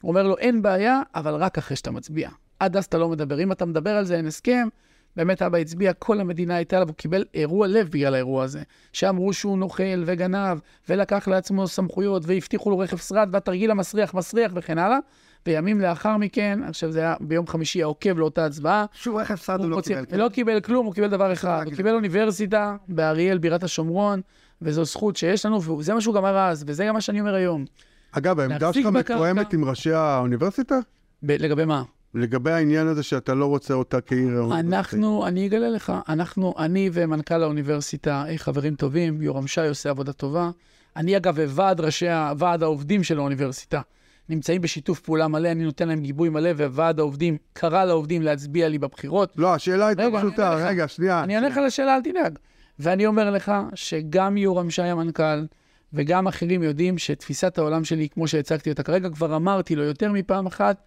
הוא 0.00 0.08
אומר 0.08 0.22
לו, 0.22 0.38
אין 0.38 0.62
בעיה, 0.62 1.00
אבל 1.14 1.34
רק 1.34 1.58
אחרי 1.58 1.76
שאתה 1.76 1.90
מצביע. 1.90 2.30
עד 2.60 2.76
אז 2.76 2.84
אתה 2.84 2.98
לא 2.98 3.08
מדבר. 3.08 3.40
אם 3.40 3.52
אתה 3.52 3.64
מדבר 3.64 3.90
על 3.90 4.04
זה, 4.04 4.16
אין 4.16 4.26
הסכם. 4.26 4.68
באמת 5.16 5.42
אבא 5.42 5.58
הצביע, 5.58 5.92
כל 5.92 6.20
המדינה 6.20 6.56
הייתה 6.56 6.76
עליו, 6.76 6.88
הוא 6.88 6.94
קיבל 6.96 7.24
אירוע 7.34 7.66
לב 7.66 7.88
בגלל 7.90 8.14
האירוע 8.14 8.44
הזה. 8.44 8.62
שאמרו 8.92 9.32
שהוא 9.32 9.58
נוכל 9.58 10.02
וגנב, 10.06 10.58
ולקח 10.88 11.28
לעצמו 11.28 11.68
סמכויות, 11.68 12.22
והבטיחו 12.26 12.70
לו 12.70 12.78
רכב 12.78 12.96
שרד, 12.96 13.28
והתרגיל 13.32 13.70
המסריח 13.70 14.14
מסריח 14.14 14.52
וכן 14.54 14.78
הלאה. 14.78 14.98
וימים 15.46 15.80
לאחר 15.80 16.16
מכן, 16.16 16.58
חושב 16.72 16.86
שזה 16.86 17.00
היה 17.00 17.14
ביום 17.20 17.46
חמישי 17.46 17.82
העוקב 17.82 18.18
לאותה 18.18 18.44
הצבעה, 18.46 18.84
שוב 18.92 19.16
רכב 19.16 19.36
שרד 19.36 19.60
הוא 19.60 19.70
לא 19.70 19.76
מוציא- 19.76 20.00
קיבל. 20.04 20.18
לא 20.18 20.28
קיבל 20.28 20.60
כלום, 20.60 20.86
הוא 20.86 20.94
קיבל 20.94 21.08
דבר 21.08 21.32
אחד. 21.32 21.62
הוא. 21.66 21.74
קיבל 21.74 21.94
אוניברסיטה 21.94 22.76
באריאל, 22.88 23.38
בירת 23.38 23.62
השומרון, 23.62 24.20
וזו 24.62 24.84
זכות 24.84 25.16
שיש 25.16 25.46
לנו, 25.46 25.78
וזה 25.78 25.94
מה 25.94 26.00
שהוא 26.00 26.14
גמר 26.14 26.38
אז, 26.38 26.64
וזה 26.66 26.84
גם 26.84 26.94
מה 26.94 27.00
שאני 27.00 27.20
אומר 27.20 27.34
היום. 27.34 27.64
אגב, 28.12 28.40
העמדה 28.40 28.72
שלך. 28.72 28.86
מתואמת 28.86 29.52
עם 29.52 29.64
ראשי 29.64 29.92
האוניברסיטה? 29.92 30.78
ב- 31.22 31.30
לגבי 31.42 31.64
מה? 31.64 31.82
לגבי 32.18 32.50
העניין 32.50 32.86
הזה 32.86 33.02
שאתה 33.02 33.34
לא 33.34 33.46
רוצה 33.46 33.74
אותה 33.74 34.00
כעיר. 34.00 34.44
אנחנו, 34.60 35.26
אני 35.26 35.46
אגלה 35.46 35.68
לך, 35.68 35.92
אנחנו, 36.08 36.54
אני 36.58 36.90
ומנכ"ל 36.92 37.42
האוניברסיטה, 37.42 38.24
אה, 38.28 38.38
חברים 38.38 38.74
טובים, 38.74 39.22
יורם 39.22 39.46
שי 39.46 39.68
עושה 39.68 39.90
עבודה 39.90 40.12
טובה. 40.12 40.50
אני 40.96 41.16
אגב 41.16 41.38
וועד 41.38 41.80
ראשי, 41.80 42.06
ועד 42.38 42.62
העובדים 42.62 43.04
של 43.04 43.18
האוניברסיטה. 43.18 43.80
נמצאים 44.28 44.60
בשיתוף 44.60 45.00
פעולה 45.00 45.28
מלא, 45.28 45.48
אני 45.48 45.64
נותן 45.64 45.88
להם 45.88 46.00
גיבוי 46.00 46.28
מלא, 46.28 46.50
וועד 46.50 46.98
העובדים 46.98 47.36
קרא 47.52 47.84
לעובדים 47.84 48.22
להצביע 48.22 48.68
לי 48.68 48.78
בבחירות. 48.78 49.32
לא, 49.36 49.54
השאלה 49.54 49.86
הייתה 49.86 50.02
רגע, 50.02 50.18
פשוטה, 50.18 50.54
לך. 50.54 50.60
רגע, 50.64 50.88
שנייה. 50.88 51.24
אני 51.24 51.36
אענה 51.36 51.48
לך 51.48 51.56
לשאלה, 51.66 51.96
אל 51.96 52.02
תדאג. 52.02 52.38
ואני 52.78 53.06
אומר 53.06 53.30
לך 53.30 53.52
שגם 53.74 54.36
יורם 54.36 54.70
שי 54.70 54.82
המנכ"ל 54.82 55.46
וגם 55.92 56.26
אחרים 56.26 56.62
יודעים 56.62 56.98
שתפיסת 56.98 57.58
העולם 57.58 57.84
שלי, 57.84 58.08
כמו 58.08 58.28
שהצגתי 58.28 58.70
אותה 58.70 58.82
כרגע, 58.82 59.10
כבר 59.10 59.36
אמרתי 59.36 59.76
לו 59.76 59.84
יותר 59.84 60.12
מפעם 60.12 60.46
אחת, 60.46 60.82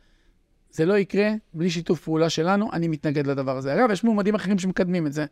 זה 0.71 0.85
לא 0.85 0.97
יקרה 0.97 1.29
בלי 1.53 1.69
שיתוף 1.69 2.03
פעולה 2.03 2.29
שלנו, 2.29 2.69
אני 2.73 2.87
מתנגד 2.87 3.27
לדבר 3.27 3.57
הזה. 3.57 3.73
אגב, 3.73 3.91
יש 3.91 4.03
מועמדים 4.03 4.35
אחרים 4.35 4.59
שמקדמים 4.59 5.07
את 5.07 5.13
זה. 5.13 5.25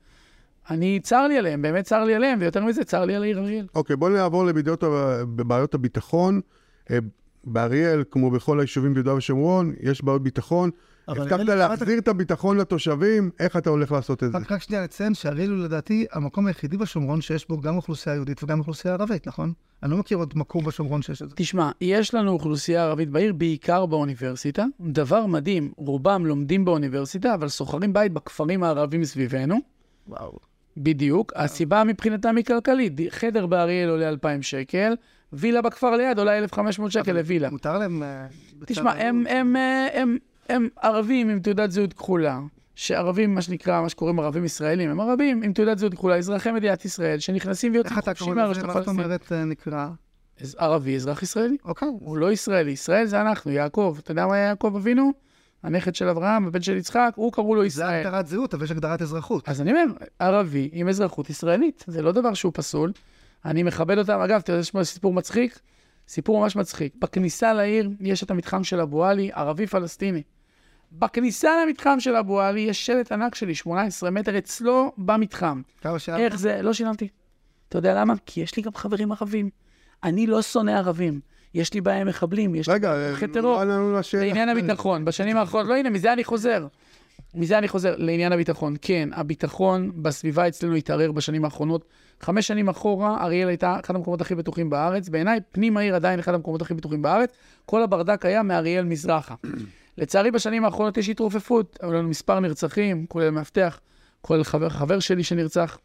אני, 0.70 1.00
צר 1.04 1.28
לי 1.28 1.38
עליהם, 1.38 1.62
באמת 1.62 1.86
צר 1.86 2.04
לי 2.04 2.16
עליהם, 2.16 2.40
ויותר 2.42 2.64
מזה, 2.66 2.84
צר 2.84 3.06
לי 3.06 3.16
על 3.16 3.24
העיר 3.24 3.40
אריאל. 3.40 3.68
אוקיי, 3.76 3.96
בואו 3.96 4.12
נעבור 4.12 4.46
לבעיות, 4.46 4.84
ה- 4.84 4.88
בבעיות 5.36 5.74
הביטחון. 5.74 6.42
אה, 6.92 6.98
באריאל, 7.44 8.04
כמו 8.12 8.32
בכל 8.32 8.60
היישובים 8.60 8.94
ביהודה 8.94 9.16
ושומרון, 9.16 9.74
יש 9.80 10.04
בעיות 10.04 10.24
ביטחון. 10.24 10.70
אבל 11.10 11.22
הבטחת 11.22 11.40
להחזיר 11.40 11.98
את 11.98 12.08
הביטחון 12.08 12.58
לתושבים, 12.58 13.30
איך 13.40 13.58
אתה 13.58 13.70
הולך 13.70 13.92
לעשות 13.92 14.24
את 14.24 14.32
זה? 14.32 14.38
רק, 14.38 14.52
רק 14.52 14.62
שנייה 14.62 14.84
לציין 14.84 15.14
שאריאל 15.14 15.50
הוא 15.50 15.58
לדעתי 15.58 16.06
המקום 16.12 16.48
היחידי 16.48 16.78
בשומרון 16.78 17.22
שיש 17.22 17.48
בו 17.48 17.62
גם 17.62 17.76
אוכלוסייה 17.76 18.16
יהודית 18.16 18.44
וגם 18.44 18.60
אוכלוסייה 18.60 18.94
ערבית, 18.94 19.28
נכון? 19.28 19.54
אני 19.84 19.92
לא 19.92 19.98
מכיר 19.98 20.18
עוד 20.18 20.34
מקום 20.36 20.66
בשומרון 20.66 21.02
שיש 21.02 21.22
את 21.22 21.30
זה. 21.30 21.36
תשמע, 21.36 21.72
יש 21.82 22.14
לנו 22.14 22.32
אוכלוסייה 22.32 22.84
ערבית 22.84 23.10
בעיר, 23.10 23.34
בעיקר 23.34 23.86
באוניברסיטה. 23.86 24.66
דבר 24.82 25.26
מדהים, 25.26 25.72
רובם 25.78 26.26
לומדים 26.26 26.66
באוניברסיטה, 26.66 27.34
אבל 27.34 27.50
שוכרים 27.50 27.94
בית 27.94 28.14
בכפרים 28.14 28.64
הערבים 28.64 29.06
סביבנו. 29.06 29.60
וואו. 30.08 30.40
בדיוק. 30.78 31.34
הסיבה 31.36 31.84
מבחינתם 31.84 32.36
היא 32.36 32.46
כלכלית. 32.46 32.94
חדר 33.10 33.46
באריאל 33.46 33.90
עולה 33.90 34.10
2,000 34.10 34.42
שקל, 34.42 34.96
וילה 35.34 35.62
בכפר 35.62 35.96
ליד 35.96 36.20
עולה 36.20 36.38
1,500 36.38 36.92
שקל 36.92 37.12
לווילה. 37.12 37.50
מותר 37.50 37.78
להם... 37.78 38.04
אה, 38.04 38.26
תשמע? 38.66 38.92
הם, 38.92 39.24
הם, 39.30 39.56
אה, 39.56 39.88
הם, 39.94 40.18
הם 40.50 40.68
ערבים 40.82 41.30
עם 41.30 41.40
תעודת 41.40 41.72
זהות 41.72 41.94
כחולה. 41.94 42.40
שערבים, 42.76 43.36
מה 43.36 43.42
שנקרא, 43.42 43.82
מה 43.82 43.90
שקוראים 43.90 44.20
ערבים 44.20 44.46
ישראלים, 44.46 44.90
הם 44.90 45.00
ערבים 45.00 45.44
עם 45.44 45.54
תעודת 45.54 45.78
זהות 45.78 45.94
כחולה, 45.94 46.16
אזרחי 46.16 46.52
מדינת 46.52 46.86
ישראל, 46.86 47.20
שנכנסים 47.20 47.74
ויוצאים 47.74 47.98
איך 47.98 48.04
אתה 48.04 48.12
חופשי 48.12 48.26
קורא 48.26 48.36
לזה? 48.36 48.48
מה 48.48 48.54
זאת 48.54 48.64
הפלסטינית. 48.64 49.06
אומרת 49.06 49.32
אה, 49.32 49.46
נקרא? 49.46 49.88
אז 50.42 50.56
ערבי, 50.60 50.96
אזרח 50.96 51.24
ישראלי. 51.24 51.58
אוקיי. 51.66 51.88
הוא 51.88 52.18
לא 52.18 52.32
ישראלי, 52.32 52.72
ישראל 52.72 53.06
זה 53.06 53.22
אנחנו, 53.22 53.52
יעקב. 53.52 53.98
אתה 54.00 54.12
יודע 54.12 54.28
מה 54.28 54.36
היה 54.36 54.48
יעקב 54.48 54.74
אבינו? 54.76 55.12
הנכד 55.64 55.96
של 55.96 56.08
אברהם, 56.08 56.48
הבן 56.48 56.62
של 56.62 56.78
יצחק, 56.78 57.12
הוא 57.16 57.32
קראו 57.32 57.56
לו 57.56 57.62
זה 57.62 57.68
ישראל. 57.68 58.06
הגדרת 58.06 58.28
זהות, 58.28 58.54
אבל 58.54 58.64
יש 58.64 58.72
הגדרת 58.72 59.02
אזרחות. 59.02 59.50
אז 59.50 59.62
אני 59.62 59.72
אומר, 59.72 59.86
ערבי 60.20 60.70
עם 60.72 60.90
אזרחות 60.90 61.30
ישראלית, 61.30 61.86
זה 61.88 62.02
לא 62.02 62.12
דבר 62.12 62.34
שהוא 62.34 62.52
פסול. 62.56 62.92
אני 63.46 63.64
מכבד 63.64 63.98
אותם. 63.98 64.20
אגב, 64.20 64.40
אתה 64.40 64.52
יודע 64.52 64.64
שיש 64.64 64.88
סיפור 64.88 65.14
מצחיק? 65.14 65.60
סיפור 66.08 66.40
ממש 66.40 66.56
מצחיק. 66.56 66.96
בכניסה 67.00 67.54
לעיר 67.54 67.90
יש 68.00 68.24
את 68.24 68.32
המתחם 68.32 68.64
של 68.64 68.80
אבו 68.80 69.06
עלי, 69.06 69.32
ערבי-פלסטיני. 69.34 70.22
בכניסה 70.92 71.50
למתחם 71.66 72.00
של 72.00 72.16
אבו 72.16 72.42
עלי 72.42 72.62
יש 72.62 72.86
שלט 72.86 73.12
ענק 73.12 73.36
שלי, 73.36 73.56
18 73.56 74.10
מטר, 74.10 74.38
אצלו 74.38 74.92
במתחם. 74.98 75.62
כמה 75.82 76.00
שילמת? 76.00 76.20
איך 76.20 76.40
זה? 76.40 76.62
לא 76.62 76.74
שילמתי. 76.74 77.08
אתה 77.70 77.78
יודע 77.78 78.02
למה? 78.02 78.14
כי 78.26 78.42
יש 78.42 78.58
לי 78.58 78.64
גם 78.64 78.72
חברים 78.76 79.12
ערבים. 79.12 79.50
אני 80.04 80.28
לא 80.28 80.42
שונא 80.42 80.72
ערבים. 80.72 81.20
יש 81.54 81.74
לי 81.74 81.82
בעיה 81.82 82.02
עם 82.02 82.08
מחבלים, 82.08 82.56
יש 82.56 82.68
לי 82.70 82.74
רגע, 82.74 82.94
אה, 82.94 83.28
טרור. 83.34 83.64
לא. 83.64 84.00
לעניין 84.14 84.50
הביטחון, 84.50 85.06
בשנים 85.06 85.38
האחרונות, 85.38 85.70
לא 85.70 85.76
הנה, 85.76 85.90
מזה 85.90 86.14
אני 86.14 86.24
חוזר. 86.24 86.68
מזה 87.36 87.58
אני 87.58 87.68
חוזר, 87.68 87.96
לעניין 87.98 88.32
הביטחון. 88.32 88.76
כן, 88.82 89.10
הביטחון 89.14 89.92
בסביבה 89.96 90.48
אצלנו 90.48 90.76
התערער 90.76 91.12
בשנים 91.12 91.46
האחרונות. 91.46 91.86
חמש 92.22 92.48
שנים 92.48 92.70
אחורה, 92.70 93.24
אריאל 93.24 93.48
הייתה 93.48 93.80
אחד 93.80 93.96
המקומות 93.96 94.22
הכי 94.22 94.36
בטוחים 94.36 94.70
בארץ. 94.70 95.10
בעיניי, 95.10 95.40
פנים 95.52 95.78
העיר 95.78 95.96
עדיין 95.96 96.20
אחד 96.20 96.34
המקומות 96.34 96.62
הכי 96.62 96.74
בטוחים 96.74 97.02
בארץ. 97.02 97.30
כל 97.66 97.84
הברדק 97.84 98.26
היה 98.26 98.44
מאריאל 98.44 98.86
מזרחה. 98.86 99.36
לצערי, 100.00 100.32
בשנים 100.32 100.66
האחרונות 100.66 100.98
יש 100.98 101.10
התרופפות. 101.10 101.78
היו 101.82 101.94
לנו 101.94 102.10
מספר 102.10 102.40
נרצחים, 102.40 103.06
כולל 103.06 103.30
מאבטח, 103.30 103.80
כולל 104.22 104.44
חבר, 104.44 104.70
חבר 104.70 105.00
שלי 105.00 105.24
שנרצח. 105.24 105.78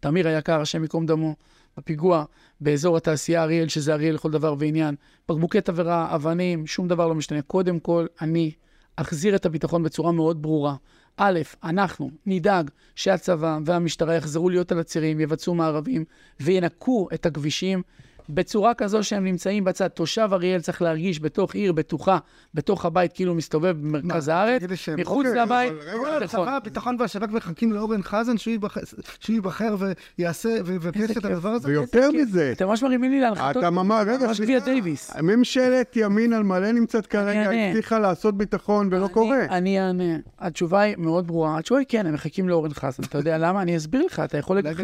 תמיר 0.00 0.28
היקר, 0.28 0.60
השם 0.60 0.82
ייקום 0.82 1.06
דמו, 1.06 1.34
בפיגוע 1.76 2.24
באזור 2.60 2.96
התעשייה 2.96 3.42
אריאל, 3.42 3.68
שזה 3.68 3.94
אריאל 3.94 4.14
לכל 4.14 4.30
דבר 4.30 4.54
ועניין. 4.58 4.94
בקבוקי 5.28 5.60
תבערה, 5.60 6.14
אבנים, 6.14 6.66
שום 6.66 6.88
דבר 6.88 7.06
לא 7.08 7.14
משתנה. 7.14 7.42
קודם 7.42 7.80
כל, 7.80 8.06
אני 8.20 8.52
אחזיר 8.96 9.36
את 9.36 9.46
הביטחון 9.46 9.82
בצורה 9.82 10.12
מאוד 10.12 10.42
ברורה. 10.42 10.74
א', 11.16 11.40
אנחנו 11.64 12.10
נדאג 12.26 12.70
שהצבא 12.94 13.58
והמשטרה 13.64 14.14
יחזרו 14.14 14.50
להיות 14.50 14.72
על 14.72 14.78
הצירים, 14.78 15.20
יבצעו 15.20 15.54
מערבים 15.54 16.04
וינקו 16.40 17.08
את 17.14 17.26
הכבישים 17.26 17.82
בצורה 18.28 18.74
כזו 18.74 19.04
שהם 19.04 19.24
נמצאים 19.24 19.64
בצד. 19.64 19.88
תושב 19.88 20.28
אריאל 20.32 20.60
צריך 20.60 20.82
להרגיש 20.82 21.20
בתוך 21.20 21.54
עיר 21.54 21.72
בטוחה, 21.72 22.18
בתוך 22.54 22.84
הבית, 22.84 23.12
כאילו 23.12 23.34
מסתובב 23.34 23.76
במרכז 23.80 24.28
הארץ, 24.28 24.62
מחוץ 24.98 25.26
אוקיי, 25.26 25.42
לבית. 25.42 25.72
אבל 25.72 25.78
רגע, 25.80 25.94
נכון. 25.98 26.22
הצבא, 26.22 26.56
הביטחון 26.56 26.96
והשב"כ 27.00 27.30
מחכים 27.32 27.72
לאורן 27.72 28.02
חזן 28.02 28.38
שהוא 28.38 28.52
ייבחר- 28.52 28.80
שהוא 29.20 29.34
ייבחר 29.34 29.76
ויעשה, 30.18 30.56
ויבקש 30.64 31.10
את. 31.10 31.24
הדבר 31.24 31.48
הזה? 31.48 31.68
ויותר. 31.68 32.10
מזה, 32.14 32.52
אתם 32.56 32.66
ממש 32.66 32.82
מרימים 32.82 33.10
לי 33.10 33.20
להנחתות. 33.20 33.56
אתה 33.56 33.70
ממש, 33.70 34.06
רגע, 34.40 34.58
דייוויס. 34.58 35.16
ממשלת 35.22 35.96
ימין 35.96 36.32
על 36.32 36.42
מלא 36.42 36.72
נמצאת 36.72 37.06
כרגע. 37.06 37.50
הצליחה 37.70 37.98
לעשות 37.98 38.36
ביטחון 38.38 38.88
ולא 38.90 39.04
אני- 39.04 39.12
קורה. 39.14 39.44
אני 39.50 39.80
אענה. 39.80 40.16
התשובה 40.38 40.80
היא 40.80 40.94
מאוד 40.98 41.26
ברורה. 41.26 41.58
התשובה 41.58 41.78
היא 41.80 41.86
כן, 41.90 42.06
הם 42.06 42.14
מחכים 42.14 42.48
לאורן 42.48 42.74
חזן. 42.74 43.02
אתה 43.02 43.18
יודע 43.18 43.38
למה? 43.38 43.62
אני 43.62 43.76
אסביר 43.76 44.02
לך, 44.06 44.20
אתה 44.24 44.38
יכול 44.38 44.58
לגחך. 44.58 44.80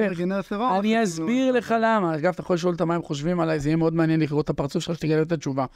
אני 0.78 1.02
אסביר 1.02 1.52
לך 1.52 1.74
למה. 1.80 2.14
אגב, 2.14 2.32
אתה 2.32 2.40
יכול 2.40 2.54
לשאול 2.54 2.72
אותם 2.72 2.88
מה 2.88 2.94
הם 2.94 3.02
חושבים 3.02 3.33
עליי, 3.40 3.60
זה 3.60 3.68
יהיה 3.68 3.76
מאוד 3.76 3.94
מעניין 3.94 4.20
לקרוא 4.20 4.40
את 4.40 4.50
הפרצוף 4.50 4.82
שלך 4.84 4.96
שתגלה 4.96 5.22
את 5.22 5.32
התשובה. 5.32 5.66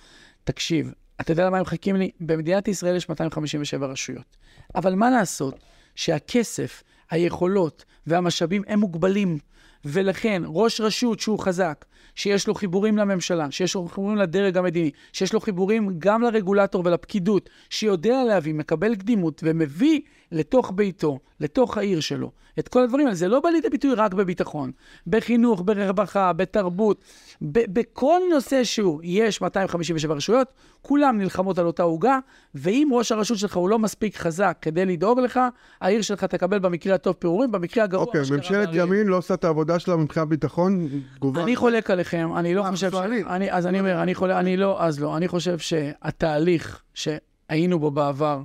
תקשיב, 0.44 0.92
אתה 1.20 1.32
יודע 1.32 1.46
למה 1.46 1.56
הם 1.56 1.62
מחכים 1.62 1.96
לי? 1.96 2.11
במדינת 2.20 2.68
ישראל 2.68 2.96
יש 2.96 3.09
257 3.09 3.86
רשויות. 3.86 4.36
אבל 4.74 4.94
מה 4.94 5.11
לעשות 5.11 5.54
שהכסף, 5.94 6.82
היכולות 7.11 7.84
והמשאבים 8.06 8.62
הם 8.66 8.78
מוגבלים. 8.78 9.38
ולכן, 9.84 10.42
ראש 10.46 10.80
רשות 10.80 11.20
שהוא 11.20 11.38
חזק, 11.38 11.84
שיש 12.14 12.48
לו 12.48 12.54
חיבורים 12.54 12.98
לממשלה, 12.98 13.50
שיש 13.50 13.74
לו 13.74 13.88
חיבורים 13.88 14.16
לדרג 14.16 14.56
המדיני, 14.56 14.90
שיש 15.12 15.32
לו 15.32 15.40
חיבורים 15.40 15.94
גם 15.98 16.22
לרגולטור 16.22 16.82
ולפקידות, 16.86 17.50
שיודע 17.70 18.24
להביא, 18.24 18.54
מקבל 18.54 18.94
קדימות 18.94 19.40
ומביא 19.44 20.00
לתוך 20.33 20.72
ביתו, 20.74 21.18
לתוך 21.41 21.79
העיר 21.79 22.01
שלו, 22.01 22.31
את 22.59 22.68
כל 22.68 22.83
הדברים 22.83 23.07
האלה. 23.07 23.16
זה 23.16 23.29
לא 23.29 23.41
בא 23.41 23.49
לידי 23.49 23.68
ביטוי 23.68 23.95
רק 23.95 24.14
בביטחון, 24.14 24.70
בחינוך, 25.07 25.62
ברווחה, 25.64 26.33
בתרבות, 26.33 27.05
ב- 27.43 27.81
בכל 27.81 28.20
נושא 28.31 28.64
שהוא. 28.64 29.01
יש 29.05 29.41
257 29.41 30.14
רשויות, 30.14 30.53
כולם 30.83 31.18
נלחמות 31.18 31.59
על 31.59 31.66
אותה 31.66 31.83
עוגה, 31.83 32.18
ואם 32.55 32.89
ראש 32.93 33.12
הרשות 33.12 33.39
שלך 33.39 33.57
הוא 33.57 33.68
לא 33.68 33.79
מספיק 33.79 34.16
חזק 34.16 34.59
כדי 34.62 34.87
לדאוג 34.87 35.20
לך, 35.20 35.41
העיר 35.81 36.03
שלך 36.03 36.24
תקבל 36.24 36.59
במקרה 36.59 36.95
הטוב 36.95 37.16
פירורים, 37.18 37.53
במקרה 37.53 37.85
הגרוע... 37.85 38.05
אוקיי, 38.05 38.24
שקרה 38.24 38.37
ממשלת. 38.37 38.68
ימין 38.72 39.07
לא 39.07 39.16
עושה 39.16 39.35
את 39.35 39.45
העבודה 39.45 39.79
שלה 39.79 39.97
מבחינת 39.97 40.29
ביטחון, 40.29 40.89
תגובה. 41.16 41.43
אני 41.43 41.57
חולק 41.57 41.91
עליכם, 41.91 42.31
אני 42.37 42.55
לא 42.55 42.62
מה, 42.62 42.70
חושב 42.70 42.91
ש... 42.91 42.95
אני, 43.26 43.53
אז 43.53 43.66
אני 43.66 43.81
אומר, 43.81 44.03
אני 44.03 44.14
חולק, 44.14 44.37
אני 44.37 44.57
לא, 44.57 44.83
אז 44.83 45.01
לא. 45.01 45.16
אני 45.16 45.29
חושב 45.29 45.59
שהתהליך 45.59 46.83
שהיינו 46.95 47.79
בו 47.79 47.91
בעבר, 47.91 48.43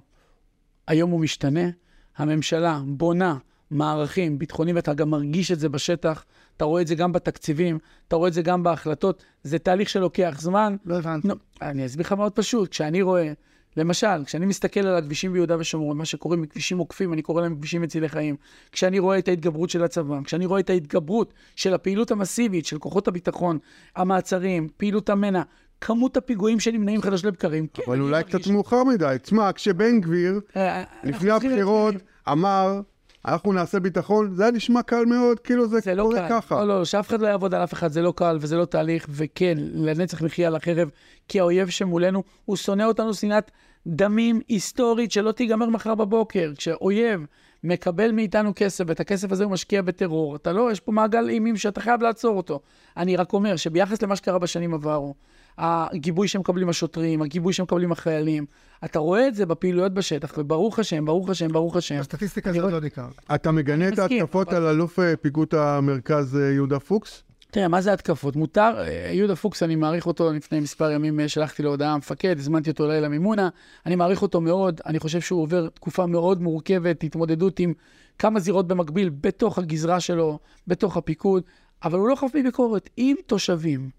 היום 0.88 1.12
הוא 1.12 1.20
משתנה. 1.20 1.70
הממשלה 2.18 2.82
בונה 2.86 3.38
מערכים 3.72 4.40
ביטחוניים, 4.40 4.76
ואתה 4.76 4.94
גם 4.94 5.10
מרגיש 5.10 5.52
את 5.52 5.60
זה 5.60 5.70
בשטח, 5.70 6.26
אתה 6.58 6.66
רואה 6.66 6.82
את 6.82 6.88
זה 6.88 6.96
גם 6.96 7.12
בתקציבים, 7.12 7.80
אתה 8.08 8.16
רואה 8.16 8.28
את 8.28 8.34
זה 8.34 8.42
גם 8.42 8.64
בהחלטות. 8.64 9.24
זה 9.44 9.60
תהליך 9.60 9.90
שלוקח 9.90 10.38
זמן. 10.40 10.76
לא 10.86 10.98
הבנתי. 10.98 11.28
נו, 11.28 11.34
אני 11.62 11.86
אסביר 11.86 12.06
לך 12.06 12.12
מאוד 12.12 12.32
פשוט. 12.32 12.70
כשאני 12.70 13.02
רואה, 13.02 13.34
למשל, 13.78 14.26
כשאני 14.26 14.46
מסתכל 14.46 14.80
על 14.80 14.96
הכבישים 14.96 15.34
ביהודה 15.34 15.56
ושומרון, 15.60 15.98
מה 15.98 16.06
שקוראים 16.06 16.46
כבישים 16.46 16.78
עוקפים, 16.78 17.14
אני 17.14 17.22
קורא 17.22 17.42
להם 17.42 17.56
כבישים 17.56 17.82
מצילי 17.82 18.10
חיים. 18.10 18.36
כשאני 18.72 19.00
רואה 19.00 19.18
את 19.18 19.28
ההתגברות 19.28 19.70
של 19.70 19.84
הצבא, 19.84 20.20
כשאני 20.24 20.46
רואה 20.46 20.60
את 20.60 20.70
ההתגברות 20.70 21.34
של 21.56 21.74
הפעילות 21.74 22.12
המסיבית 22.12 22.66
של 22.66 22.80
כוחות 22.80 23.08
הביטחון, 23.08 23.58
המעצרים, 23.96 24.68
פעילות 24.78 25.10
המנע, 25.10 25.42
כמות 25.84 26.18
הפיגועים 26.18 26.60
שנמנעים 26.60 27.02
חדש 27.02 27.26
לבקרים, 27.26 27.68
כן, 27.74 27.84
אבל 27.88 28.02
אולי 28.02 28.12
מרגיש- 28.24 28.36
קצת 28.36 28.52
מאוחר 28.52 28.84
מדי. 28.84 29.16
תשמע, 29.22 29.52
כשבן 29.56 30.02
גביר, 30.02 30.40
אה, 30.58 30.80
אנחנו 30.80 31.10
לפני 31.10 31.32
הבחירות, 31.32 31.96
אמר, 32.32 32.82
אנחנו 33.26 33.52
נעשה 33.54 33.80
ביטחון, 33.80 34.34
זה 34.36 34.44
היה 34.44 34.52
נשמע 34.52 34.82
קל 34.82 35.06
מאוד, 35.06 35.40
כאילו 35.40 35.68
זה 35.68 35.80
זה 35.80 35.96
לא 35.96 36.04
קורה 36.04 36.28
קל. 36.28 36.36
ככה. 36.42 36.66
לא, 36.66 36.80
לא, 36.80 36.86
שאף 36.86 37.08
אחד 37.10 37.22
לא 37.22 37.28
יעבוד 37.28 37.54
על 37.54 37.64
אף 37.64 37.74
אחד, 37.74 37.92
זה 37.92 38.02
לא 38.02 38.14
קל 38.16 38.38
וזה 38.42 38.56
לא 38.58 38.66
תהליך, 38.66 39.06
וכן, 39.10 39.58
לנצח 39.58 40.22
נחיה 40.24 40.48
על 40.48 40.56
החרב, 40.56 40.90
כי 41.28 41.40
האויב 41.40 41.70
שמולנו, 41.70 42.24
הוא 42.46 42.56
שונא 42.56 42.84
אותנו 42.84 43.14
שנאת 43.14 43.52
דמים 43.88 44.40
היסטורית 44.48 45.12
שלא 45.12 45.32
תיגמר 45.32 45.70
מחר 45.70 45.96
בבוקר. 45.96 46.52
כשאויב 46.58 47.26
מקבל 47.64 48.12
מאיתנו 48.12 48.52
כסף, 48.56 48.84
ואת 48.88 49.00
הכסף 49.00 49.32
הזה 49.32 49.44
הוא 49.44 49.52
משקיע 49.52 49.82
בטרור, 49.82 50.36
אתה 50.36 50.52
לא, 50.54 50.72
יש 50.72 50.80
פה 50.80 50.92
מעגל 50.92 51.30
אימים 51.30 51.58
שאתה 51.58 51.82
חייב 51.82 52.02
לעצור 52.02 52.38
אותו. 52.38 52.60
אני 52.98 53.16
רק 53.16 53.34
אומר 53.34 53.56
שביחס 53.56 54.02
למה 54.02 54.16
שקרה 54.16 54.40
בשנים 54.40 54.74
עברו, 54.74 55.16
הגיבוי 55.58 56.28
שמקבלים 56.28 56.70
השוטרים, 56.70 57.22
הגיבוי 57.22 57.54
שמקבלים 57.54 57.92
החיילים, 57.92 58.46
אתה 58.86 59.00
רואה 59.00 59.28
את 59.28 59.36
זה 59.36 59.46
בפעילויות 59.46 59.94
בשטח, 59.94 60.34
וברוך 60.38 60.80
השם, 60.80 61.06
ברוך 61.06 61.30
השם, 61.30 61.48
ברוך 61.48 61.76
השם. 61.76 61.96
הסטטיסטיקה 61.96 62.52
זה 62.52 62.62
לא 62.62 62.82
ניכר. 62.82 63.08
אתה 63.36 63.52
מגנה 63.52 63.88
את 63.88 64.00
ההתקפות 64.00 64.54
על 64.54 64.68
אלוף 64.68 65.00
אה, 65.00 65.16
פיקוד 65.16 65.56
המרכז 65.56 66.38
אה, 66.38 66.52
יהודה 66.52 66.80
פוקס? 66.80 67.24
תראה, 67.52 67.68
מה 67.68 67.82
זה 67.82 67.94
התקפות? 67.94 68.36
מותר, 68.36 68.74
אה, 68.78 69.12
יהודה 69.14 69.36
פוקס, 69.36 69.64
אני 69.64 69.76
מעריך 69.76 70.08
אותו, 70.08 70.34
לפני 70.34 70.60
מספר 70.60 70.92
ימים 70.92 71.28
שלחתי 71.28 71.64
לו 71.64 71.70
הודעה 71.70 71.94
המפקד, 71.94 72.40
הזמנתי 72.40 72.70
אותו 72.70 72.88
לילה 72.88 73.10
מימונה, 73.10 73.50
אני 73.86 73.96
מעריך 73.96 74.22
אותו 74.22 74.42
מאוד, 74.42 74.82
אני 74.86 75.00
חושב 75.00 75.22
שהוא 75.22 75.42
עובר 75.42 75.70
תקופה 75.70 76.06
מאוד 76.06 76.42
מורכבת, 76.42 77.04
התמודדות 77.04 77.60
עם 77.60 77.74
כמה 78.20 78.40
זירות 78.40 78.68
במקביל, 78.68 79.10
בתוך 79.22 79.58
הגזרה 79.58 80.00
שלו, 80.00 80.40
בתוך 80.68 80.98
הפיקוד, 80.98 81.44
אבל 81.84 82.00
הוא 82.00 82.10
לא 82.10 82.16
חף 82.16 82.36
מביקורת. 82.36 82.90
אם 82.98 83.16
תושבים 83.26 83.90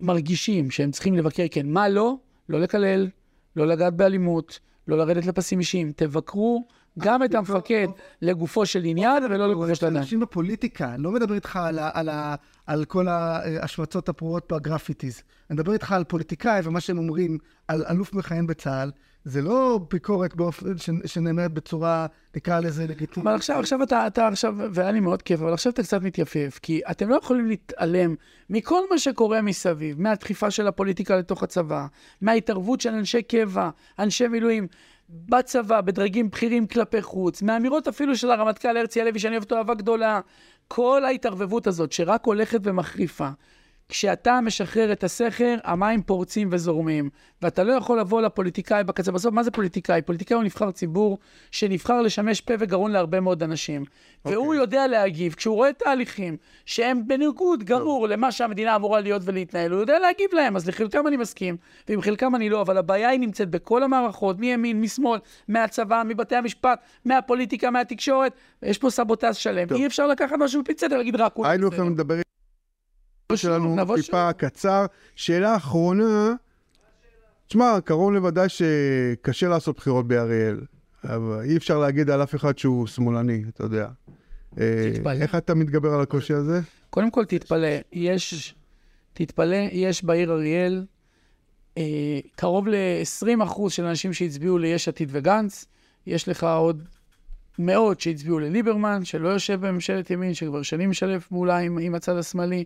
מרגישים 0.00 0.70
שהם 0.70 0.90
צריכים 0.90 1.14
לבקר, 1.14 1.44
כן, 1.50 1.68
מה 1.68 1.88
לא? 1.88 2.14
לא 2.48 2.60
לקלל, 2.60 3.08
לא 3.56 3.66
לגעת 3.66 3.94
באלימות, 3.94 4.60
לא 4.88 4.98
לרדת 4.98 5.26
לפסים 5.26 5.58
אישיים, 5.58 5.92
תבקרו 5.96 6.66
גם 6.98 7.24
את 7.24 7.34
המפקד 7.34 7.86
לגופו 8.22 8.66
של 8.66 8.84
עניין 8.84 9.24
ולא 9.24 9.50
לגופו 9.50 9.74
של 9.74 9.86
אדם. 9.86 9.96
אנשים 9.96 10.20
בפוליטיקה, 10.20 10.94
אני 10.94 11.02
לא 11.02 11.10
מדבר 11.10 11.34
איתך 11.34 11.56
על, 11.56 11.78
על, 11.92 12.08
על 12.66 12.84
כל 12.84 13.08
ההשמצות 13.08 14.08
הפרועות 14.08 14.52
בגרפיטיז. 14.52 15.22
אני 15.50 15.54
מדבר 15.54 15.72
איתך 15.72 15.92
על 15.92 16.04
פוליטיקאי 16.04 16.60
ומה 16.64 16.80
שהם 16.80 16.98
אומרים 16.98 17.38
על 17.68 17.84
אלוף 17.90 18.14
מכהן 18.14 18.46
בצה"ל. 18.46 18.90
זה 19.26 19.42
לא 19.42 19.80
ביקורת 19.90 20.34
באופן 20.34 20.66
שנאמרת 21.06 21.52
בצורה, 21.52 22.06
נקרא 22.36 22.60
לזה 22.60 22.86
לגיטימית. 22.86 23.26
אבל 23.26 23.34
עכשיו, 23.34 23.58
עכשיו 23.58 23.82
אתה, 23.82 24.06
אתה 24.06 24.28
עכשיו, 24.28 24.54
והיה 24.72 24.90
לי 24.90 25.00
מאוד 25.00 25.22
כיף, 25.22 25.40
אבל 25.40 25.52
עכשיו 25.52 25.72
אתה 25.72 25.82
קצת 25.82 26.02
מתייפייף, 26.02 26.58
כי 26.62 26.80
אתם 26.90 27.08
לא 27.08 27.16
יכולים 27.16 27.46
להתעלם 27.46 28.14
מכל 28.50 28.80
מה 28.90 28.98
שקורה 28.98 29.42
מסביב, 29.42 30.00
מהדחיפה 30.00 30.50
של 30.50 30.66
הפוליטיקה 30.66 31.16
לתוך 31.16 31.42
הצבא, 31.42 31.86
מההתערבות 32.20 32.80
של 32.80 32.94
אנשי 32.94 33.22
קבע, 33.22 33.70
אנשי 33.98 34.28
מילואים, 34.28 34.66
בצבא, 35.08 35.80
בדרגים 35.80 36.30
בכירים 36.30 36.66
כלפי 36.66 37.02
חוץ, 37.02 37.42
מהאמירות 37.42 37.88
אפילו 37.88 38.16
של 38.16 38.30
הרמטכ"ל 38.30 38.76
הרצי 38.76 39.00
הלוי, 39.00 39.18
שאני 39.18 39.32
אוהב 39.32 39.42
אותו 39.42 39.56
אהבה 39.56 39.74
גדולה, 39.74 40.20
כל 40.68 41.04
ההתערבבות 41.04 41.66
הזאת 41.66 41.92
שרק 41.92 42.24
הולכת 42.24 42.60
ומחריפה. 42.62 43.28
כשאתה 43.88 44.40
משחרר 44.40 44.92
את 44.92 45.04
הסכר, 45.04 45.54
המים 45.64 46.02
פורצים 46.02 46.48
וזורמים. 46.52 47.10
ואתה 47.42 47.64
לא 47.64 47.72
יכול 47.72 48.00
לבוא 48.00 48.22
לפוליטיקאי 48.22 48.84
בקצה. 48.84 49.12
בסוף, 49.12 49.32
מה 49.32 49.42
זה 49.42 49.50
פוליטיקאי? 49.50 50.02
פוליטיקאי 50.02 50.34
הוא 50.34 50.44
נבחר 50.44 50.70
ציבור 50.70 51.18
שנבחר 51.50 52.02
לשמש 52.02 52.40
פה 52.40 52.54
וגרון 52.58 52.90
להרבה 52.90 53.20
מאוד 53.20 53.42
אנשים. 53.42 53.82
Okay. 53.82 54.30
והוא 54.30 54.54
יודע 54.54 54.86
להגיב. 54.86 55.34
כשהוא 55.34 55.54
רואה 55.54 55.72
תהליכים 55.72 56.36
שהם 56.64 57.08
בניגוד 57.08 57.64
גמור 57.64 58.08
למה 58.08 58.32
שהמדינה 58.32 58.76
אמורה 58.76 59.00
להיות 59.00 59.22
ולהתנהל, 59.24 59.70
הוא 59.72 59.80
יודע 59.80 59.98
להגיב 59.98 60.30
להם. 60.32 60.56
אז 60.56 60.68
לחלקם 60.68 61.06
אני 61.06 61.16
מסכים, 61.16 61.56
ועם 61.88 62.02
חלקם 62.02 62.34
אני 62.34 62.48
לא, 62.48 62.60
אבל 62.60 62.78
הבעיה 62.78 63.08
היא 63.08 63.20
נמצאת 63.20 63.50
בכל 63.50 63.82
המערכות, 63.82 64.38
מימין, 64.38 64.80
משמאל, 64.80 65.20
מהצבא, 65.48 66.02
מבתי 66.06 66.36
המשפט, 66.36 66.80
מהפוליטיקה, 67.04 67.70
מהתקשורת. 67.70 68.32
יש 68.62 68.78
פה 68.78 68.90
סבוטז 68.90 69.36
שלם. 69.36 69.68
טוב. 69.68 69.78
אי 69.78 69.86
אפשר 69.86 70.06
לקחת 70.06 70.36
משהו 70.38 70.62
צדק 70.76 70.92
ולהגיד 70.92 71.16
רק 71.16 71.32
הוא 71.34 71.46
היינו 71.46 71.66
בסדר. 71.66 71.76
יכולים 71.76 71.92
לדבר 71.92 72.25
שלנו 73.34 73.76
טיפה 73.96 74.32
קצר. 74.32 74.86
שאלה 75.14 75.56
אחרונה, 75.56 76.32
תשמע, 77.46 77.78
קרוב 77.84 78.12
לוודאי 78.12 78.48
שקשה 78.48 79.48
לעשות 79.48 79.76
בחירות 79.76 80.08
באריאל, 80.08 80.60
אבל 81.04 81.40
אי 81.44 81.56
אפשר 81.56 81.78
להגיד 81.78 82.10
על 82.10 82.22
אף 82.22 82.34
אחד 82.34 82.58
שהוא 82.58 82.86
שמאלני, 82.86 83.44
אתה 83.48 83.64
יודע. 83.64 83.88
אה, 84.60 84.90
תתפלא. 84.94 85.12
איך 85.12 85.34
אתה 85.34 85.54
מתגבר 85.54 85.94
על 85.94 86.00
הקושי 86.00 86.34
הזה? 86.34 86.60
קודם 86.90 87.10
כל, 87.10 87.24
תתפלא, 87.24 87.68
יש, 87.92 88.54
תתפלא, 89.12 89.56
יש 89.72 90.04
בעיר 90.04 90.32
אריאל 90.32 90.84
אה, 91.78 92.18
קרוב 92.36 92.68
ל-20% 92.68 93.70
של 93.70 93.84
אנשים 93.84 94.12
שהצביעו 94.12 94.58
ליש 94.58 94.88
עתיד 94.88 95.08
וגנץ, 95.12 95.66
יש 96.06 96.28
לך 96.28 96.44
עוד 96.44 96.82
מאות 97.58 98.00
שהצביעו 98.00 98.38
לליברמן, 98.38 99.04
שלא 99.04 99.28
יושב 99.28 99.66
בממשלת 99.66 100.10
ימין, 100.10 100.34
שכבר 100.34 100.62
שנים 100.62 100.90
משלב 100.90 101.20
פעולה 101.20 101.58
עם, 101.58 101.78
עם 101.78 101.94
הצד 101.94 102.16
השמאלי. 102.16 102.64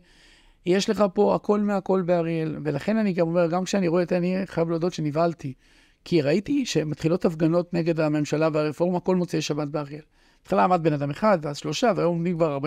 יש 0.67 0.91
לך 0.91 1.05
פה 1.15 1.35
הכל 1.35 1.61
מהכל 1.61 2.03
באריאל, 2.03 2.57
ולכן 2.65 2.97
אני 2.97 3.13
גם 3.13 3.29
אומר, 3.29 3.47
גם 3.47 3.65
כשאני 3.65 3.89
רואה 3.89 4.03
את 4.03 4.09
זה, 4.09 4.17
אני 4.17 4.37
חייב 4.47 4.69
להודות 4.69 4.93
שנבהלתי. 4.93 5.55
כי 6.05 6.23
ראיתי 6.23 6.67
שמתחילות 6.67 7.25
הפגנות 7.25 7.75
נגד 7.75 8.01
הממשלה 8.01 8.49
והרפורמה 8.53 9.01
כל 9.01 9.17
מוצאי 9.17 9.43
שבת 9.43 9.69
באריאל. 9.69 10.03
בהתחלה 10.43 10.65
עמד 10.65 10.83
בן 10.83 10.93
אדם 10.93 11.11
אחד, 11.11 11.39
ואז 11.43 11.57
שלושה, 11.57 11.93
והיום 11.97 12.15
עומדים 12.15 12.37
כבר 12.37 12.59
40-50. 12.59 12.61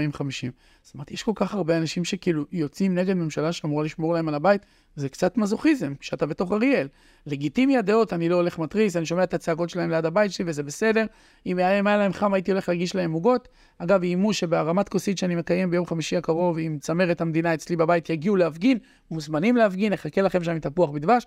אז 0.86 0.92
אמרתי, 0.96 1.14
יש 1.14 1.24
כל 1.24 1.32
כך 1.36 1.54
הרבה 1.54 1.78
אנשים 1.78 2.06
שכאילו 2.06 2.46
יוצאים 2.52 2.96
נגד 2.96 3.14
ממשלה 3.14 3.52
שאמורה 3.52 3.84
לשמור 3.84 4.14
להם 4.14 4.28
על 4.28 4.36
הבית, 4.36 4.66
זה 4.96 5.10
קצת 5.10 5.38
מזוכיזם, 5.38 5.94
שאתה 6.02 6.26
בתוך 6.26 6.52
אריאל. 6.52 6.88
לגיטימי 7.28 7.78
הדעות, 7.78 8.14
אני 8.14 8.30
לא 8.30 8.36
הולך 8.36 8.60
מתריס, 8.60 8.96
אני 8.96 9.06
שומע 9.06 9.24
את 9.24 9.34
הצעקות 9.34 9.70
שלהם 9.70 9.90
ליד 9.90 10.06
הבית 10.06 10.32
שלי, 10.32 10.46
וזה 10.48 10.64
בסדר. 10.64 11.06
אם 11.46 11.58
היה 11.58 11.98
להם 11.98 12.14
חם, 12.14 12.34
הייתי 12.34 12.52
הולך 12.52 12.70
להגיש 12.70 12.96
להם 12.96 13.12
עוגות. 13.12 13.48
אגב, 13.78 14.04
איימו 14.04 14.34
שבהרמת 14.34 14.90
כוסית 14.90 15.18
שאני 15.18 15.36
מקיים 15.36 15.72
ביום 15.72 15.86
חמישי 15.86 16.18
הקרוב 16.18 16.58
עם 16.60 16.80
צמרת 16.80 17.22
המדינה 17.22 17.54
אצלי 17.54 17.76
בבית, 17.76 18.10
יגיעו 18.10 18.36
להפגין, 18.36 18.78
מוזמנים 19.12 19.56
להפגין, 19.56 19.94
נחכה 19.94 20.22
לכם 20.22 20.44
שם 20.44 20.52
עם 20.52 20.60
תפוח 20.60 20.90
בדבש. 20.90 21.26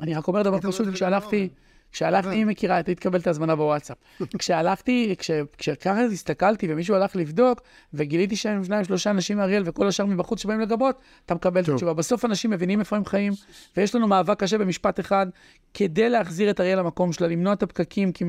אני 0.00 0.14
רק 0.14 0.28
אומר 0.28 0.42
דבר 0.42 0.60
פשוט, 0.60 0.88
כשהלכתי... 0.88 1.48
כשהלכתי, 1.92 2.30
היא 2.30 2.46
מכירה, 2.46 2.74
היית 2.74 2.90
תקבל 2.90 3.18
את 3.18 3.26
ההזמנה 3.26 3.56
בוואטסאפ. 3.56 3.96
כשהלכתי, 4.38 5.14
כש- 5.18 5.30
כשככה 5.58 6.02
הסתכלתי 6.04 6.66
ומישהו 6.72 6.94
הלך 6.94 7.16
לבדוק, 7.16 7.60
וגיליתי 7.94 8.36
שהם 8.36 8.64
שניים, 8.64 8.84
שלושה 8.84 9.10
אנשים 9.10 9.36
מאריאל 9.36 9.62
וכל 9.66 9.88
השאר 9.88 10.06
מבחוץ 10.06 10.42
שבאים 10.42 10.60
לגבות, 10.60 10.96
אתה 11.26 11.34
מקבל 11.34 11.62
את. 11.62 11.68
התשובה. 11.68 11.92
בסוף 11.94 12.24
אנשים 12.24 12.50
מבינים 12.50 12.80
איפה 12.80 12.96
הם 12.96 13.04
חיים, 13.04 13.32
ויש 13.76 13.94
לנו 13.94 14.08
מאבק 14.08 14.40
קשה 14.40 14.58
במשפט 14.58 15.00
אחד, 15.00 15.26
כדי 15.74 16.08
להחזיר 16.08 16.50
את 16.50 16.60
אריאל 16.60 16.78
למקום 16.78 17.12
שלה, 17.12 17.26
למנוע 17.28 17.52
את 17.52 17.62
הפקקים, 17.62 18.12
כי 18.12 18.24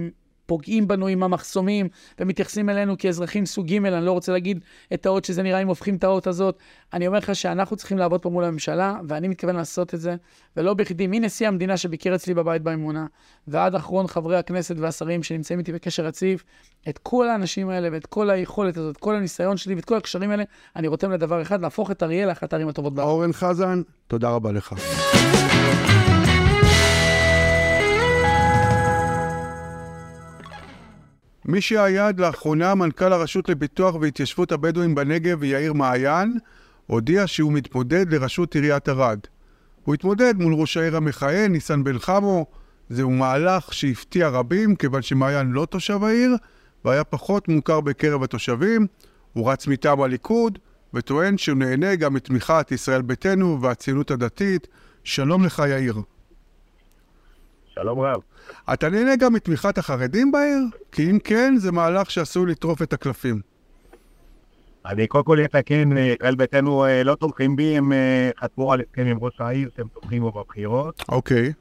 פוגעים 0.48 0.88
בנו 0.88 1.08
עם 1.08 1.24
המחסומים, 1.24 1.88
ומתייחסים 2.20 2.70
אלינו 2.70 2.98
כאזרחים 2.98 3.46
סוג 3.46 3.68
ג', 3.68 3.86
אני 3.86 4.06
לא 4.06 4.12
רוצה 4.12 4.32
להגיד 4.32 4.60
את 4.94 5.06
האות 5.06 5.26
שזה 5.26 5.44
נראה 5.44 5.62
אם 5.62 5.68
הופכים 5.68 5.96
את 5.96 6.04
האות 6.04 6.28
הזאת. 6.28 6.58
אני 6.94 7.08
אומר 7.08 7.18
לך 7.18 7.36
שאנחנו 7.36 7.76
צריכים 7.76 7.98
לעבוד 7.98 8.22
פה 8.22 8.30
מול 8.30 8.44
הממשלה, 8.44 8.96
ואני 9.08 9.28
מתכוון 9.28 9.56
לעשות 9.56 9.94
את 9.94 10.00
זה, 10.00 10.16
ולא 10.58 10.74
בכדי, 10.74 11.08
מנשיא 11.08 11.48
המדינה 11.48 11.78
שביקר 11.78 12.16
אצלי 12.16 12.34
בבית 12.34 12.62
באמונה, 12.62 13.06
ועד 13.48 13.76
אחרון 13.76 14.08
חברי 14.08 14.38
הכנסת 14.38 14.76
והשרים 14.80 15.24
שנמצאים 15.24 15.60
איתי 15.60 15.74
בקשר 15.74 16.06
רציף, 16.06 16.44
את 16.90 16.98
כל 16.98 17.30
האנשים 17.30 17.70
האלה 17.70 17.90
ואת 17.92 18.06
כל 18.06 18.30
היכולת 18.30 18.78
הזאת, 18.78 18.98
כל 18.98 19.16
הניסיון 19.16 19.58
שלי 19.58 19.76
ואת 19.76 19.86
כל 19.86 19.98
הקשרים 19.98 20.32
האלה, 20.32 20.44
אני 20.76 20.88
רותם 20.88 21.12
לדבר 21.12 21.42
אחד, 21.42 21.62
להפוך 21.62 21.92
את 21.92 22.04
אריאל 22.04 22.28
לאחת 22.28 22.54
הערים 22.54 22.68
הטובות 22.68 22.94
בארץ. 22.94 23.08
אורן 23.08 23.34
חזן, 23.34 23.82
תודה 24.08 24.30
רבה 24.30 24.52
לך. 24.52 24.74
מי 31.48 31.62
שהיה 31.62 32.08
עד 32.08 32.20
לאחרונה 32.20 32.76
מנכ"ל 32.76 33.14
הרשות 33.14 33.50
לפיתוח 33.50 33.96
והתיישבות 33.96 34.52
הבדואים 34.52 34.96
בנגב 34.96 35.44
יאיר 35.44 35.74
מעיין, 35.74 36.38
הודיע 36.88 37.28
שהוא 37.28 37.54
מתמודד 37.54 38.14
לראשות 38.14 38.56
עיריית 38.56 38.90
ערד. 38.90 39.20
הוא 39.84 39.94
התמודד 39.94 40.34
מול 40.38 40.54
ראש 40.54 40.78
העיר 40.78 40.98
המכהן, 40.98 41.52
ניסן 41.52 41.84
בן 41.84 42.00
חמו. 42.00 42.46
זהו 42.90 43.12
מהלך 43.12 43.74
שהפתיע 43.74 44.28
רבים, 44.28 44.76
כיוון 44.76 45.02
שמעיין 45.02 45.52
לא 45.52 45.66
תושב 45.66 46.04
העיר, 46.04 46.36
והיה 46.86 47.04
פחות 47.04 47.48
מוכר 47.48 47.82
בקרב 47.82 48.24
התושבים. 48.24 48.88
הוא 49.34 49.52
רץ 49.52 49.68
מטעם 49.68 50.02
הליכוד, 50.02 50.60
וטוען 50.94 51.38
שהוא 51.38 51.58
נהנה 51.58 51.96
גם 51.96 52.14
מתמיכת 52.14 52.72
ישראל 52.72 53.02
ביתנו 53.02 53.62
והציונות 53.62 54.12
הדתית. 54.12 54.68
שלום 55.04 55.46
לך, 55.46 55.64
יאיר. 55.70 56.02
שלום 57.82 58.00
רב. 58.00 58.22
אתה 58.74 58.90
נהנה 58.90 59.16
גם 59.16 59.34
מתמיכת 59.34 59.78
החרדים 59.78 60.32
בעיר? 60.32 60.60
כי 60.92 61.12
אם 61.12 61.20
כן, 61.24 61.54
זה 61.58 61.72
מהלך 61.72 62.12
שעשוי 62.12 62.52
לטרוף 62.52 62.82
את 62.82 62.94
הקלפים. 62.94 63.42
אני 64.86 65.08
קודם 65.08 65.24
כל 65.24 65.40
אתקן, 65.46 65.98
אה, 65.98 66.14
ישראל 66.20 66.36
ביתנו 66.36 66.86
אה, 66.86 67.04
לא 67.04 67.16
תומכים 67.16 67.56
בי, 67.56 67.78
הם 67.78 67.94
אה, 67.94 68.30
חתמו 68.40 68.74
על 68.74 68.82
הסכם 68.82 69.06
עם 69.06 69.18
ראש 69.22 69.34
העיר 69.40 69.70
שהם 69.78 69.88
תומכים 69.94 70.22
בו 70.22 70.32
בבחירות. 70.32 71.04
אוקיי. 71.10 71.54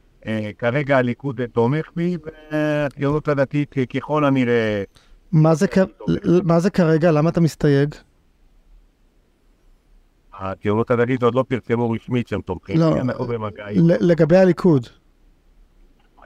כרגע 0.59 0.99
הליכוד 0.99 1.41
תומך 1.53 1.87
בי, 1.97 2.17
והציונות 2.53 3.29
הדתית 3.29 3.75
ככל 3.95 4.25
הנראה... 4.25 4.83
מה 5.33 5.55
זה, 5.55 5.69
כ... 5.69 5.79
מה 6.45 6.61
זה 6.61 6.71
כרגע? 6.71 7.13
למה 7.13 7.31
אתה 7.31 7.41
מסתייג? 7.41 7.95
הציונות 10.39 10.91
הדתית 10.91 11.23
עוד 11.23 11.35
לא 11.35 11.45
פרסמו 11.49 11.91
רשמית 11.91 12.29
שהם 12.29 12.41
תומכים 12.41 12.81
לא. 12.81 12.97
לגבי 14.01 14.37
הליכוד, 14.37 14.87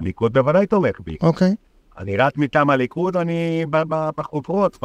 הליכוד 0.01 0.33
בוודאי 0.33 0.67
תומך 0.67 1.01
בי. 1.01 1.17
אוקיי. 1.23 1.55
אני 1.99 2.17
רץ 2.17 2.33
מטעם 2.37 2.71
הליכוד, 2.71 3.17
אני 3.17 3.65
בחוברות, 4.17 4.79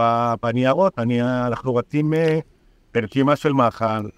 בניירות, 0.43 0.99
אני- 0.99 1.21
אנחנו 1.21 1.75
רצים 1.75 2.13
אה, 2.13 2.39
ברשימה 2.93 3.35
של 3.35 3.53
מחל. 3.53 4.09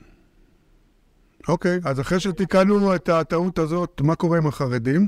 אוקיי, 1.47 1.79
אז 1.85 1.99
אחרי 1.99 2.19
שתיקנו 2.19 2.95
את 2.95 3.09
הטעות 3.09 3.59
הזאת, 3.59 4.01
מה 4.03 4.15
קורה 4.15 4.37
עם 4.37 4.47
החרדים? 4.47 5.07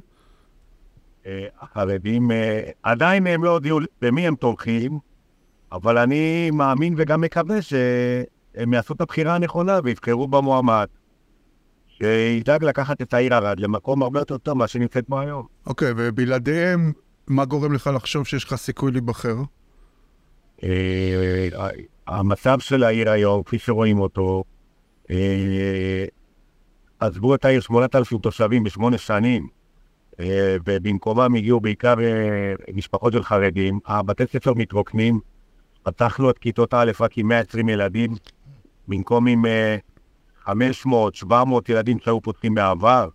אה, 1.25 1.45
החרדים 1.61 2.31
אה, 2.31 2.61
עדיין 2.83 3.27
הם 3.27 3.43
לא 3.43 3.49
הודיעו 3.49 3.79
במי 4.01 4.27
הם 4.27 4.35
תומכים, 4.35 4.99
אבל 5.71 5.97
אני 5.97 6.51
מאמין 6.51 6.93
וגם 6.97 7.21
מקווה 7.21 7.61
שהם 7.61 8.73
יעשו 8.73 8.93
את 8.93 9.01
הבחירה 9.01 9.35
הנכונה 9.35 9.79
ויבחרו 9.83 10.27
במועמד, 10.27 10.87
שידאג 12.03 12.63
לקחת 12.63 13.01
את 13.01 13.13
העיר 13.13 13.33
ערד 13.33 13.59
למקום 13.59 14.03
הרבה 14.03 14.19
יותר 14.19 14.37
טוב 14.37 14.53
ממה 14.53 14.67
שנמצאת 14.67 15.09
בו 15.09 15.19
היום. 15.19 15.45
אוקיי, 15.67 15.93
ובלעדיהם, 15.97 16.91
מה 17.27 17.45
גורם 17.45 17.73
לך 17.73 17.89
לחשוב 17.95 18.27
שיש 18.27 18.43
לך 18.43 18.55
סיכוי 18.55 18.91
להיבחר? 18.91 19.35
אה, 20.63 21.49
המצב 22.07 22.59
של 22.59 22.83
העיר 22.83 23.09
היום, 23.09 23.43
כפי 23.43 23.59
שרואים 23.59 23.99
אותו, 23.99 24.43
אה, 25.11 26.05
עזבו 26.99 27.35
את 27.35 27.45
העיר 27.45 27.61
8,000 27.61 28.17
תושבים 28.19 28.63
בשמונה 28.63 28.97
שנים, 28.97 29.47
אה, 30.19 30.57
ובמקומם 30.65 31.35
הגיעו 31.35 31.59
בעיקר 31.59 31.95
משפחות 32.73 33.13
של 33.13 33.23
חרדים. 33.23 33.79
הבתי 33.85 34.23
ספר 34.27 34.53
מתרוקנים, 34.53 35.19
פתחנו 35.83 36.29
את 36.29 36.37
כיתות 36.37 36.73
א' 36.73 36.91
רק 36.99 37.17
עם 37.17 37.27
120 37.27 37.69
ילדים, 37.69 38.15
במקום 38.87 39.27
עם 39.27 39.45
500, 40.43 41.15
700 41.15 41.69
ילדים 41.69 41.99
שהיו 41.99 42.21
פותחים 42.21 42.55
בעבר. 42.55 43.09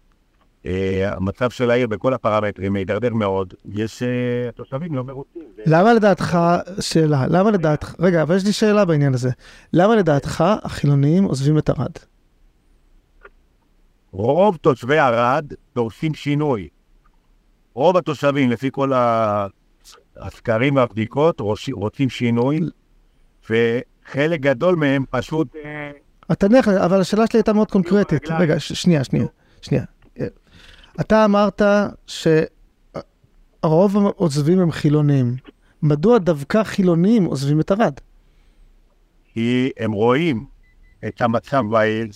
אה, 0.67 1.15
המצב 1.17 1.51
של 1.51 1.71
העיר 1.71 1.87
בכל 1.87 2.15
הפרמטרים 2.15 2.73
מידרדר 2.73 3.15
מאוד, 3.15 3.55
יש, 3.73 4.03
אה, 4.03 4.49
התושבים 4.49 4.95
לא 4.95 5.05
מרוצים. 5.05 5.43
למה 5.67 5.95
לדעתך, 5.95 6.39
שאלה, 6.81 7.27
למה 7.27 7.51
לדעתך, 7.51 7.95
רגע, 7.99 8.23
אבל 8.23 8.37
יש 8.37 8.45
לי 8.45 8.53
שאלה 8.53 8.85
בעניין 8.85 9.15
הזה. 9.15 9.31
למה 9.73 9.97
לדעתך 9.97 10.45
החילונים 10.63 11.25
עוזבים 11.25 11.59
את 11.59 11.69
ערד? 11.69 11.93
רוב 14.13 14.57
תושבי 14.57 14.99
ערד 14.99 15.53
דורשים 15.75 16.15
שינוי. 16.15 16.69
רוב 17.75 17.97
התושבים, 17.97 18.51
לפי 18.51 18.69
כל 18.73 18.93
הסקרים 20.17 20.77
והבדיקות, 20.77 21.41
רוצים 21.73 22.11
שינוי, 22.11 22.61
וחלק 23.51 24.41
גדול 24.41 24.77
מהם 24.77 25.05
פשוט... 25.11 25.49
אתה 26.33 26.49
נלך, 26.49 26.69
אבל 26.69 27.01
השאלה 27.01 27.27
שלי 27.27 27.39
הייתה 27.39 27.53
מאוד 27.53 27.71
קונקרטית. 27.71 28.23
רגע, 28.39 28.61
שנייה, 28.61 29.05
שנייה, 29.05 29.27
שנייה. 29.63 29.85
אתה 31.01 31.25
אמרת 31.25 31.63
שהרוב 32.07 33.97
העוזבים 33.97 34.61
הם 34.61 34.73
חילונים. 34.73 35.37
מדוע 35.83 36.19
דווקא 36.19 36.63
חילונים 36.63 37.25
עוזבים 37.25 37.61
את 37.61 37.71
ערד? 37.71 37.95
כי 39.33 39.71
הם 39.79 39.93
רואים 39.93 40.45
את 41.07 41.21
המצב 41.23 41.63
בעיר, 41.71 42.07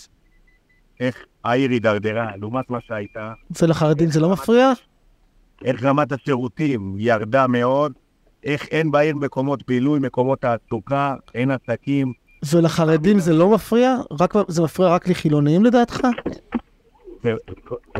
איך 1.00 1.24
העיר 1.44 1.70
הידרדרה 1.70 2.36
לעומת 2.36 2.70
מה 2.70 2.78
שהייתה, 2.86 3.32
ולחרדים 3.62 4.10
זה 4.10 4.20
לא 4.20 4.32
מפריע? 4.32 4.72
איך 5.64 5.84
רמת 5.84 6.12
השירותים 6.12 6.94
ירדה 6.98 7.46
מאוד, 7.46 7.92
איך 8.44 8.68
אין 8.70 8.90
בעיר 8.90 9.16
מקומות 9.16 9.66
בילוי, 9.66 9.98
מקומות 9.98 10.40
תעסוקה, 10.40 11.14
אין 11.34 11.50
עסקים. 11.50 12.12
ולחרדים 12.52 13.18
זה 13.18 13.32
לא 13.32 13.50
מפריע? 13.54 13.96
רק, 14.20 14.34
זה 14.48 14.62
מפריע 14.62 14.88
רק 14.88 15.08
לחילונים 15.08 15.64
לדעתך? 15.64 16.00
זה 17.22 17.34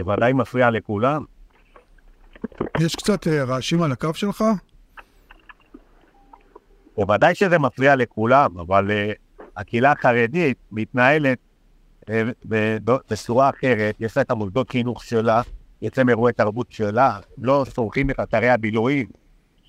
ודאי 0.07 0.32
מפריע 0.32 0.70
לכולם. 0.70 1.24
יש 2.80 2.97
קצת 2.97 3.26
אה, 3.26 3.45
רעשים 3.45 3.82
על 3.82 3.93
הקו 3.93 4.14
שלך? 4.14 4.45
בוודאי 6.97 7.34
שזה 7.34 7.59
מפריע 7.59 7.97
לכולם, 7.97 8.59
אבל 8.59 8.91
uh, 8.91 9.43
הקהילה 9.57 9.93
החרדית 9.93 10.59
מתנהלת 10.72 11.39
uh, 12.03 12.09
בצורה 13.11 13.51
אחרת, 13.51 13.97
יש 14.01 14.16
לה 14.16 14.22
את 14.22 14.30
המוסדות 14.30 14.70
חינוך 14.70 15.05
שלה, 15.05 15.43
יש 15.82 15.99
להם 15.99 16.09
אירועי 16.09 16.32
תרבות 16.32 16.72
שלה, 16.72 17.18
לא 17.39 17.64
צורכים 17.74 18.11
את 18.11 18.20
אתרי 18.20 18.49
הבילויים 18.49 19.07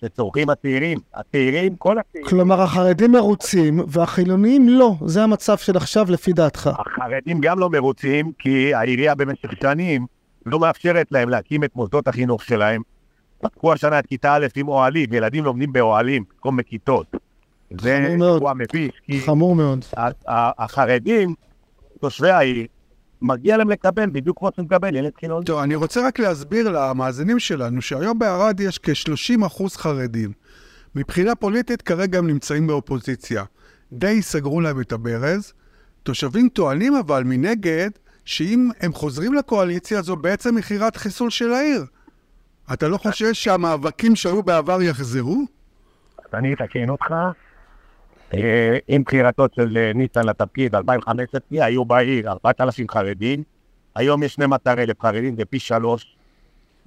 שצורכים 0.02 0.50
הצעירים. 0.50 0.98
הצעירים, 1.14 1.76
כל 1.76 1.98
הצעירים, 2.00 2.30
כלומר, 2.30 2.62
החרדים 2.62 3.12
מרוצים 3.12 3.80
והחילונים 3.88 4.70
לא. 4.70 4.94
זה 5.06 5.24
המצב 5.24 5.58
של 5.58 5.78
עכשיו 5.78 6.06
לפי 6.12 6.34
דעתך. 6.34 6.70
החרדים 6.80 7.42
גם 7.42 7.60
לא 7.60 7.70
מרוצים, 7.70 8.32
כי 8.40 8.74
העירייה 8.74 9.16
במשך 9.16 9.52
שנים 9.62 10.06
לא 10.46 10.60
מאפשרת 10.60 11.08
להם 11.12 11.30
להקים 11.30 11.64
את 11.64 11.76
מוסדות 11.76 12.08
החינוך 12.08 12.44
שלהם. 12.44 12.82
פתחו 13.42 13.74
השנה 13.74 14.00
את 14.00 14.06
כיתה 14.08 14.34
א' 14.34 14.48
עם 14.56 14.68
אוהלים, 14.68 15.14
ילדים 15.14 15.44
לומדים 15.44 15.74
באוהלים 15.74 16.24
במקום 16.34 16.58
בכיתות. 16.58 17.08
זה. 17.82 17.98
אירוע 17.98 18.54
מביש, 18.54 18.92
חמור 19.26 19.56
מאוד. 19.56 19.86
החרדים, 20.28 21.34
תושבי 22.00 22.30
העיר, 22.30 22.66
מגיע 23.22 23.58
להם 23.58 23.70
לקבל 23.70 24.10
בדיוק 24.10 24.40
כמו 24.40 24.50
שמקבל 24.56 24.96
ילד 24.96 25.12
חילוני. 25.20 25.46
טוב, 25.46 25.60
אני 25.60 25.76
רוצה 25.76 26.08
רק 26.08 26.20
להסביר 26.20 26.70
למאזינים 26.70 27.40
שלנו 27.40 27.82
שהיום 27.82 28.20
בערד 28.20 28.60
יש 28.60 28.80
כ-30% 28.80 29.64
חרדים. 29.76 30.32
מבחינה 30.96 31.36
פוליטית 31.36 31.82
כרגע 31.82 32.18
הם 32.18 32.28
נמצאים 32.28 32.68
באופוזיציה. 32.68 33.44
די 33.94 34.22
סגרו 34.22 34.62
להם 34.62 34.82
את 34.82 34.92
הברז. 34.92 35.54
תושבים 36.04 36.50
טוענים 36.50 36.96
אבל 36.96 37.24
מנגד, 37.24 37.90
שאם 38.26 38.70
הם 38.80 38.94
חוזרים 38.94 39.34
לקואליציה 39.34 40.02
זו 40.02 40.16
בעצם 40.16 40.56
מכירת 40.56 40.98
חיסול 40.98 41.30
של 41.30 41.52
העיר. 41.52 41.86
אתה 42.74 42.88
לא 42.88 42.98
חושש 42.98 43.44
שהמאבקים 43.44 44.16
שהיו 44.16 44.44
בעבר 44.44 44.82
יחזרו? 44.82 45.46
אז 46.18 46.34
אני 46.34 46.54
אתקן 46.54 46.90
אותך. 46.90 47.14
אה, 48.34 48.78
עם 48.88 49.04
בחירתו 49.04 49.46
של 49.56 49.78
אה, 49.78 49.92
ניצן 49.96 50.26
לתפקיד 50.26 50.76
ב-2015 50.76 51.40
היו 51.52 51.86
בעיר 51.86 52.32
4,000 52.32 52.90
חרדים, 52.90 53.44
היום 53.96 54.24
יש 54.24 54.34
12,000 54.34 55.02
חרדים, 55.02 55.36
זה 55.36 55.46
פי 55.46 55.60
שלוש 55.60 56.16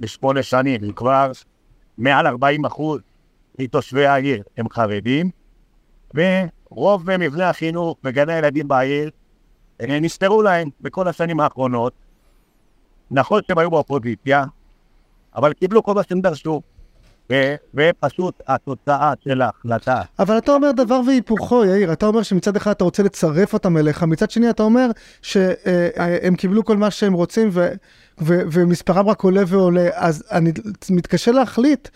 בשמונה 0.01 0.43
שנים, 0.43 0.93
כבר 0.93 1.33
מעל 1.99 2.27
40 2.27 2.65
אחוז 2.65 3.01
מתושבי 3.59 4.07
העיר 4.07 4.43
הם 4.57 4.69
חרדים, 4.69 5.31
ורוב 6.15 7.11
מבני 7.19 7.45
החינוך 7.45 7.97
וגני 8.05 8.33
הילדים 8.33 8.69
בעיר 8.69 9.11
אה, 9.81 10.01
נסתרו 10.01 10.43
להם 10.43 10.69
בכל 10.81 11.09
השנים 11.09 11.41
האחרונות. 11.41 11.93
נכון 13.11 13.41
שהם 13.49 13.59
היו 13.59 13.71
באופוזיציה, 13.71 14.45
אבל 15.37 15.53
קיבלו 15.53 15.83
כל 15.83 15.95
מה 15.95 16.03
שהם 16.03 16.21
דרשו. 16.21 16.63
ו- 17.33 17.55
ופשוט 17.75 18.43
התוצאה 18.49 19.13
של 19.25 19.43
ההחלטה. 19.43 20.01
אבל 20.19 20.39
אתה 20.39 20.53
אומר 20.53 20.71
דבר 20.73 21.01
והיפוכו, 21.07 21.65
יאיר. 21.65 21.93
אתה 21.93 22.07
אומר 22.07 22.23
שמצד 22.23 22.57
אחד 22.57 22.71
אתה 22.71 22.85
רוצה 22.85 23.03
לצרף 23.03 23.53
אותם 23.53 23.77
אליך, 23.77 24.03
מצד 24.03 24.31
שני 24.31 24.51
אתה 24.51 24.63
אומר 24.63 24.91
שהם 25.23 26.37
קיבלו 26.37 26.65
כל 26.65 26.77
מה 26.77 26.91
שהם 26.91 27.13
רוצים 27.13 27.49
ו- 27.53 27.73
ו- 28.21 28.41
ומספרם 28.53 29.09
רק 29.09 29.23
עולה 29.23 29.43
ועולה. 29.47 29.89
אז 29.95 30.25
אני 30.31 30.53
מתקשה 30.91 31.31
להחליט 31.33 31.89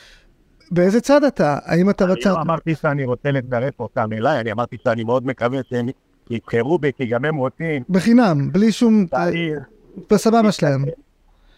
באיזה 0.71 1.01
צד 1.01 1.25
אתה. 1.25 1.59
האם 1.65 1.91
אתה 1.91 2.05
אני 2.05 2.13
בצד... 2.15 2.31
לא 2.31 2.41
אמרתי 2.41 2.75
שאני 2.75 3.05
רוצה 3.05 3.31
לצרף 3.31 3.81
אותם 3.81 4.13
אליי, 4.13 4.41
אני 4.41 4.53
אמרתי 4.53 4.77
שאני 4.85 5.05
מאוד 5.05 5.27
מקווה 5.27 5.59
שהם 5.71 5.87
יבחרו 6.31 6.79
בי, 6.79 6.91
כי 6.97 7.07
גם 7.07 7.25
הם 7.25 7.37
רוצים 7.37 7.83
בחינם, 7.89 8.53
בלי 8.53 8.73
שום... 8.73 9.07
בסבבה 10.11 10.53
שלהם. 10.53 10.85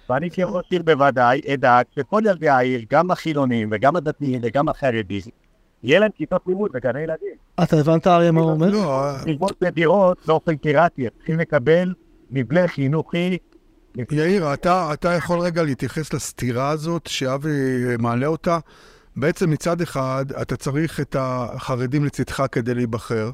ואני 0.08 0.30
כראש 0.30 0.64
עיר 0.70 0.82
בוודאי 0.82 1.40
אדאג 1.54 1.84
שכל 1.96 2.22
ילדי 2.26 2.48
העיר, 2.48 2.80
גם 2.90 3.10
החילונים 3.10 3.68
וגם 3.72 3.96
הדתיים 3.96 4.40
וגם 4.42 4.68
החרדים, 4.68 5.22
יהיה 5.82 6.00
להם 6.00 6.10
כיתות 6.16 6.42
לימוד 6.46 6.70
בגני 6.72 7.00
ילדים. 7.00 7.34
אתה 7.62 7.76
הבנת, 7.76 8.06
אריה, 8.06 8.32
מה 8.32 8.40
הוא 8.40 8.50
אומר? 8.50 8.70
לא, 8.70 9.10
ללמוד 9.26 9.52
בדירות 9.60 10.18
באופן 10.26 10.56
פיראטי, 10.56 11.02
הם 11.02 11.10
צריכים 11.16 11.38
לקבל 11.38 11.94
מבנה 12.30 12.68
חינוכי. 12.68 13.38
יאיר, 14.10 14.54
אתה, 14.54 14.90
אתה 14.92 15.08
יכול 15.08 15.38
רגע 15.38 15.62
להתייחס 15.62 16.12
לסתירה 16.12 16.70
הזאת 16.70 17.06
שאבי 17.06 17.48
מעלה 17.98 18.26
אותה? 18.26 18.58
בעצם 19.16 19.50
מצד 19.50 19.80
אחד, 19.80 20.24
אתה 20.42 20.56
צריך 20.56 21.00
את 21.00 21.16
החרדים 21.18 22.04
לצדך 22.04 22.42
כדי 22.52 22.74
להיבחר, 22.74 23.30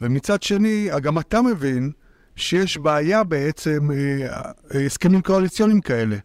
ומצד 0.00 0.42
שני, 0.42 0.88
גם 1.02 1.18
אתה 1.18 1.42
מבין 1.42 1.90
שיש 2.38 2.78
בעיה 2.78 3.24
בעצם, 3.24 3.90
אה, 3.90 4.42
אה, 4.74 4.86
הסכמים 4.86 5.22
קואליציוניים 5.22 5.80
כאלה. 5.80 6.16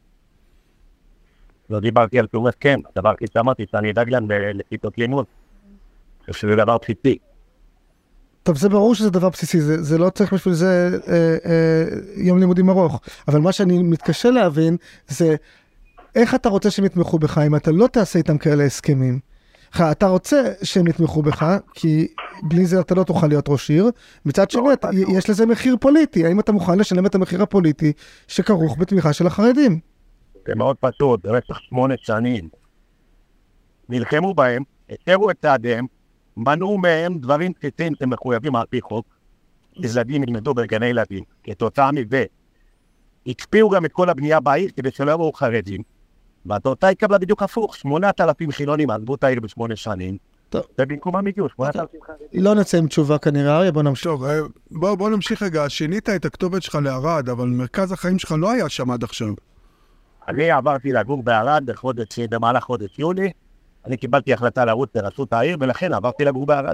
לא 1.70 1.80
דיברתי 1.80 2.20
על 2.20 2.28
שום 2.32 2.48
הסכם, 2.48 2.80
הדבר 2.96 3.10
הכי 3.10 3.26
שאמרתי 3.34 3.66
שאני 3.72 3.92
אדאג 3.92 4.10
להם 4.10 4.28
לכיתות 4.54 4.98
לימוד. 4.98 5.26
אני 6.26 6.34
חושב 6.34 6.48
שזה 6.48 6.56
דבר 6.56 6.78
בסיסי. 6.78 7.18
טוב, 8.44 8.58
זה 8.58 8.70
ברור 8.70 8.96
שזה 8.96 9.10
דבר 9.10 9.30
בסיסי, 9.30 9.62
זה, 9.62 9.84
זה 9.84 9.98
לא 9.98 10.10
צריך 10.10 10.34
בשביל 10.34 10.54
זה 10.54 11.00
אה, 11.08 11.36
אה, 11.46 11.86
יום 12.16 12.40
לימודים 12.40 12.70
ארוך. 12.70 13.02
אבל 13.28 13.40
מה 13.40 13.52
שאני 13.52 13.84
מתקשה 13.84 14.30
להבין 14.30 14.78
זה 15.08 15.36
איך 16.16 16.36
אתה 16.36 16.50
רוצה 16.50 16.72
שהם 16.72 16.86
יתמכו 16.86 17.20
בך 17.20 17.38
אם 17.38 17.56
אתה 17.56 17.72
לא 17.72 17.88
תעשה 17.88 18.20
איתם 18.20 18.38
כאלה 18.38 18.64
הסכמים. 18.64 19.20
לך, 19.74 19.82
אתה 19.92 20.08
רוצה 20.08 20.44
שהם 20.64 20.88
יתמכו 20.88 21.22
בך, 21.22 21.58
כי 21.74 22.08
בלי 22.44 22.66
זה 22.66 22.80
אתה 22.80 22.96
לא 22.96 23.04
תוכל 23.04 23.28
להיות 23.28 23.50
ראש 23.50 23.70
עיר. 23.70 23.92
מצד 24.26 24.52
שני, 24.52 24.74
אתה, 24.74 24.90
יש 25.18 25.30
לזה 25.30 25.46
מחיר 25.46 25.76
פוליטי. 25.80 26.26
האם 26.26 26.40
אתה 26.40 26.52
מוכן 26.52 26.80
לשלם 26.80 27.06
את 27.06 27.16
המחיר 27.16 27.42
הפוליטי 27.42 27.94
שכרוך 28.28 28.78
בתמיכה 28.80 29.14
של 29.14 29.28
החרדים? 29.28 29.80
זה 30.48 30.56
מאוד 30.56 30.78
פשוט, 30.80 31.26
במשך 31.26 31.60
שמונה 31.60 31.94
שנים. 31.98 32.50
נלחמו 33.90 34.34
בהם, 34.34 34.64
הפרו 34.90 35.32
את 35.32 35.36
צעדיהם, 35.42 35.86
מנעו 36.38 36.78
מהם 36.78 37.18
דברים 37.18 37.52
בסיסיים 37.60 37.94
שמחויבים 38.00 38.56
על 38.56 38.66
פי 38.70 38.82
חוק. 38.82 39.06
ילדים 39.76 40.24
ילמדו 40.24 40.54
בגני 40.54 40.86
ילדים. 40.86 41.24
כתוצאה 41.44 41.92
מזה, 41.92 42.26
הקפיאו 43.28 43.70
גם 43.70 43.86
את 43.86 43.92
כל 43.92 44.10
הבנייה 44.10 44.40
בעיר 44.40 44.70
כדי 44.76 44.92
שלא 44.92 45.12
יבואו 45.12 45.34
חרדים. 45.34 45.82
והתוצאה 46.46 46.90
התקבלה 46.90 47.18
בדיוק 47.18 47.44
הפוך, 47.44 47.76
8,000 47.76 48.52
חילונים 48.52 48.90
עזבו 48.90 49.16
את 49.16 49.24
העיר 49.24 49.40
בשמונה 49.40 49.76
שנים, 49.76 50.18
טוב. 50.50 50.64
ובמקומם 50.82 51.28
הגיעו 51.28 51.50
8,000 51.50 52.02
חרדים. 52.04 52.44
לא 52.44 52.56
נצא 52.56 52.78
עם 52.78 52.88
תשובה 52.88 53.18
כנראה, 53.18 53.58
אריה, 53.58 53.72
בוא 53.72 53.84
נמשיך. 53.84 54.04
טוב, 54.04 54.24
אה, 54.24 54.40
בוא, 54.72 54.96
בוא 54.96 55.10
נמשיך 55.10 55.44
רגע. 55.44 55.70
שינית 55.70 56.10
את 56.10 56.26
הכתובת 56.26 56.64
שלך 56.64 56.78
לערד, 56.84 57.30
אבל 57.30 57.48
מרכז 57.48 57.92
החיים 57.92 58.20
שלך 58.20 58.36
לא 58.38 58.52
היה 58.52 58.70
שם 58.70 58.92
עד 58.92 59.04
עכשיו. 59.04 59.28
אני 60.28 60.52
עברתי 60.52 60.92
לגור 60.92 61.24
בערד 61.24 61.66
בחודש, 61.66 62.20
במהלך 62.20 62.64
חודש 62.64 63.00
יולי, 63.00 63.32
אני 63.86 63.98
קיבלתי 63.98 64.34
החלטה 64.34 64.66
לרוץ 64.66 64.90
לרשות 64.96 65.34
העיר, 65.34 65.58
ולכן 65.60 65.94
עברתי 65.94 66.26
לגור 66.26 66.46
בערד. 66.46 66.74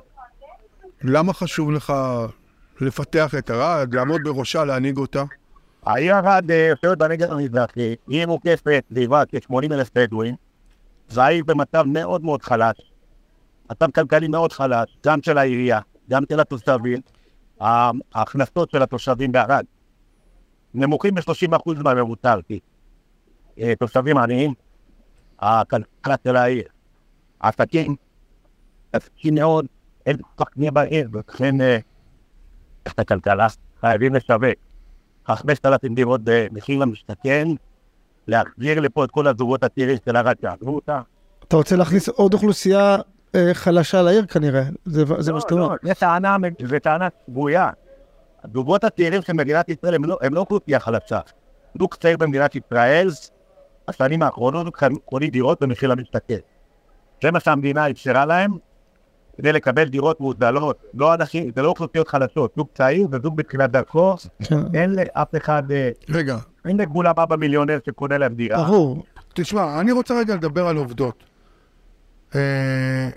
למה 1.02 1.34
חשוב 1.34 1.72
לך 1.72 1.94
לפתח 2.82 3.36
את 3.38 3.50
ערד, 3.50 3.94
לעמוד 3.94 4.22
בראשה, 4.24 4.66
להנהיג 4.66 4.98
אותה? 4.98 5.24
העיר 5.86 6.16
ערד 6.16 6.52
אה, 6.52 6.68
יושבת 6.70 6.98
בנגב 6.98 7.32
המזרחי, 7.32 7.96
עיר 8.08 8.28
מוקפת 8.28 8.84
סביבה 8.90 9.24
כ-80 9.26 9.74
אלף 9.74 9.90
בדואים, 9.96 10.36
זו 11.10 11.22
העיר 11.22 11.44
במצב 11.44 11.84
מאוד 11.88 12.24
מאוד 12.24 12.42
חלש, 12.42 12.92
מצב 13.72 13.92
כלכלי 13.92 14.28
מאוד 14.28 14.52
חלש, 14.52 14.98
גם 15.06 15.22
של 15.22 15.38
העירייה, 15.38 15.80
גם 16.10 16.24
של 16.32 16.40
התושבים, 16.40 17.00
ההכנסות 17.60 18.72
של 18.72 18.84
התושבים 18.84 19.32
בערד 19.32 19.66
נמוכים 20.74 21.16
ב-30% 21.16 21.84
מהממוצע 21.84 22.30
הארצי. 22.30 22.60
אה, 23.60 23.74
תושבים 23.80 24.18
עניים, 24.18 24.54
הכלכלה 25.40 26.16
של 26.24 26.36
העיר, 26.36 26.64
עסקים, 27.40 27.96
עסקים 28.94 29.36
מאוד, 29.36 29.66
אין 30.06 30.18
כל 30.36 30.46
כך 30.46 30.52
בעיר, 30.74 31.10
ולכן 31.14 31.62
אה, 31.62 31.78
את 32.88 33.00
הכלכלה 33.00 33.48
חייבים 33.82 34.16
לשווק. 34.16 34.69
חמש 35.36 35.58
אלפים 35.66 35.96
דירות 35.96 36.22
במחיר 36.24 36.80
למשתכן, 36.80 37.48
להחזיר 38.28 38.80
לפה 38.80 39.04
את 39.04 39.12
כל 39.12 39.28
הזוגות 39.28 39.64
הצעירים 39.64 39.98
של 40.06 40.16
ערד 40.16 40.36
שעזבו 40.42 40.76
אותה. 40.76 41.02
אתה 41.48 41.58
רוצה 41.58 41.76
להכניס 41.76 42.10
עוד 42.10 42.34
אוכלוסייה 42.34 42.98
אה, 43.36 43.54
חלשה 43.54 44.02
לעיר 44.02 44.26
כנראה, 44.26 44.64
זה, 44.86 45.04
זה 45.20 45.34
מה 45.34 45.42
שאתה 45.42 45.54
אומר. 45.54 45.76
זו 45.84 45.94
טענה, 46.00 46.38
טענה 46.84 47.08
שגויה. 47.28 47.70
הזוגות 48.44 48.84
הצעירים 48.84 49.22
של 49.22 49.34
מדינת 49.34 49.70
ישראל 49.70 49.96
הם 49.96 50.06
לא, 50.06 50.18
הם 50.22 50.34
לא 50.34 50.40
אוכלוסייה 50.40 50.80
חלשה. 50.80 51.20
זוג 51.80 51.96
צעיר 51.96 52.18
במדינת 52.18 52.56
ישראל, 52.56 53.10
בשנים 53.90 54.22
האחרונות 54.22 54.76
קונים 55.06 55.30
דירות 55.30 55.62
במחיר 55.62 55.90
למשתכן. 55.90 56.38
זה 57.24 57.32
מה 57.32 57.40
שהמדינה 57.40 57.90
אפשרה 57.90 58.26
להם 58.26 58.52
כדי 59.40 59.54
לקבל 59.54 59.86
דירות 59.86 60.20
מוזלות. 60.20 60.84
לא 60.94 61.14
אנשים, 61.14 61.52
זה 61.56 61.62
לא 61.62 61.68
אוכלוסיות 61.68 62.08
חלשות. 62.08 62.54
זוג 62.58 62.68
צעיר 62.74 63.08
וזוג 63.12 63.38
בתחילת 63.38 63.72
דרכו, 63.72 64.16
כן, 64.44 64.60
אין 64.74 64.96
לאף 64.96 65.28
אחד, 65.38 65.72
אה, 65.72 65.90
רגע, 66.10 66.38
אין 66.66 66.78
לגבול 66.78 67.08
הבא 67.08 67.26
במיליונר 67.26 67.80
שקונה 67.86 68.18
להם 68.18 68.34
דירה. 68.34 68.64
ברור. 68.64 69.04
תשמע, 69.34 69.80
אני 69.80 69.92
רוצה 69.92 70.20
רגע 70.20 70.36
לדבר 70.36 70.68
על 70.68 70.78
עובדות. 70.78 71.24
אה, 72.36 73.10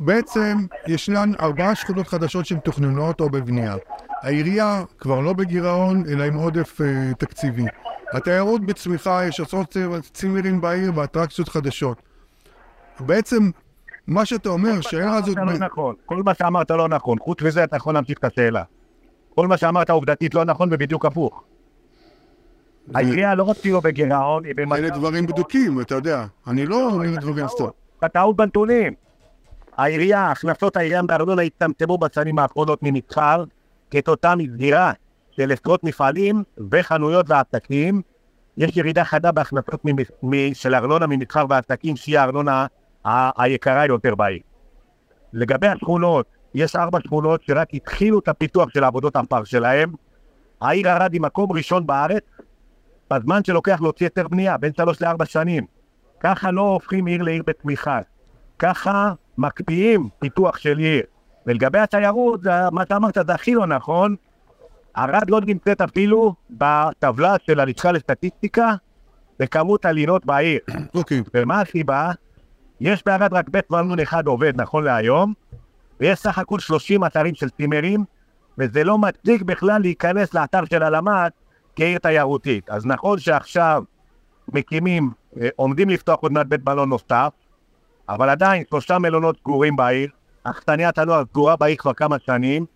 בעצם 0.00 0.58
ישנן 0.86 1.32
ארבעה 1.40 1.74
שכונות 1.74 2.08
חדשות 2.08 2.46
שמתוכננות 2.46 3.20
או 3.20 3.30
בבנייה. 3.30 3.76
העירייה 4.22 4.82
כבר 4.98 5.20
לא 5.20 5.32
בגירעון, 5.32 6.04
אלא 6.08 6.24
עם 6.24 6.34
עודף 6.34 6.80
אה, 6.80 7.14
תקציבי. 7.18 7.64
התיירות 8.12 8.66
בצמיחה, 8.66 9.24
יש 9.24 9.40
עשרות 9.40 9.76
צימרים 10.12 10.60
בעיר 10.60 10.92
ואטרקציות 10.94 11.48
חדשות. 11.48 12.02
בעצם, 13.00 13.50
מה 14.06 14.24
שאתה 14.24 14.48
אומר, 14.48 14.80
שהעיר 14.80 15.08
הזאת... 15.08 15.36
לא 15.36 15.58
נכון, 15.58 15.94
כל 16.06 16.22
מה 16.22 16.34
שאמרת 16.34 16.70
לא 16.70 16.88
נכון, 16.88 17.18
חוץ 17.18 17.42
מזה 17.42 17.64
אתה 17.64 17.76
יכול 17.76 17.94
להמשיך 17.94 18.18
את 18.18 18.24
השאלה. 18.24 18.62
כל 19.34 19.46
מה 19.46 19.56
שאמרת 19.56 19.90
עובדתית 19.90 20.34
לא 20.34 20.44
נכון 20.44 20.68
ובדיוק 20.72 21.04
הפוך. 21.06 21.44
העירייה 22.94 23.34
לא 23.34 23.46
לא 23.64 23.80
בגירעון, 23.80 24.44
היא 24.44 24.54
אלה 24.58 24.66
במצב... 24.66 24.94
דברים 24.94 25.26
בדוקים, 25.26 25.80
אתה 25.80 25.94
יודע. 25.94 26.24
אני 26.46 26.66
לא 26.66 26.86
אומר 26.90 27.16
דברים 27.20 27.48
סתם. 27.48 27.64
טעות 28.12 28.36
בנתונים. 28.36 28.92
העירייה, 29.76 30.30
הכנסות 30.30 30.76
העירייה 30.76 31.02
בארנונה 31.02 31.42
הצטמצמו 31.42 31.98
בשנים 31.98 32.38
האחרונות 32.38 32.78
ממסחר 32.82 33.44
כתוצאה 33.90 34.36
מסגירה 34.36 34.92
של 35.30 35.52
עשרות 35.52 35.84
מפעלים 35.84 36.42
וחנויות 36.70 37.26
ועסקים. 37.28 38.02
יש 38.56 38.76
ירידה 38.76 39.04
חדה 39.04 39.32
בהכנסות 39.32 39.80
של 40.52 40.74
ארנונה 40.74 41.06
ממסחר 41.06 41.44
ועסקים 41.48 41.96
שהיא 41.96 42.18
הארנונה 42.18 42.66
היקרה 43.04 43.86
יותר 43.86 44.14
בעיר. 44.14 44.40
לגבי 45.32 45.66
השכונות, 45.66 46.26
יש 46.54 46.76
ארבע 46.76 46.98
שכונות 47.00 47.42
שרק 47.42 47.68
התחילו 47.74 48.18
את 48.18 48.28
הפיתוח 48.28 48.68
של 48.70 48.84
עבודות 48.84 49.16
המפר 49.16 49.44
שלהם. 49.44 49.92
העיר 50.60 50.88
ערד 50.88 51.12
היא 51.12 51.20
מקום 51.20 51.52
ראשון 51.52 51.86
בארץ 51.86 52.22
בזמן 53.10 53.44
שלוקח 53.44 53.80
להוציא 53.80 54.06
היתר 54.06 54.28
בנייה, 54.28 54.56
בין 54.56 54.72
שלוש 54.76 55.02
לארבע 55.02 55.24
שנים. 55.24 55.64
ככה 56.20 56.50
לא 56.50 56.60
הופכים 56.60 57.06
עיר 57.06 57.22
לעיר 57.22 57.42
בתמיכה. 57.46 58.00
ככה 58.58 59.12
מקפיאים 59.38 60.08
פיתוח 60.18 60.58
של 60.58 60.78
עיר. 60.78 61.02
ולגבי 61.46 61.78
התיירות, 61.78 62.40
מה 62.72 62.82
שאמרת 62.88 63.18
זה 63.26 63.34
הכי 63.34 63.54
לא 63.54 63.66
נכון. 63.66 64.16
ערד 64.94 65.30
לא 65.30 65.40
נמצאת 65.46 65.80
אפילו 65.80 66.34
בטבלה 66.50 67.36
של 67.46 67.60
הלשכה 67.60 67.92
לסטטיסטיקה 67.92 68.74
בכמות 69.38 69.84
הלינות 69.84 70.26
בעיר. 70.26 70.60
אוקיי. 70.94 71.22
ומה 71.34 71.60
הסיבה? 71.60 72.10
יש 72.80 73.02
בערד 73.06 73.32
רק 73.32 73.48
בית 73.48 73.70
מלון 73.70 74.00
אחד 74.00 74.26
עובד 74.26 74.60
נכון 74.60 74.84
להיום, 74.84 75.32
ויש 76.00 76.18
סך 76.18 76.38
הכל 76.38 76.58
30 76.58 77.04
אתרים 77.04 77.34
של 77.34 77.50
צימרים, 77.50 78.04
וזה 78.58 78.84
לא 78.84 78.98
מצדיק 78.98 79.42
בכלל 79.42 79.80
להיכנס 79.80 80.34
לאתר 80.34 80.64
של 80.64 80.82
הלמ"ס 80.82 81.30
כעיר 81.76 81.98
תיירותית. 81.98 82.70
אז 82.70 82.86
נכון 82.86 83.18
שעכשיו 83.18 83.82
מקימים, 84.48 85.10
אה, 85.40 85.48
עומדים 85.56 85.88
לפתוח 85.88 86.20
עוד 86.20 86.32
מעט 86.32 86.46
בית 86.46 86.60
מלון 86.66 86.88
נוסף, 86.88 87.32
אבל 88.08 88.28
עדיין 88.28 88.64
שלושה 88.70 88.98
מלונות 88.98 89.36
סגורים 89.38 89.76
בעיר, 89.76 90.08
אכסניית 90.44 90.98
הנוער 90.98 91.22
סגורה 91.24 91.56
בעיר 91.56 91.76
כבר 91.76 91.92
כמה 91.92 92.16
שנים, 92.18 92.66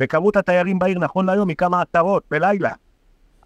וכמות 0.00 0.36
התיירים 0.36 0.78
בעיר 0.78 0.98
נכון 0.98 1.26
להיום 1.26 1.48
היא 1.48 1.56
כמה 1.56 1.82
עשרות 1.82 2.22
בלילה. 2.30 2.72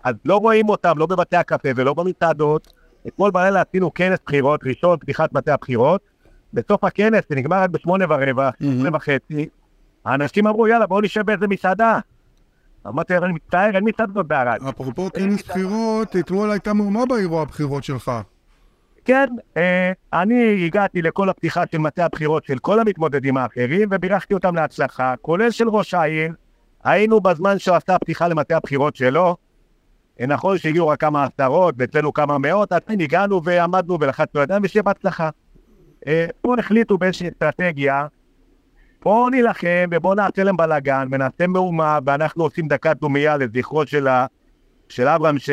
אז 0.05 0.15
לא 0.25 0.37
רואים 0.37 0.69
אותם, 0.69 0.99
לא 0.99 1.07
בבתי 1.07 1.37
הקפה 1.37 1.69
ולא 1.77 1.95
במסעדות. 1.95 2.73
אתמול 3.07 3.31
בלילה 3.31 3.63
עשינו 3.69 3.95
כנס 3.95 4.19
בחירות, 4.27 4.61
ראשון 4.65 4.99
פתיחת 4.99 5.33
בתי 5.33 5.51
הבחירות. 5.51 6.01
בסוף 6.55 6.85
הכנס, 6.85 7.25
זה 7.31 7.37
נגמר 7.37 7.57
רק 7.57 7.71
בשמונה 7.71 8.05
ורבע, 8.09 8.51
שמונה 8.63 8.97
וחצי, 8.97 9.49
האנשים 10.05 10.47
אמרו, 10.47 10.69
יאללה, 10.69 10.87
בואו 10.87 11.01
נשב 11.01 11.23
באיזה 11.23 11.47
מסעדה. 11.47 11.99
אמרתי, 12.87 13.17
אני 13.17 13.33
מצטער, 13.33 13.71
אין 13.75 13.85
מסעדות 13.85 14.27
בערד. 14.27 14.59
אפרופו 14.69 15.11
כנס 15.13 15.43
בחירות, 15.43 16.17
אתמול 16.17 16.51
הייתה 16.51 16.73
מהומה 16.73 17.07
באירוע 17.07 17.43
הבחירות 17.43 17.85
שלך. 17.85 18.13
כן, 19.05 19.27
אה, 19.57 19.93
אני 20.13 20.67
הגעתי 20.67 21.03
לכל 21.03 21.29
הפתיחה 21.29 21.63
של 21.73 21.79
מטה 21.79 22.05
הבחירות 22.05 22.45
של 22.45 22.59
כל 22.59 22.81
המתמודדים 22.81 23.37
האחרים, 23.37 23.89
ובירכתי 23.93 24.35
אותם 24.35 24.55
להצלחה, 24.55 25.15
כולל 25.23 25.51
של 25.51 25.69
ראש 25.69 25.95
העיר. 25.95 26.33
היינו 26.85 27.21
בזמן 27.21 27.59
שהוא 27.59 27.77
עשה 27.77 27.99
פתיחה 27.99 28.29
למטה 28.29 28.57
הבחירות 28.57 28.97
שלו. 28.97 29.37
אה, 30.21 30.27
נכון 30.27 30.59
שהגיעו 30.59 30.89
רק 30.89 31.01
כמה 31.01 31.25
עשרות, 31.25 31.75
ואצלנו 31.79 32.13
כמה 32.13 32.39
מאות, 32.39 32.73
עדיין 32.73 33.01
הגענו 33.01 33.45
ועמדנו 33.45 34.01
ולחצנו 34.01 34.41
ידיים, 34.41 34.63
ושיהיה 34.65 34.83
בהצלחה. 34.83 35.31
אה, 36.07 36.27
פה 36.41 36.55
החליטו 36.59 36.99
באיזושהי 36.99 37.29
אסטרטגיה, 37.29 38.07
בואו 39.03 39.29
נילחם 39.29 39.89
ובואו 39.91 40.15
נעשה 40.15 40.45
להם 40.45 40.57
בלאגן 40.57 41.09
ונעשה 41.11 41.47
מהומה, 41.47 41.99
ואנחנו 42.07 42.45
עושים 42.45 42.69
דקת 42.69 42.97
דומייה 43.01 43.37
לזכרו 43.37 43.87
של, 43.87 44.09
ה... 44.09 44.27
של 44.89 45.09
אברהם 45.09 45.39
ש... 45.39 45.51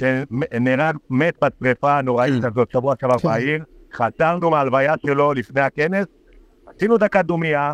שנהרג, 0.00 0.96
מת 1.10 1.44
בשרפה 1.60 1.98
הנוראית 1.98 2.42
כן. 2.42 2.48
הזאת 2.48 2.70
שבוע 2.70 2.94
שעבר 3.00 3.18
כן. 3.18 3.28
בעיר, 3.28 3.64
חזרנו 3.94 4.50
מהלוויה 4.50 4.94
שלו 5.06 5.32
לפני 5.32 5.60
הכנס, 5.60 6.06
עשינו 6.66 6.98
דקת 6.98 7.24
דומייה, 7.24 7.72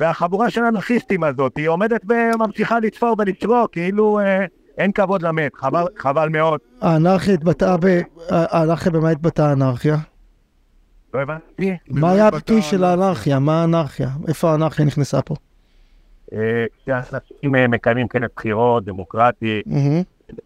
והחבורה 0.00 0.50
של 0.50 0.64
האנרכיסטים 0.64 1.24
הזאת, 1.24 1.56
היא 1.56 1.68
עומדת 1.68 2.00
וממשיכה 2.08 2.80
לתפור 2.80 3.16
ולצרוק, 3.18 3.72
כאילו 3.72 4.20
אה, 4.20 4.44
אין 4.80 4.92
כבוד 4.92 5.22
למת, 5.22 5.54
חבל, 5.54 5.84
חבל 5.98 6.28
מאוד. 6.28 6.60
האנרכיה 6.80 7.34
התבטאה 7.34 7.76
ב... 7.76 8.00
האנרכיה 8.28 8.92
במה 8.92 9.10
התבטאה 9.10 9.48
האנרכיה? 9.50 9.96
לא 11.14 11.20
הבנתי. 11.20 11.76
מה 11.88 12.12
היה 12.12 12.26
הביטוי 12.26 12.62
של 12.62 12.84
האנרכיה? 12.84 13.38
מה 13.38 13.60
האנרכיה? 13.60 14.08
איפה 14.28 14.50
האנרכיה 14.52 14.84
נכנסה 14.84 15.22
פה? 15.22 15.34
אה, 16.32 16.64
כשאנשים 16.82 17.54
אה, 17.54 17.68
מקיימים 17.68 18.08
כנס 18.08 18.30
בחירות, 18.36 18.84
דמוקרטי. 18.84 19.62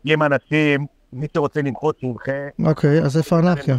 אם 0.06 0.22
אנשים, 0.22 0.86
מי 1.14 1.26
שרוצה 1.34 1.62
למחות 1.62 1.98
שימחה, 1.98 2.32
אוקיי, 2.66 3.02
אז 3.02 3.16
איפה 3.16 3.36
האנרכיה? 3.36 3.76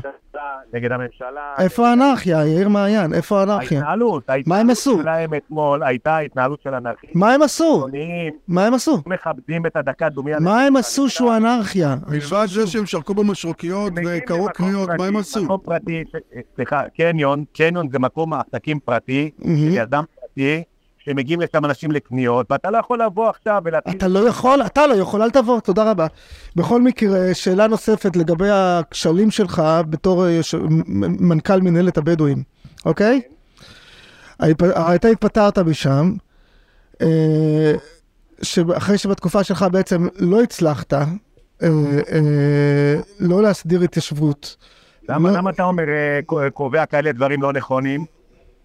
נגד 0.74 0.92
הממשלה, 0.92 1.54
איפה 1.60 1.88
האנרכיה? 1.88 2.46
יאיר 2.46 2.70
מעיין, 2.70 3.14
איפה 3.14 3.40
האנרכיה? 3.40 3.80
ההתנהלות, 3.80 4.24
מה 4.48 4.58
הם 4.58 4.70
עשו? 4.70 5.02
שלהם 5.02 5.34
אתמול 5.34 5.84
הייתה 5.84 6.18
התנהלות 6.18 6.62
של 6.62 6.74
אנרכיסטים, 6.74 7.20
מה 7.20 7.34
הם 7.34 7.42
עשו? 7.42 7.88
מה 8.48 8.66
הם 8.66 8.74
עשו? 8.74 8.98
מכבדים 9.06 9.66
את 9.66 9.76
הדקת 9.76 10.12
דומיה. 10.12 10.40
מה 10.40 10.62
הם 10.62 10.76
עשו 10.76 11.10
שהוא 11.10 11.36
אנרכיה? 11.38 11.96
מלבד 12.08 12.46
זה 12.46 12.68
שהם 12.68 12.86
שרקו 12.86 13.14
במשרוקיות 13.14 13.94
וקראו 14.06 14.48
קריאות, 14.54 14.90
מה 14.98 15.06
הם 15.06 15.18
עשו? 15.18 15.44
מקום 15.44 15.60
פרטי, 15.64 16.04
סליחה, 16.56 16.84
קניון, 16.98 17.44
קניון 17.54 17.90
זה 17.92 18.00
מקום 18.00 18.34
עסקים 18.34 18.80
פרטי. 18.80 19.32
של 19.42 19.48
יזם 19.48 20.02
פרטי, 20.20 20.64
שמגיעים 21.06 21.41
לשם 21.41 21.66
אנשים 21.66 21.91
לקניות, 21.91 22.51
ואתה 22.51 22.72
לא 22.72 22.78
יכול 22.78 23.01
לבוא 23.01 23.30
עכשיו 23.30 23.62
ולהתחיל... 23.66 23.97
אתה 23.97 24.08
לא 24.08 24.20
יכול, 24.30 24.62
אתה 24.62 24.88
לא 24.88 24.93
יכול, 24.93 25.22
אל 25.22 25.30
תבוא, 25.30 25.60
תודה 25.60 25.91
רבה. 25.91 26.08
בכל 26.56 26.82
מקרה, 26.82 27.34
שאלה 27.34 27.68
נוספת 27.68 28.16
לגבי 28.16 28.49
הכשלים 28.51 29.32
שלך 29.32 29.64
בתור 29.89 30.26
אה, 30.28 30.39
מ- 30.70 31.30
מנכ"ל 31.30 31.62
מנהלת 31.62 31.97
הבדואים, 31.97 32.43
אוקיי? 32.86 33.22
אתה 34.95 35.08
התפטרת 35.08 35.60
משם, 35.60 36.14
אה, 37.01 37.74
שאחרי 38.41 38.97
שבתקופה 38.97 39.43
שלך 39.43 39.66
בעצם 39.72 40.08
לא 40.20 40.41
הצלחת 40.41 40.93
אה, 40.93 41.08
לא 43.20 43.43
להסדיר 43.43 43.82
התיישבות. 43.82 44.56
למה, 45.10 45.32
לא- 45.41 45.49
אתה 45.49 45.64
אומר, 45.64 45.84
קובע 46.53 46.86
כאלה 46.86 47.12
דברים 47.12 47.41
לא 47.41 47.53
נכונים? 47.53 48.06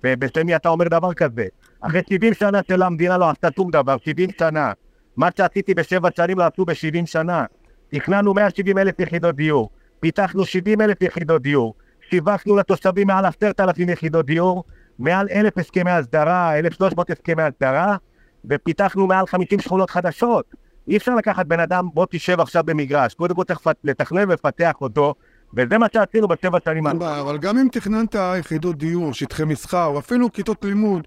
ובשם 0.05 0.47
מי 0.47 0.57
אתה 0.57 0.69
אומר 0.69 0.89
דבר 0.89 1.15
כזה? 1.15 1.45
אחרי 1.81 2.01
70 2.11 2.35
שנה 2.35 2.61
של 2.69 2.83
המדינה 2.83 3.19
לא 3.19 3.31
עשתה 3.31 3.49
שום 3.57 3.71
דבר, 3.71 3.97
70 4.05 4.31
שנה. 4.39 4.73
מה 5.17 5.29
שעשיתי 5.37 5.75
בשבע 5.75 6.09
שנים 6.17 6.39
לא 6.39 6.45
עשו 6.45 6.65
ב-70 6.65 7.07
שנה. 7.07 7.45
תכננו 7.91 8.35
170 8.35 8.79
אלף 8.79 9.01
יחידות 9.01 9.37
דיור, 9.37 9.71
פיתחנו 10.01 10.45
70 10.45 10.81
אלף 10.81 11.03
יחידות 11.03 11.43
דיור, 11.43 11.75
שיווקנו 12.11 12.57
לתושבים 12.57 13.07
מעל 13.07 13.25
10,000 13.27 13.89
יחידות 13.89 14.27
דיור, 14.27 14.65
מעל 14.99 15.29
1,000 15.31 15.59
הסכמי 15.59 15.91
הסדרה, 15.91 16.59
1,300 16.59 17.11
הסכמי 17.11 17.43
הסדרה, 17.43 17.97
ופיתחנו 18.45 19.07
מעל 19.07 19.27
50 19.27 19.61
שכונות 19.61 19.91
חדשות. 19.91 20.55
אי 20.89 20.97
אפשר 20.97 21.15
לקחת 21.15 21.47
בן 21.47 21.61
אדם, 21.61 21.89
בוא 21.95 22.07
תשב 22.11 22.41
עכשיו 22.41 22.65
במגרש, 22.65 23.15
קודם 23.15 23.35
כל 23.35 23.45
צריך 23.45 23.61
לתכנן 23.85 24.29
ולפתח 24.29 24.73
אותו, 24.81 25.15
וזה 25.57 25.79
מה 25.79 25.87
שעשינו 25.93 26.29
בשבע 26.29 26.59
שנים 26.65 26.85
בעיה, 26.99 27.21
אבל 27.21 27.39
גם 27.39 27.59
אם 27.59 27.69
תכננת 27.73 28.17
יחידות 28.39 28.77
דיור, 28.77 29.15
שטחי 29.15 29.45
מסחר, 29.45 29.99
אפילו 29.99 30.33
כיתות 30.33 30.65
לימוד, 30.65 31.07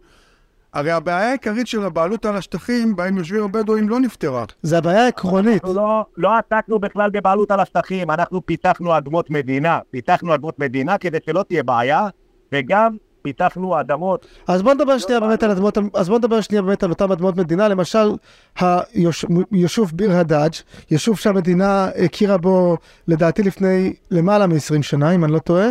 הרי 0.73 0.91
הבעיה 0.91 1.29
העיקרית 1.29 1.67
של 1.67 1.83
הבעלות 1.83 2.25
על 2.25 2.35
השטחים 2.35 2.95
בהם 2.95 3.17
יושבים 3.17 3.43
הבדואים 3.43 3.89
לא 3.89 3.99
נפתרה. 3.99 4.45
זה 4.61 4.77
הבעיה 4.77 5.05
העקרונית. 5.05 5.63
אנחנו 5.63 5.73
לא, 5.81 6.05
לא 6.17 6.29
עסקנו 6.37 6.79
בכלל 6.79 7.09
בבעלות 7.09 7.51
על 7.51 7.59
השטחים, 7.59 8.11
אנחנו 8.11 8.45
פיתחנו 8.45 8.97
אדמות 8.97 9.29
מדינה, 9.29 9.79
פיתחנו 9.91 10.35
אדמות 10.35 10.59
מדינה 10.59 10.97
כדי 10.97 11.17
שלא 11.25 11.43
תהיה 11.43 11.63
בעיה, 11.63 12.07
וגם 12.51 12.97
פיתחנו 13.21 13.79
אדמות, 13.79 14.25
אז 14.47 14.61
בוא 14.61 14.73
נדבר 14.73 14.97
שנייה 14.97 15.19
באמת 15.19 15.43
על 15.43 15.51
אדמות, 15.51 15.77
אז 15.93 16.09
בוא 16.09 16.17
נדבר 16.17 16.41
שנייה 16.41 16.61
באמת 16.61 16.83
על 16.83 16.89
אותן 16.89 17.11
אדמות 17.11 17.37
מדינה, 17.37 17.67
למשל 17.67 18.11
היישוב 18.55 19.91
ביר 19.93 20.11
הדאג', 20.11 20.51
יישוב 20.91 21.17
שהמדינה 21.19 21.87
הכירה 22.05 22.37
בו 22.37 22.77
לדעתי 23.07 23.43
לפני 23.43 23.93
למעלה 24.11 24.47
מ-20 24.47 24.81
שנה, 24.81 25.11
אם 25.11 25.23
אני 25.23 25.31
לא 25.31 25.39
טועה. 25.39 25.67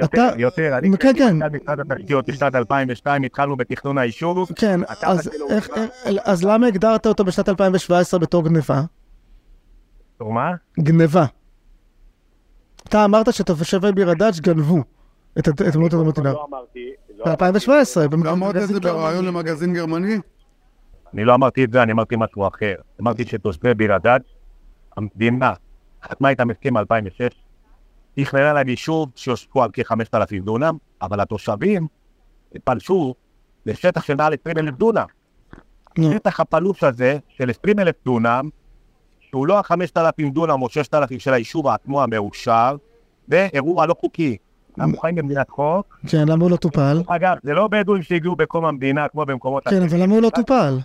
יותר, 0.00 0.28
אתה- 0.28 0.40
יותר, 0.40 0.78
אני 0.78 0.90
כן, 0.98 1.12
כן. 1.18 1.36
מנכ"ל 1.36 1.56
משרד 1.56 1.80
התשתיות 1.92 2.26
בשנת 2.30 2.54
2002, 2.54 3.22
התחלנו 3.22 3.56
בתכנון 3.56 3.98
היישוב, 3.98 4.48
כן, 4.56 4.80
אז, 5.02 5.28
אפילו 5.28 5.48
איך, 5.50 5.66
כבר- 5.66 5.76
איך- 6.04 6.22
אז 6.24 6.44
למה 6.44 6.66
הגדרת 6.66 7.06
אותו 7.06 7.24
בשנת 7.24 7.48
2017 7.48 8.20
בתור 8.20 8.44
גניבה? 8.48 8.82
בתור 10.16 10.32
מה? 10.32 10.50
גניבה. 10.80 11.24
אתה 12.88 13.04
אמרת 13.04 13.32
שתושבי 13.34 13.92
ביר 13.92 14.10
הדאג' 14.10 14.40
גנבו 14.40 14.78
את 15.38 15.48
הד- 15.48 15.62
את 15.62 15.68
אדמות 15.68 15.94
אדמות 15.94 16.18
מדינה. 16.18 16.32
לא 16.32 16.46
אמרתי, 16.50 16.90
לא 17.18 17.24
ב-2017. 17.34 18.06
גם 18.24 18.42
את 18.50 18.68
זה 18.68 18.80
בריאיון 18.80 19.24
למגזין 19.24 19.74
גרמני? 19.74 20.18
אני 21.14 21.24
לא 21.24 21.34
אמרתי 21.34 21.64
את 21.64 21.72
זה, 21.72 21.82
אני 21.82 21.92
אמרתי 21.92 22.14
משהו 22.18 22.48
אחר. 22.48 22.74
אמרתי 23.00 23.24
שתושבי 23.24 23.74
ביר 23.74 23.94
הדאג', 23.94 24.20
המדינה 24.96 25.52
חתמה 26.04 26.28
איתם 26.28 26.50
הסכם 26.50 26.74
ב-2006, 26.74 27.34
תכננה 28.20 28.52
להם 28.52 28.68
יישוב 28.68 29.10
שיושבו 29.14 29.62
על 29.62 29.70
כ-5,000 29.72 30.44
דונם, 30.44 30.76
אבל 31.02 31.20
התושבים 31.20 31.86
פלשו 32.64 33.14
לשטח 33.66 34.04
של 34.04 34.14
מעל 34.14 34.34
20 34.40 34.58
אלף 34.58 34.74
דונם. 34.74 35.04
נו. 35.98 36.10
השטח 36.10 36.40
הפלוש 36.40 36.84
הזה 36.84 37.18
של 37.28 37.50
20 37.50 37.78
אלף 37.78 37.94
דונם, 38.04 38.48
שהוא 39.20 39.46
לא 39.46 39.58
ה-5,000 39.58 40.32
דונם 40.32 40.62
או 40.62 40.68
6,000 40.68 41.20
של 41.20 41.32
היישוב 41.32 41.66
עצמו 41.66 42.02
המאושר, 42.02 42.76
זה 43.28 43.48
אירוע 43.52 43.86
לא 43.86 43.94
חוקי. 44.00 44.36
אנחנו 44.78 44.98
חיים 44.98 45.14
במדינת 45.14 45.50
חוק. 45.50 45.98
כן, 46.06 46.28
למה 46.28 46.44
הוא 46.44 46.50
לא 46.50 46.56
טופל? 46.56 47.02
אגב, 47.06 47.36
זה 47.42 47.52
לא 47.52 47.68
בדואים 47.68 48.02
שהגיעו 48.02 48.36
בקום 48.36 48.64
המדינה 48.64 49.08
כמו 49.08 49.26
במקומות 49.26 49.68
כן, 49.68 49.82
אבל 49.82 50.02
למה 50.02 50.14
הוא 50.14 50.22
לא 50.22 50.30
טופל? 50.30 50.78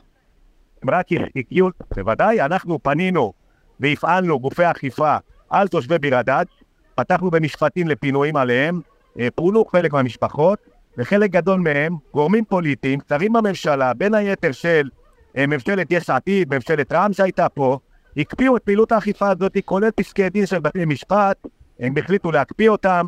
הם 0.84 0.90
רק 0.90 1.08
הגיעו, 1.36 1.70
בוודאי, 1.96 2.42
אנחנו 2.42 2.84
פנינו 2.84 3.34
והפעלנו 3.80 4.40
גופי 4.40 4.72
אכיפה 4.72 5.16
על 5.50 5.68
תושבי 5.68 5.98
ביר 5.98 6.18
הדאג', 6.18 6.48
פתחנו 6.96 7.32
במשפטים 7.32 7.88
לפינויים 7.88 8.36
עליהם, 8.36 8.82
אה, 9.20 9.28
פונו 9.36 9.66
חלק 9.66 9.94
מהמשפחות, 9.94 10.60
וחלק 10.98 11.32
גדול 11.32 11.60
מהם, 11.60 11.96
גורמים 12.14 12.46
פוליטיים, 12.46 13.00
שרים 13.10 13.34
בממשלה, 13.34 13.94
בין 13.94 14.14
היתר 14.14 14.52
של 14.52 14.90
אה, 15.38 15.48
ממשלת 15.48 15.88
יש 15.90 16.10
עתיד, 16.10 16.54
ממשלת 16.54 16.92
רע"מ 16.92 17.14
שהייתה 17.14 17.50
פה, 17.50 17.80
הקפיאו 18.18 18.58
את 18.58 18.64
פעילות 18.64 18.92
האכיפה 18.92 19.30
הזאת, 19.30 19.58
כולל 19.66 19.92
פסקי 19.92 20.30
דין 20.30 20.46
של 20.46 20.60
בתי 20.60 20.86
משפט, 20.86 21.48
הם 21.80 21.94
החליטו 21.98 22.32
להקפיא 22.32 22.70
אותם, 22.70 23.06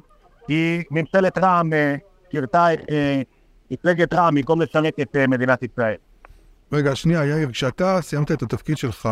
כי 0.48 0.84
ממשלת 0.92 1.38
רע"מ 1.38 1.70
שירתה 2.32 2.74
את 2.74 2.80
אה, 2.90 3.22
מפלגת 3.72 4.14
רע"מ 4.14 4.36
במקום 4.36 4.62
לשרת 4.62 5.00
את 5.02 5.16
מדינת 5.28 5.64
ישראל. 5.64 5.96
רגע, 6.72 6.96
שנייה, 6.96 7.26
יאיר, 7.26 7.52
כשאתה 7.52 8.02
סיימת 8.02 8.32
את 8.32 8.42
התפקיד 8.42 8.78
שלך, 8.78 9.10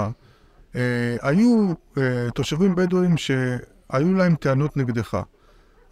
אה, 0.76 1.16
היו 1.22 1.74
אה, 1.98 2.32
תושבים 2.34 2.76
בדואים 2.76 3.18
שהיו 3.94 4.14
להם 4.14 4.36
טענות 4.36 4.78
נגדך. 4.78 5.18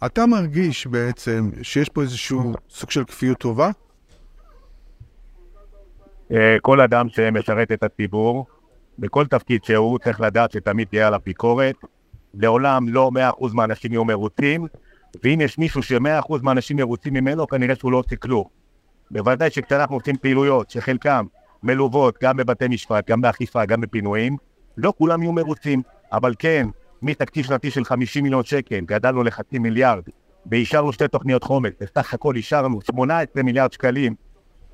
אתה 0.06 0.26
מרגיש 0.26 0.86
בעצם 0.86 1.50
שיש 1.62 1.88
פה 1.88 2.02
איזשהו 2.02 2.52
סוג 2.70 2.90
של 2.90 3.04
כפיות 3.04 3.38
טובה? 3.38 3.70
אה, 6.32 6.56
כל 6.62 6.80
אדם 6.80 7.08
שמשרת 7.08 7.72
את 7.72 7.82
הציבור, 7.82 8.46
בכל 8.98 9.26
תפקיד 9.26 9.64
שהוא, 9.64 9.98
צריך 9.98 10.20
לדעת 10.20 10.52
שתמיד 10.52 10.88
תהיה 10.88 11.06
עליו 11.06 11.20
ביקורת. 11.24 11.74
לעולם 12.34 12.88
לא 12.88 13.10
100% 13.40 13.54
מהאנשים 13.54 13.92
יהיו 13.92 14.04
מרוצים, 14.04 14.66
ואם 15.24 15.40
יש 15.40 15.58
מישהו 15.58 15.82
ש-100% 15.82 16.34
מהאנשים 16.42 16.76
מרוצים 16.76 17.14
ממנו, 17.14 17.46
כנראה 17.46 17.74
שהוא 17.74 17.92
לא 17.92 17.96
עושה 17.96 18.16
כלום. 18.16 18.44
בוודאי 19.10 19.50
שכשאנחנו 19.50 19.96
עושים 19.96 20.16
פעילויות, 20.16 20.70
שחלקם 20.70 21.26
מלוות 21.62 22.18
גם 22.22 22.36
בבתי 22.36 22.68
משפט, 22.68 23.10
גם 23.10 23.20
באכיפה, 23.20 23.64
גם 23.64 23.80
בפינויים, 23.80 24.36
לא 24.76 24.92
כולם 24.98 25.22
יהיו 25.22 25.32
מרוצים, 25.32 25.82
אבל 26.12 26.34
כן, 26.38 26.68
מתקציב 27.02 27.44
שנתי 27.44 27.70
של 27.70 27.84
50 27.84 28.22
מיליון 28.22 28.44
שקל, 28.44 28.80
גדלנו 28.80 29.22
לחצי 29.22 29.58
מיליארד, 29.58 30.02
ואישרנו 30.50 30.92
שתי 30.92 31.08
תוכניות 31.08 31.44
חומש, 31.44 31.70
בסך 31.80 32.14
הכל 32.14 32.36
אישרנו 32.36 32.80
18 32.82 33.42
מיליארד 33.42 33.72
שקלים 33.72 34.14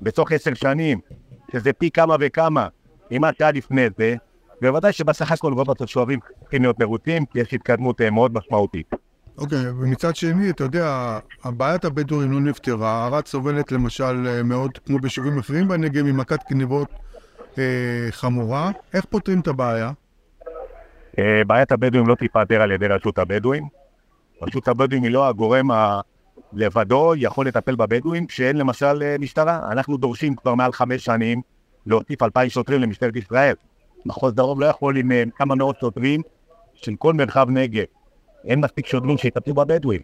בתוך 0.01 0.31
עשר 0.31 0.53
שנים, 0.53 0.99
שזה 1.51 1.73
פי 1.73 1.91
כמה 1.91 2.15
וכמה 2.19 2.67
ממה 3.11 3.29
שהיה 3.37 3.51
לפני 3.51 3.87
זה, 3.97 4.15
בוודאי 4.61 4.93
שבסך 4.93 5.31
הכל 5.31 5.53
רוב 5.53 5.71
התושבים 5.71 6.19
צריכים 6.41 6.61
להיות 6.61 6.79
מרוצים, 6.79 7.25
כי 7.25 7.39
יש 7.39 7.53
התקדמות 7.53 8.01
אה, 8.01 8.09
מאוד 8.09 8.33
משמעותית. 8.33 8.91
אוקיי, 9.37 9.69
ומצד 9.69 10.15
שני, 10.15 10.49
אתה 10.49 10.63
יודע, 10.63 11.19
הבעיית 11.43 11.85
הבדואים 11.85 12.31
לא 12.31 12.39
נפתרה, 12.39 13.05
ערד 13.05 13.27
סובלת 13.27 13.71
למשל 13.71 14.27
אה, 14.27 14.43
מאוד, 14.43 14.77
כמו 14.85 14.99
ביישובים 14.99 15.39
אחרים 15.39 15.67
בנגב, 15.67 16.03
ממכת 16.03 16.39
גנבות 16.51 16.87
אה, 17.57 18.07
חמורה. 18.11 18.71
איך 18.93 19.05
פותרים 19.05 19.39
את 19.39 19.47
הבעיה? 19.47 19.91
אה, 21.19 21.41
בעיית 21.47 21.71
הבדואים 21.71 22.07
לא 22.07 22.15
תיפתר 22.15 22.61
על 22.61 22.71
ידי 22.71 22.87
רשות 22.87 23.17
הבדואים. 23.17 23.67
רשות 24.41 24.67
הבדואים 24.67 25.03
היא 25.03 25.11
לא 25.11 25.27
הגורם 25.27 25.71
ה... 25.71 26.01
לבדו 26.53 27.13
יכול 27.17 27.47
לטפל 27.47 27.75
בבדואים 27.75 28.25
כשאין 28.25 28.57
למשל 28.57 29.03
אה, 29.03 29.15
משטרה. 29.19 29.71
אנחנו 29.71 29.97
דורשים 29.97 30.35
כבר 30.35 30.55
מעל 30.55 30.71
חמש 30.71 31.05
שנים 31.05 31.41
להוסיף 31.85 32.23
אלפיים 32.23 32.49
שוטרים 32.49 32.81
למשטרת 32.81 33.15
ישראל. 33.15 33.53
מחוז 34.05 34.33
דרום 34.33 34.59
לא 34.59 34.65
יכול 34.65 34.97
עם 34.97 35.11
אה, 35.11 35.23
כמה 35.35 35.55
מאות 35.55 35.79
שוטרים 35.79 36.21
של 36.73 36.95
כל 36.95 37.13
מרחב 37.13 37.49
נגב. 37.49 37.83
אין 38.45 38.59
מספיק 38.59 38.85
שוטרים 38.85 39.17
שיטפלו 39.17 39.53
בבדואים, 39.53 40.01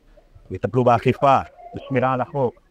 יטפלו 0.51 0.83
באכיפה, 0.83 1.37
בשמירה 1.75 2.13
על 2.13 2.21
החוק. 2.21 2.61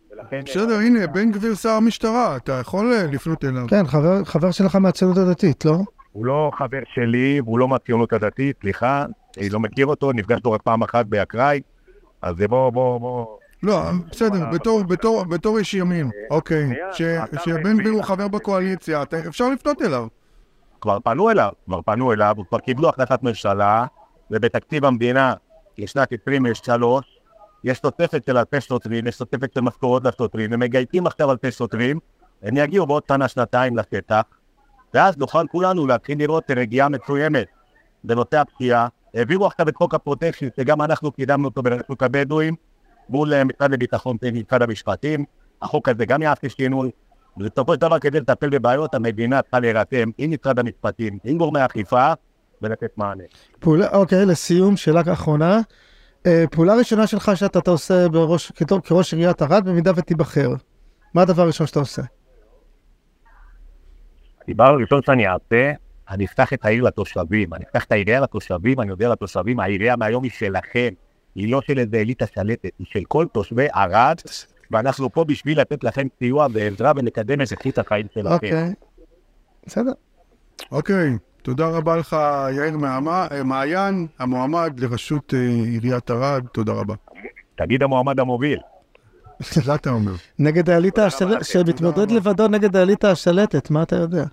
בסדר, 0.45 0.75
הנה, 0.75 1.07
בן 1.07 1.33
גביר 1.33 1.55
שר 1.55 1.71
המשטרה, 1.71 2.37
אתה 2.37 2.53
יכול 2.53 2.95
לפנות 3.13 3.45
אליו. 3.45 3.67
כן, 3.69 3.87
חבר, 3.87 4.25
חבר 4.25 4.51
שלך 4.51 4.77
מהציונות 4.77 5.19
הדתית, 5.19 5.65
לא? 5.65 5.79
הוא 6.15 6.27
לא 6.27 6.51
חבר 6.59 6.81
שלי, 6.95 7.41
והוא 7.41 7.59
לא 7.59 7.69
מהציונות 7.69 8.13
הדתית, 8.13 8.57
סליחה, 8.61 9.07
אני 9.39 9.49
לא 9.49 9.61
מכיר 9.61 9.87
אותו, 9.87 10.13
נפגשנו 10.13 10.53
רק 10.53 10.63
פעם 10.63 10.83
אחת 10.83 11.07
באקראי, 11.07 11.61
אז 12.23 12.35
בוא, 12.49 12.71
בוא, 12.71 13.01
בוא... 13.01 13.27
לא, 13.63 13.81
בסדר, 14.11 14.51
בתור, 14.53 14.83
בתור, 14.83 15.25
בתור 15.25 15.59
איש 15.59 15.75
ימין, 15.75 16.11
אוקיי, 16.31 16.71
ש- 16.93 17.03
שבן 17.45 17.79
גביר 17.79 17.93
הוא 17.93 18.03
חבר 18.03 18.29
בקואליציה, 18.29 19.03
אפשר 19.29 19.49
לפנות 19.49 19.83
אליו. 19.83 20.07
כבר 20.81 20.99
פנו 21.05 21.31
אליו, 21.31 21.51
כבר 21.65 21.83
פנו 21.83 22.13
אליו, 22.13 22.37
כבר 22.49 22.59
קיבלו 22.59 22.89
החלטת 22.89 23.23
ממשלה, 23.23 23.87
ובתקציב 24.31 24.85
המדינה 24.85 25.35
לשנת 25.79 26.13
23, 26.13 27.21
יש 27.65 27.81
תוספת 27.81 28.25
של 28.27 28.39
אלפי 28.39 28.61
שוטרים, 28.61 29.07
יש 29.07 29.17
תוספת 29.17 29.53
של 29.55 29.61
משכורות 29.61 30.05
לשוטרים, 30.05 30.53
הם 30.53 30.61
מגייסים 30.61 31.07
עכשיו 31.07 31.31
אלפי 31.31 31.51
שוטרים, 31.51 31.99
הם 32.43 32.57
יגיעו 32.57 32.87
בעוד 32.87 33.03
שנה, 33.09 33.29
שנתיים 33.29 33.77
לשטח, 33.77 34.23
ואז 34.95 35.17
נוכל 35.17 35.47
כולנו 35.51 35.87
להתחיל 35.87 36.19
לראות 36.19 36.51
רגיעה 36.51 36.89
מסוימת 36.89 37.47
בנושא 38.05 38.37
הפשיעה. 38.41 38.89
העבירו 39.15 39.47
עכשיו 39.47 39.69
את 39.69 39.77
חוק 39.77 39.95
הפרוטקשן, 39.95 40.49
שגם 40.57 40.83
אנחנו 40.83 41.13
קידמנו 41.13 41.49
אותו 41.49 41.63
ברשות 41.63 42.03
הבדואים, 42.03 42.55
מול 43.09 43.35
אה, 43.35 43.45
משרד 43.45 43.71
לביטחון 43.71 44.19
פנים 44.19 44.35
ומשרד 44.37 44.63
המשפטים. 44.63 45.25
החוק 45.63 45.89
הזה 45.89 46.07
גם 46.07 46.23
יעשה 46.23 46.49
שינוי. 46.49 46.91
ובסופו 47.37 47.75
של 47.75 47.81
דבר, 47.81 47.99
כדי 47.99 48.21
לטפל 48.21 48.49
בבעיות, 48.49 48.95
המדינה 48.95 49.43
צריכה 49.43 49.61
להירתם 49.61 50.11
עם 50.19 50.31
משרד 50.31 50.59
המשפטים, 50.59 51.19
עם 51.25 51.39
גורמי 51.39 51.61
האכיפה, 51.61 52.13
ולתת 52.63 52.91
מענה. 52.97 53.25
פעולה, 53.61 53.89
אוקיי, 53.93 54.27
לסיום, 54.27 54.77
שאלה 54.77 55.03
אחרונה. 55.13 55.61
אה, 56.27 56.45
פעולה 56.51 56.75
ראשונה 56.75 57.07
שלך 57.07 57.31
שאתה 57.35 57.59
אתה 57.59 57.71
עושה 57.71 58.09
בראש, 58.09 58.53
כראש 58.85 59.15
עיריית 59.15 59.43
ערד, 59.43 59.65
במידה 59.65 59.93
ותיבחר. 59.97 60.49
מה 61.15 61.23
הדבר 61.23 61.43
הראשון 61.43 61.67
שאתה 61.67 61.79
עושה? 61.79 62.03
הדבר 64.49 64.65
הראשון 64.65 65.01
שאני 65.07 65.29
אעשה, 65.29 65.73
אני 66.11 66.25
אפתח 66.25 66.53
את 66.53 66.65
העיר 66.65 66.83
לתושבים, 66.83 67.55
אני 67.55 67.65
אפתח 67.65 67.85
את 67.85 67.93
העירייה 67.93 68.21
לתושבים, 68.21 68.81
אני 68.81 68.91
אודיע 68.91 69.09
לתושבים, 69.09 69.61
העירייה 69.61 69.97
מהיום 69.97 70.25
היא 70.25 70.31
שלכם, 70.31 70.89
היא 71.35 71.53
לא 71.53 71.61
של 71.61 71.79
איזה 71.79 71.97
אליטה 71.97 72.27
שלטת, 72.35 72.71
היא 72.79 72.87
של 72.91 73.05
כל 73.09 73.27
תושבי 73.33 73.67
ערד, 73.73 74.17
ואנחנו 74.71 75.13
פה 75.13 75.25
בשביל 75.25 75.61
לתת 75.61 75.85
לכם 75.85 76.07
סיוע 76.19 76.47
ועזרה 76.53 76.93
ולקדם 76.97 77.41
את 77.41 77.53
איכות 77.53 77.79
החיים 77.79 78.07
שלכם. 78.15 78.33
אוקיי. 78.33 78.75
בסדר. 79.67 79.93
אוקיי, 80.73 81.11
תודה 81.43 81.69
רבה 81.69 81.97
לך, 81.97 82.17
יאיר 82.57 82.77
אה, 82.87 83.43
מעיין, 83.45 84.07
המועמד 84.19 84.81
לראשות 84.81 85.35
אה, 85.35 85.39
עיריית 85.65 86.11
ערד, 86.11 86.47
תודה 86.53 86.73
רבה. 86.73 86.95
תגיד 87.55 87.83
המועמד 87.83 88.21
המוביל. 88.21 88.59
זה 89.65 89.75
אתה 89.75 89.91
אומר. 89.91 90.13
נגד 90.39 90.71
האליטה 90.71 91.07
השלטת, 91.07 91.45
שמתמודד 91.45 92.11
לבדו 92.11 92.49
נגד 92.49 92.77
האליטה 92.77 93.11
השלטת, 93.11 93.71
מה 93.71 93.83
אתה 93.83 93.97
יודע? 93.97 94.25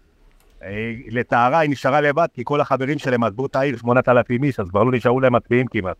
אה, 0.64 0.94
לטהרה 1.08 1.60
היא 1.60 1.70
נשארה 1.70 2.02
לבד, 2.02 2.28
כי 2.34 2.42
כל 2.46 2.62
החברים 2.62 3.00
שלהם 3.00 3.24
עזבו 3.24 3.46
את 3.46 3.56
העיר, 3.56 3.78
8,000 3.78 4.44
איש, 4.44 4.60
אז 4.60 4.70
כבר 4.70 4.84
לא 4.84 4.92
נשארו 4.92 5.20
להם 5.20 5.36
מצביעים 5.36 5.68
כמעט. 5.68 5.96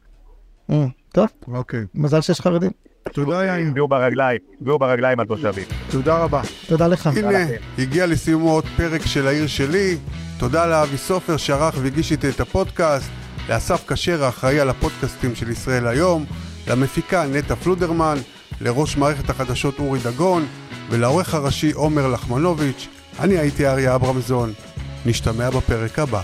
אה, 0.72 0.86
טוב, 1.12 1.28
אוקיי. 1.48 1.86
מזל 1.96 2.22
שיש 2.22 2.42
חרדים. 2.42 2.72
תודה, 3.14 3.46
יאיר. 3.46 3.68
הצביעו 3.68 3.88
ברגליים, 3.88 4.40
הצביעו 4.56 4.80
ברגליים 4.80 5.20
התושבים. 5.20 5.66
תודה 5.92 6.18
רבה. 6.18 6.42
תודה 6.68 6.88
לך. 6.88 7.08
הנה, 7.08 7.40
הגיע 7.78 8.06
לסיומו 8.06 8.52
עוד 8.52 8.66
פרק 8.78 9.02
של 9.02 9.28
העיר 9.28 9.48
שלי. 9.48 9.98
תודה 10.40 10.66
לאבי 10.66 10.98
סופר 10.98 11.38
שערך 11.38 11.76
והגיש 11.82 12.12
איתי 12.12 12.30
את 12.30 12.40
הפודקאסט, 12.40 13.12
לאסף 13.50 13.90
כשר 13.92 14.24
האחראי 14.24 14.60
על 14.60 14.70
הפודקאסטים 14.70 15.36
של 15.36 15.50
ישראל 15.50 15.88
היום, 15.88 16.26
למפיקה 16.68 17.26
נטע 17.26 17.56
פלודרמן, 17.56 18.18
לראש 18.62 18.98
מערכת 18.98 19.30
החדשות 19.30 19.80
אורי 19.80 20.00
דגון, 20.04 20.46
ולעורך 20.90 21.34
הראשי 21.34 21.72
עומר 21.72 22.08
לחמנוביץ'. 22.08 22.88
אני 23.20 23.38
הייתי 23.38 23.68
אריה 23.68 23.96
אברמזון. 23.96 24.54
נשתמע 25.06 25.50
בפרק 25.50 26.00
הבא. 26.00 26.22